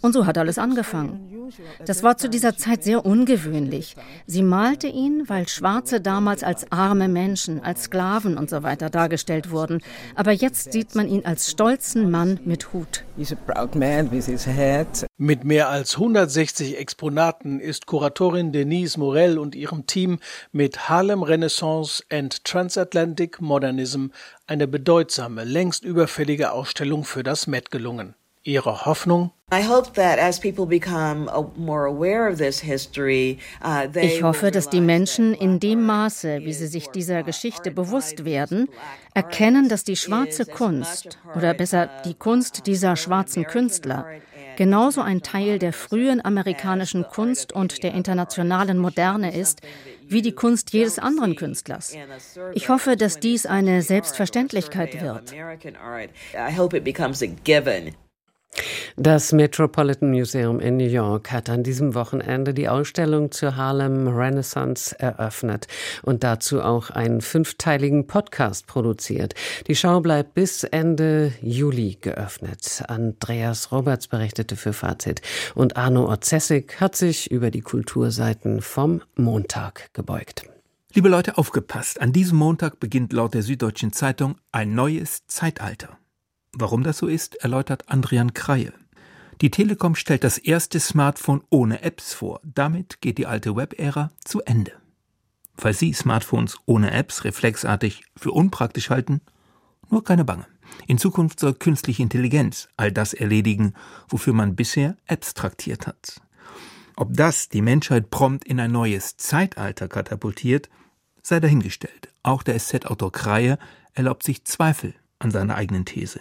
Und 0.00 0.12
so 0.12 0.26
hat 0.26 0.38
alles 0.38 0.58
angefangen. 0.58 1.50
Das 1.84 2.02
war 2.02 2.16
zu 2.16 2.28
dieser 2.28 2.56
Zeit 2.56 2.84
sehr 2.84 3.04
ungewöhnlich. 3.04 3.96
Sie 4.26 4.42
malte 4.42 4.86
ihn, 4.86 5.24
weil 5.26 5.48
Schwarze 5.48 6.00
damals 6.00 6.44
als 6.44 6.70
arme 6.70 7.08
Menschen, 7.08 7.62
als 7.62 7.84
Sklaven 7.84 8.38
und 8.38 8.48
so 8.48 8.62
weiter 8.62 8.90
dargestellt 8.90 9.50
wurden. 9.50 9.80
Aber 10.14 10.32
jetzt 10.32 10.72
sieht 10.72 10.94
man 10.94 11.08
ihn 11.08 11.24
als 11.24 11.50
stolzen 11.50 12.10
Mann 12.10 12.40
mit 12.44 12.72
Hut. 12.72 13.04
Mit 15.18 15.44
mehr 15.44 15.68
als 15.68 15.94
160 15.96 16.78
Exponaten 16.78 17.60
ist 17.60 17.86
Kuratorin 17.86 18.52
Denise 18.52 18.98
Morell 18.98 19.38
und 19.38 19.54
ihrem 19.54 19.86
Team 19.86 20.18
mit 20.52 20.88
Harlem 20.88 21.22
Renaissance 21.22 22.02
and 22.10 22.44
Transatlantic 22.44 23.40
Modernism 23.40 24.11
eine 24.46 24.66
bedeutsame, 24.66 25.44
längst 25.44 25.84
überfällige 25.84 26.52
Ausstellung 26.52 27.04
für 27.04 27.22
das 27.22 27.46
Met 27.46 27.70
gelungen. 27.70 28.14
Ihre 28.44 28.86
Hoffnung? 28.86 29.30
Uh, 29.52 29.56
ich 34.00 34.22
hoffe, 34.22 34.50
dass 34.50 34.68
die 34.68 34.80
Menschen 34.80 35.34
in 35.34 35.60
dem 35.60 35.82
Maße, 35.86 36.40
wie 36.40 36.52
sie 36.52 36.66
sich 36.66 36.88
dieser 36.88 37.22
Geschichte 37.22 37.70
bewusst 37.70 38.24
werden, 38.24 38.68
erkennen, 39.14 39.68
dass 39.68 39.84
die 39.84 39.94
schwarze 39.94 40.46
Kunst, 40.46 41.18
oder 41.36 41.54
besser 41.54 41.88
die 42.04 42.14
Kunst 42.14 42.66
dieser 42.66 42.96
schwarzen 42.96 43.44
Künstler, 43.44 44.06
genauso 44.56 45.02
ein 45.02 45.22
Teil 45.22 45.60
der 45.60 45.72
frühen 45.72 46.24
amerikanischen 46.24 47.04
Kunst 47.04 47.52
und 47.52 47.84
der 47.84 47.94
internationalen 47.94 48.78
Moderne 48.78 49.36
ist, 49.36 49.60
wie 50.12 50.22
die 50.22 50.32
Kunst 50.32 50.72
jedes 50.72 50.98
anderen 50.98 51.36
Künstlers. 51.36 51.96
Ich 52.54 52.68
hoffe, 52.68 52.96
dass 52.96 53.18
dies 53.18 53.46
eine 53.46 53.82
Selbstverständlichkeit 53.82 55.00
wird. 55.00 55.32
Das 58.96 59.32
Metropolitan 59.32 60.10
Museum 60.10 60.60
in 60.60 60.76
New 60.76 60.86
York 60.86 61.32
hat 61.32 61.48
an 61.48 61.62
diesem 61.62 61.94
Wochenende 61.94 62.52
die 62.52 62.68
Ausstellung 62.68 63.30
zur 63.30 63.56
Harlem 63.56 64.06
Renaissance 64.06 64.98
eröffnet 64.98 65.66
und 66.02 66.22
dazu 66.22 66.60
auch 66.60 66.90
einen 66.90 67.22
fünfteiligen 67.22 68.06
Podcast 68.06 68.66
produziert. 68.66 69.34
Die 69.66 69.76
Schau 69.76 70.00
bleibt 70.00 70.34
bis 70.34 70.64
Ende 70.64 71.32
Juli 71.40 71.96
geöffnet. 72.02 72.82
Andreas 72.86 73.72
Roberts 73.72 74.08
berichtete 74.08 74.56
für 74.56 74.74
Fazit 74.74 75.22
und 75.54 75.78
Arno 75.78 76.06
Orzessig 76.06 76.78
hat 76.78 76.94
sich 76.94 77.30
über 77.30 77.50
die 77.50 77.62
Kulturseiten 77.62 78.60
vom 78.60 79.00
Montag 79.16 79.94
gebeugt. 79.94 80.44
Liebe 80.92 81.08
Leute, 81.08 81.38
aufgepasst. 81.38 82.02
An 82.02 82.12
diesem 82.12 82.36
Montag 82.36 82.78
beginnt 82.78 83.14
laut 83.14 83.32
der 83.32 83.42
Süddeutschen 83.42 83.94
Zeitung 83.94 84.36
ein 84.52 84.74
neues 84.74 85.26
Zeitalter. 85.26 85.96
Warum 86.52 86.82
das 86.82 86.98
so 86.98 87.06
ist, 87.06 87.36
erläutert 87.36 87.88
Andrian 87.88 88.34
Kreie. 88.34 88.74
Die 89.42 89.50
Telekom 89.50 89.96
stellt 89.96 90.22
das 90.22 90.38
erste 90.38 90.78
Smartphone 90.78 91.42
ohne 91.50 91.82
Apps 91.82 92.14
vor. 92.14 92.40
Damit 92.44 93.00
geht 93.00 93.18
die 93.18 93.26
alte 93.26 93.56
Web-Ära 93.56 94.12
zu 94.24 94.40
Ende. 94.42 94.70
Falls 95.56 95.80
Sie 95.80 95.92
Smartphones 95.92 96.58
ohne 96.64 96.92
Apps 96.92 97.24
reflexartig 97.24 98.04
für 98.16 98.30
unpraktisch 98.30 98.88
halten, 98.88 99.20
nur 99.90 100.04
keine 100.04 100.24
Bange. 100.24 100.46
In 100.86 100.96
Zukunft 100.96 101.40
soll 101.40 101.54
künstliche 101.54 102.04
Intelligenz 102.04 102.68
all 102.76 102.92
das 102.92 103.14
erledigen, 103.14 103.74
wofür 104.08 104.32
man 104.32 104.54
bisher 104.54 104.96
abstraktiert 105.08 105.88
hat. 105.88 106.20
Ob 106.94 107.12
das 107.12 107.48
die 107.48 107.62
Menschheit 107.62 108.10
prompt 108.10 108.44
in 108.44 108.60
ein 108.60 108.70
neues 108.70 109.16
Zeitalter 109.16 109.88
katapultiert, 109.88 110.70
sei 111.20 111.40
dahingestellt. 111.40 112.12
Auch 112.22 112.44
der 112.44 112.56
SZ-Autor 112.60 113.10
Kreie 113.10 113.58
erlaubt 113.92 114.22
sich 114.22 114.44
Zweifel 114.44 114.94
an 115.18 115.32
seiner 115.32 115.56
eigenen 115.56 115.84
These. 115.84 116.20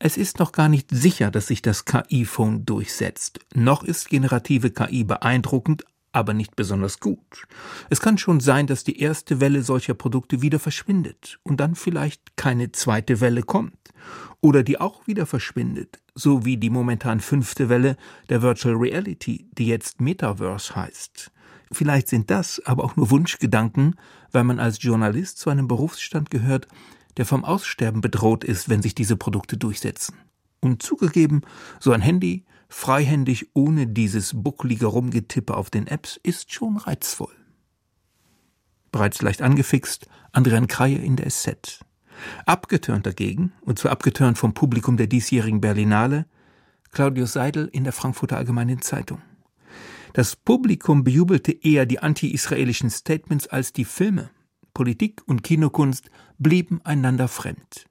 Es 0.00 0.16
ist 0.16 0.38
noch 0.38 0.52
gar 0.52 0.68
nicht 0.68 0.88
sicher, 0.90 1.30
dass 1.30 1.48
sich 1.48 1.60
das 1.60 1.84
KI-Phone 1.84 2.64
durchsetzt. 2.64 3.40
Noch 3.54 3.82
ist 3.82 4.08
generative 4.08 4.70
KI 4.70 5.02
beeindruckend, 5.02 5.84
aber 6.12 6.34
nicht 6.34 6.54
besonders 6.54 7.00
gut. 7.00 7.46
Es 7.90 8.00
kann 8.00 8.16
schon 8.16 8.40
sein, 8.40 8.66
dass 8.66 8.84
die 8.84 9.00
erste 9.00 9.40
Welle 9.40 9.62
solcher 9.62 9.94
Produkte 9.94 10.40
wieder 10.40 10.58
verschwindet 10.58 11.38
und 11.42 11.58
dann 11.58 11.74
vielleicht 11.74 12.36
keine 12.36 12.70
zweite 12.72 13.20
Welle 13.20 13.42
kommt. 13.42 13.76
Oder 14.40 14.62
die 14.62 14.80
auch 14.80 15.06
wieder 15.08 15.26
verschwindet, 15.26 16.00
so 16.14 16.44
wie 16.44 16.56
die 16.56 16.70
momentan 16.70 17.18
fünfte 17.18 17.68
Welle 17.68 17.96
der 18.28 18.40
Virtual 18.40 18.76
Reality, 18.76 19.48
die 19.52 19.66
jetzt 19.66 20.00
Metaverse 20.00 20.76
heißt. 20.76 21.32
Vielleicht 21.72 22.08
sind 22.08 22.30
das 22.30 22.62
aber 22.64 22.84
auch 22.84 22.96
nur 22.96 23.10
Wunschgedanken, 23.10 23.96
weil 24.30 24.44
man 24.44 24.60
als 24.60 24.80
Journalist 24.80 25.38
zu 25.38 25.50
einem 25.50 25.68
Berufsstand 25.68 26.30
gehört, 26.30 26.68
der 27.18 27.26
vom 27.26 27.44
Aussterben 27.44 28.00
bedroht 28.00 28.44
ist, 28.44 28.68
wenn 28.68 28.80
sich 28.80 28.94
diese 28.94 29.16
Produkte 29.16 29.58
durchsetzen. 29.58 30.14
Und 30.60 30.82
zugegeben, 30.82 31.42
so 31.78 31.92
ein 31.92 32.00
Handy, 32.00 32.44
freihändig 32.68 33.50
ohne 33.54 33.86
dieses 33.86 34.32
bucklige 34.34 34.86
Rumgetippe 34.86 35.56
auf 35.56 35.68
den 35.70 35.86
Apps, 35.86 36.18
ist 36.22 36.52
schon 36.52 36.76
reizvoll. 36.76 37.34
Bereits 38.92 39.20
leicht 39.20 39.42
angefixt, 39.42 40.08
Adrian 40.32 40.66
Kreie 40.66 40.96
in 40.96 41.16
der 41.16 41.28
SZ. 41.28 41.80
Abgetörnt 42.46 43.06
dagegen, 43.06 43.52
und 43.60 43.78
zwar 43.78 43.92
abgetörnt 43.92 44.38
vom 44.38 44.54
Publikum 44.54 44.96
der 44.96 45.06
diesjährigen 45.06 45.60
Berlinale, 45.60 46.26
Claudius 46.90 47.34
Seidel 47.34 47.68
in 47.72 47.84
der 47.84 47.92
Frankfurter 47.92 48.36
Allgemeinen 48.38 48.80
Zeitung. 48.80 49.20
Das 50.14 50.36
Publikum 50.36 51.04
bejubelte 51.04 51.52
eher 51.52 51.86
die 51.86 51.98
anti-israelischen 51.98 52.90
Statements 52.90 53.46
als 53.46 53.72
die 53.72 53.84
Filme. 53.84 54.30
Politik 54.78 55.22
und 55.26 55.42
Kinokunst 55.42 56.08
blieben 56.38 56.80
einander 56.84 57.26
fremd. 57.26 57.86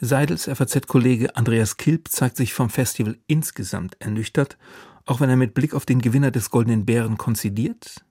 Seidels 0.00 0.46
FAZ-Kollege 0.52 1.36
Andreas 1.36 1.76
Kilp 1.76 2.08
zeigt 2.08 2.36
sich 2.36 2.54
vom 2.54 2.70
Festival 2.70 3.16
insgesamt 3.28 3.96
ernüchtert, 4.00 4.58
auch 5.04 5.20
wenn 5.20 5.30
er 5.30 5.36
mit 5.36 5.54
Blick 5.54 5.74
auf 5.74 5.86
den 5.86 6.00
Gewinner 6.00 6.32
des 6.32 6.50
Goldenen 6.50 6.86
Bären 6.86 7.18
konzidiert. 7.18 8.04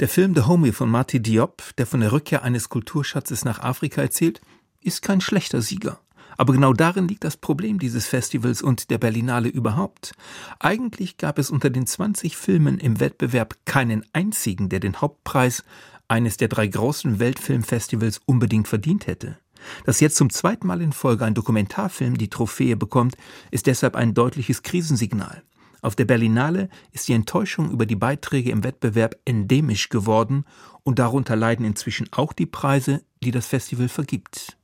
Der 0.00 0.08
Film 0.08 0.34
The 0.34 0.42
Homie 0.42 0.72
von 0.72 0.90
Marty 0.90 1.22
Diop, 1.22 1.62
der 1.78 1.86
von 1.86 2.00
der 2.00 2.10
Rückkehr 2.10 2.42
eines 2.42 2.68
Kulturschatzes 2.68 3.44
nach 3.44 3.60
Afrika 3.60 4.02
erzählt, 4.02 4.40
ist 4.80 5.02
kein 5.02 5.20
schlechter 5.20 5.62
Sieger. 5.62 6.00
Aber 6.36 6.52
genau 6.52 6.72
darin 6.72 7.06
liegt 7.06 7.22
das 7.22 7.36
Problem 7.36 7.78
dieses 7.78 8.06
Festivals 8.06 8.60
und 8.60 8.90
der 8.90 8.98
Berlinale 8.98 9.48
überhaupt. 9.48 10.14
Eigentlich 10.58 11.16
gab 11.16 11.38
es 11.38 11.48
unter 11.48 11.70
den 11.70 11.86
20 11.86 12.36
Filmen 12.36 12.78
im 12.78 12.98
Wettbewerb 12.98 13.54
keinen 13.66 14.04
einzigen, 14.12 14.68
der 14.68 14.80
den 14.80 15.00
Hauptpreis 15.00 15.62
eines 16.08 16.36
der 16.36 16.48
drei 16.48 16.66
großen 16.66 17.18
Weltfilmfestivals 17.18 18.20
unbedingt 18.26 18.68
verdient 18.68 19.06
hätte. 19.06 19.38
Dass 19.84 20.00
jetzt 20.00 20.16
zum 20.16 20.30
zweiten 20.30 20.66
Mal 20.66 20.82
in 20.82 20.92
Folge 20.92 21.24
ein 21.24 21.34
Dokumentarfilm 21.34 22.18
die 22.18 22.28
Trophäe 22.28 22.76
bekommt, 22.76 23.16
ist 23.50 23.66
deshalb 23.66 23.96
ein 23.96 24.14
deutliches 24.14 24.62
Krisensignal. 24.62 25.42
Auf 25.80 25.96
der 25.96 26.06
Berlinale 26.06 26.70
ist 26.92 27.08
die 27.08 27.12
Enttäuschung 27.12 27.70
über 27.70 27.84
die 27.84 27.96
Beiträge 27.96 28.50
im 28.50 28.64
Wettbewerb 28.64 29.16
endemisch 29.24 29.90
geworden 29.90 30.44
und 30.82 30.98
darunter 30.98 31.36
leiden 31.36 31.66
inzwischen 31.66 32.08
auch 32.12 32.32
die 32.32 32.46
Preise, 32.46 33.02
die 33.22 33.30
das 33.30 33.46
Festival 33.46 33.88
vergibt. 33.88 34.56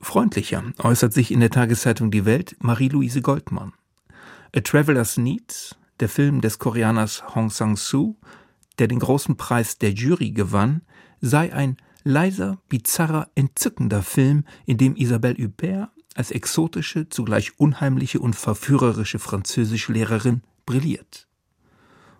Freundlicher 0.00 0.62
äußert 0.78 1.14
sich 1.14 1.30
in 1.30 1.40
der 1.40 1.50
Tageszeitung 1.50 2.10
Die 2.10 2.26
Welt 2.26 2.56
Marie-Louise 2.60 3.22
Goldmann. 3.22 3.72
A 4.54 4.60
Traveler's 4.60 5.16
Need, 5.16 5.76
der 6.00 6.10
Film 6.10 6.42
des 6.42 6.58
Koreaners 6.58 7.34
Hong 7.34 7.48
Sang-soo, 7.48 8.16
der 8.78 8.88
den 8.88 8.98
großen 8.98 9.36
Preis 9.36 9.78
der 9.78 9.92
Jury 9.92 10.30
gewann, 10.30 10.82
sei 11.20 11.52
ein 11.52 11.76
leiser, 12.04 12.58
bizarrer, 12.68 13.28
entzückender 13.34 14.02
Film, 14.02 14.44
in 14.66 14.78
dem 14.78 14.96
Isabelle 14.96 15.42
Huppert 15.42 15.90
als 16.14 16.30
exotische, 16.30 17.08
zugleich 17.08 17.58
unheimliche 17.58 18.20
und 18.20 18.36
verführerische 18.36 19.18
Französischlehrerin 19.18 20.42
brilliert. 20.64 21.26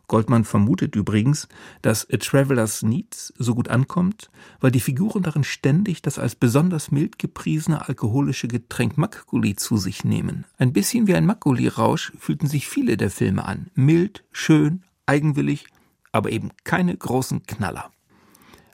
Goldman 0.07 0.45
vermutet 0.45 0.97
übrigens, 0.97 1.49
dass 1.81 2.09
A 2.11 2.19
Traveler's 2.19 2.83
Needs 2.83 3.33
so 3.39 3.55
gut 3.55 3.69
ankommt, 3.69 4.31
weil 4.61 4.71
die 4.71 4.81
Figuren 4.81 5.23
darin 5.23 5.45
ständig 5.45 6.03
das 6.03 6.19
als 6.19 6.35
besonders 6.35 6.91
mild 6.91 7.19
gepriesene 7.19 7.89
alkoholische 7.89 8.49
Getränk 8.49 8.99
Makguli 8.99 9.57
zu 9.57 9.79
sich 9.79 10.05
nehmen. 10.05 10.45
Ein 10.59 10.75
bisschen 10.75 11.07
wie 11.07 11.15
ein 11.15 11.25
Makguli-Rausch 11.25 12.13
fühlten 12.19 12.47
sich 12.47 12.69
viele 12.69 12.99
der 12.99 13.11
Filme 13.11 13.47
an. 13.47 13.71
Mild, 13.75 14.25
schön, 14.31 14.83
eigenwillig, 15.07 15.67
aber 16.15 16.31
eben 16.31 16.51
keine 16.63 16.97
großen 16.97 17.45
Knaller. 17.45 17.91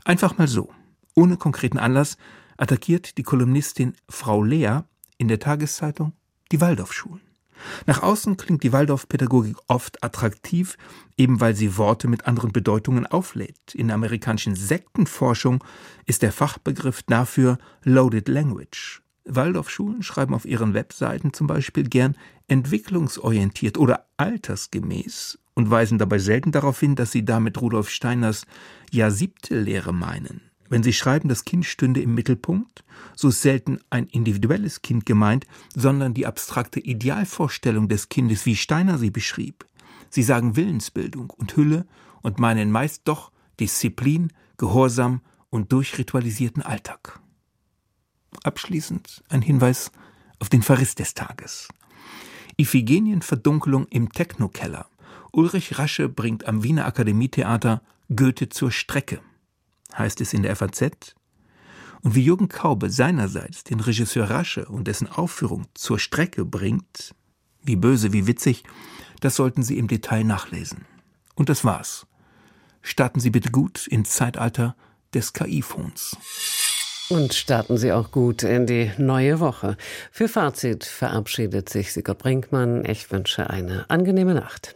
Einfach 0.04 0.36
mal 0.38 0.46
so 0.46 0.70
ohne 1.14 1.36
konkreten 1.36 1.78
Anlass 1.78 2.16
attackiert 2.56 3.18
die 3.18 3.22
Kolumnistin 3.22 3.94
Frau 4.08 4.42
Lea 4.42 4.80
in 5.18 5.28
der 5.28 5.40
Tageszeitung 5.40 6.12
die 6.52 6.60
Waldorfschulen. 6.60 7.22
Nach 7.86 8.02
außen 8.02 8.36
klingt 8.36 8.62
die 8.62 8.72
Waldorfpädagogik 8.72 9.56
oft 9.66 10.02
attraktiv, 10.02 10.76
eben 11.16 11.40
weil 11.40 11.54
sie 11.54 11.76
Worte 11.76 12.08
mit 12.08 12.26
anderen 12.26 12.52
Bedeutungen 12.52 13.06
auflädt. 13.06 13.74
In 13.74 13.88
der 13.88 13.96
amerikanischen 13.96 14.54
Sektenforschung 14.54 15.62
ist 16.06 16.22
der 16.22 16.32
Fachbegriff 16.32 17.02
dafür 17.02 17.58
Loaded 17.82 18.28
Language. 18.28 19.02
Waldorfschulen 19.26 20.02
schreiben 20.02 20.34
auf 20.34 20.46
ihren 20.46 20.72
Webseiten 20.72 21.32
zum 21.32 21.46
Beispiel 21.46 21.84
gern 21.84 22.16
entwicklungsorientiert 22.48 23.76
oder 23.76 24.06
altersgemäß 24.16 25.38
und 25.60 25.70
weisen 25.70 25.98
dabei 25.98 26.18
selten 26.18 26.52
darauf 26.52 26.80
hin, 26.80 26.96
dass 26.96 27.12
sie 27.12 27.22
damit 27.22 27.60
Rudolf 27.60 27.90
Steiners 27.90 28.46
Ja 28.90 29.10
siebte 29.10 29.60
Lehre 29.60 29.92
meinen. 29.92 30.40
Wenn 30.70 30.82
Sie 30.82 30.94
schreiben, 30.94 31.28
das 31.28 31.44
Kind 31.44 31.66
stünde 31.66 32.00
im 32.00 32.14
Mittelpunkt, 32.14 32.84
so 33.14 33.28
ist 33.28 33.42
selten 33.42 33.78
ein 33.90 34.06
individuelles 34.06 34.80
Kind 34.80 35.04
gemeint, 35.04 35.46
sondern 35.74 36.14
die 36.14 36.26
abstrakte 36.26 36.80
Idealvorstellung 36.80 37.88
des 37.88 38.08
Kindes, 38.08 38.46
wie 38.46 38.56
Steiner 38.56 38.96
sie 38.96 39.10
beschrieb. 39.10 39.66
Sie 40.08 40.22
sagen 40.22 40.56
Willensbildung 40.56 41.30
und 41.30 41.56
Hülle 41.56 41.86
und 42.22 42.38
meinen 42.38 42.70
meist 42.70 43.02
doch 43.04 43.32
Disziplin, 43.58 44.32
Gehorsam 44.56 45.20
und 45.50 45.72
durchritualisierten 45.72 46.62
Alltag. 46.62 47.20
Abschließend 48.44 49.24
ein 49.28 49.42
Hinweis 49.42 49.90
auf 50.38 50.48
den 50.48 50.62
Verriss 50.62 50.94
des 50.94 51.14
Tages. 51.14 51.68
Iphigenienverdunkelung 52.56 53.86
im 53.88 54.12
Technokeller. 54.12 54.86
Ulrich 55.32 55.78
Rasche 55.78 56.08
bringt 56.08 56.46
am 56.46 56.62
Wiener 56.62 56.86
Akademietheater 56.86 57.82
Goethe 58.14 58.48
zur 58.48 58.70
Strecke 58.72 59.20
heißt 59.96 60.20
es 60.20 60.32
in 60.32 60.42
der 60.42 60.56
FAZ. 60.56 61.14
Und 62.02 62.14
wie 62.14 62.24
Jürgen 62.24 62.48
Kaube 62.48 62.90
seinerseits 62.90 63.64
den 63.64 63.80
Regisseur 63.80 64.30
Rasche 64.30 64.66
und 64.66 64.88
dessen 64.88 65.08
Aufführung 65.08 65.66
zur 65.74 65.98
Strecke 65.98 66.44
bringt, 66.44 67.14
wie 67.62 67.76
böse, 67.76 68.12
wie 68.12 68.26
witzig, 68.26 68.64
das 69.20 69.36
sollten 69.36 69.62
Sie 69.62 69.76
im 69.76 69.86
Detail 69.86 70.24
nachlesen. 70.24 70.86
Und 71.34 71.50
das 71.50 71.64
war's. 71.64 72.06
Starten 72.80 73.20
Sie 73.20 73.30
bitte 73.30 73.50
gut 73.50 73.86
ins 73.86 74.10
Zeitalter 74.10 74.74
des 75.12 75.34
KI-Phones. 75.34 76.16
Und 77.10 77.34
starten 77.34 77.76
Sie 77.76 77.92
auch 77.92 78.12
gut 78.12 78.44
in 78.44 78.66
die 78.66 78.92
neue 78.96 79.40
Woche. 79.40 79.76
Für 80.10 80.28
Fazit 80.28 80.84
verabschiedet 80.84 81.68
sich 81.68 81.92
Sigurd 81.92 82.18
Brinkmann. 82.18 82.84
Ich 82.86 83.10
wünsche 83.10 83.50
eine 83.50 83.84
angenehme 83.90 84.32
Nacht. 84.32 84.74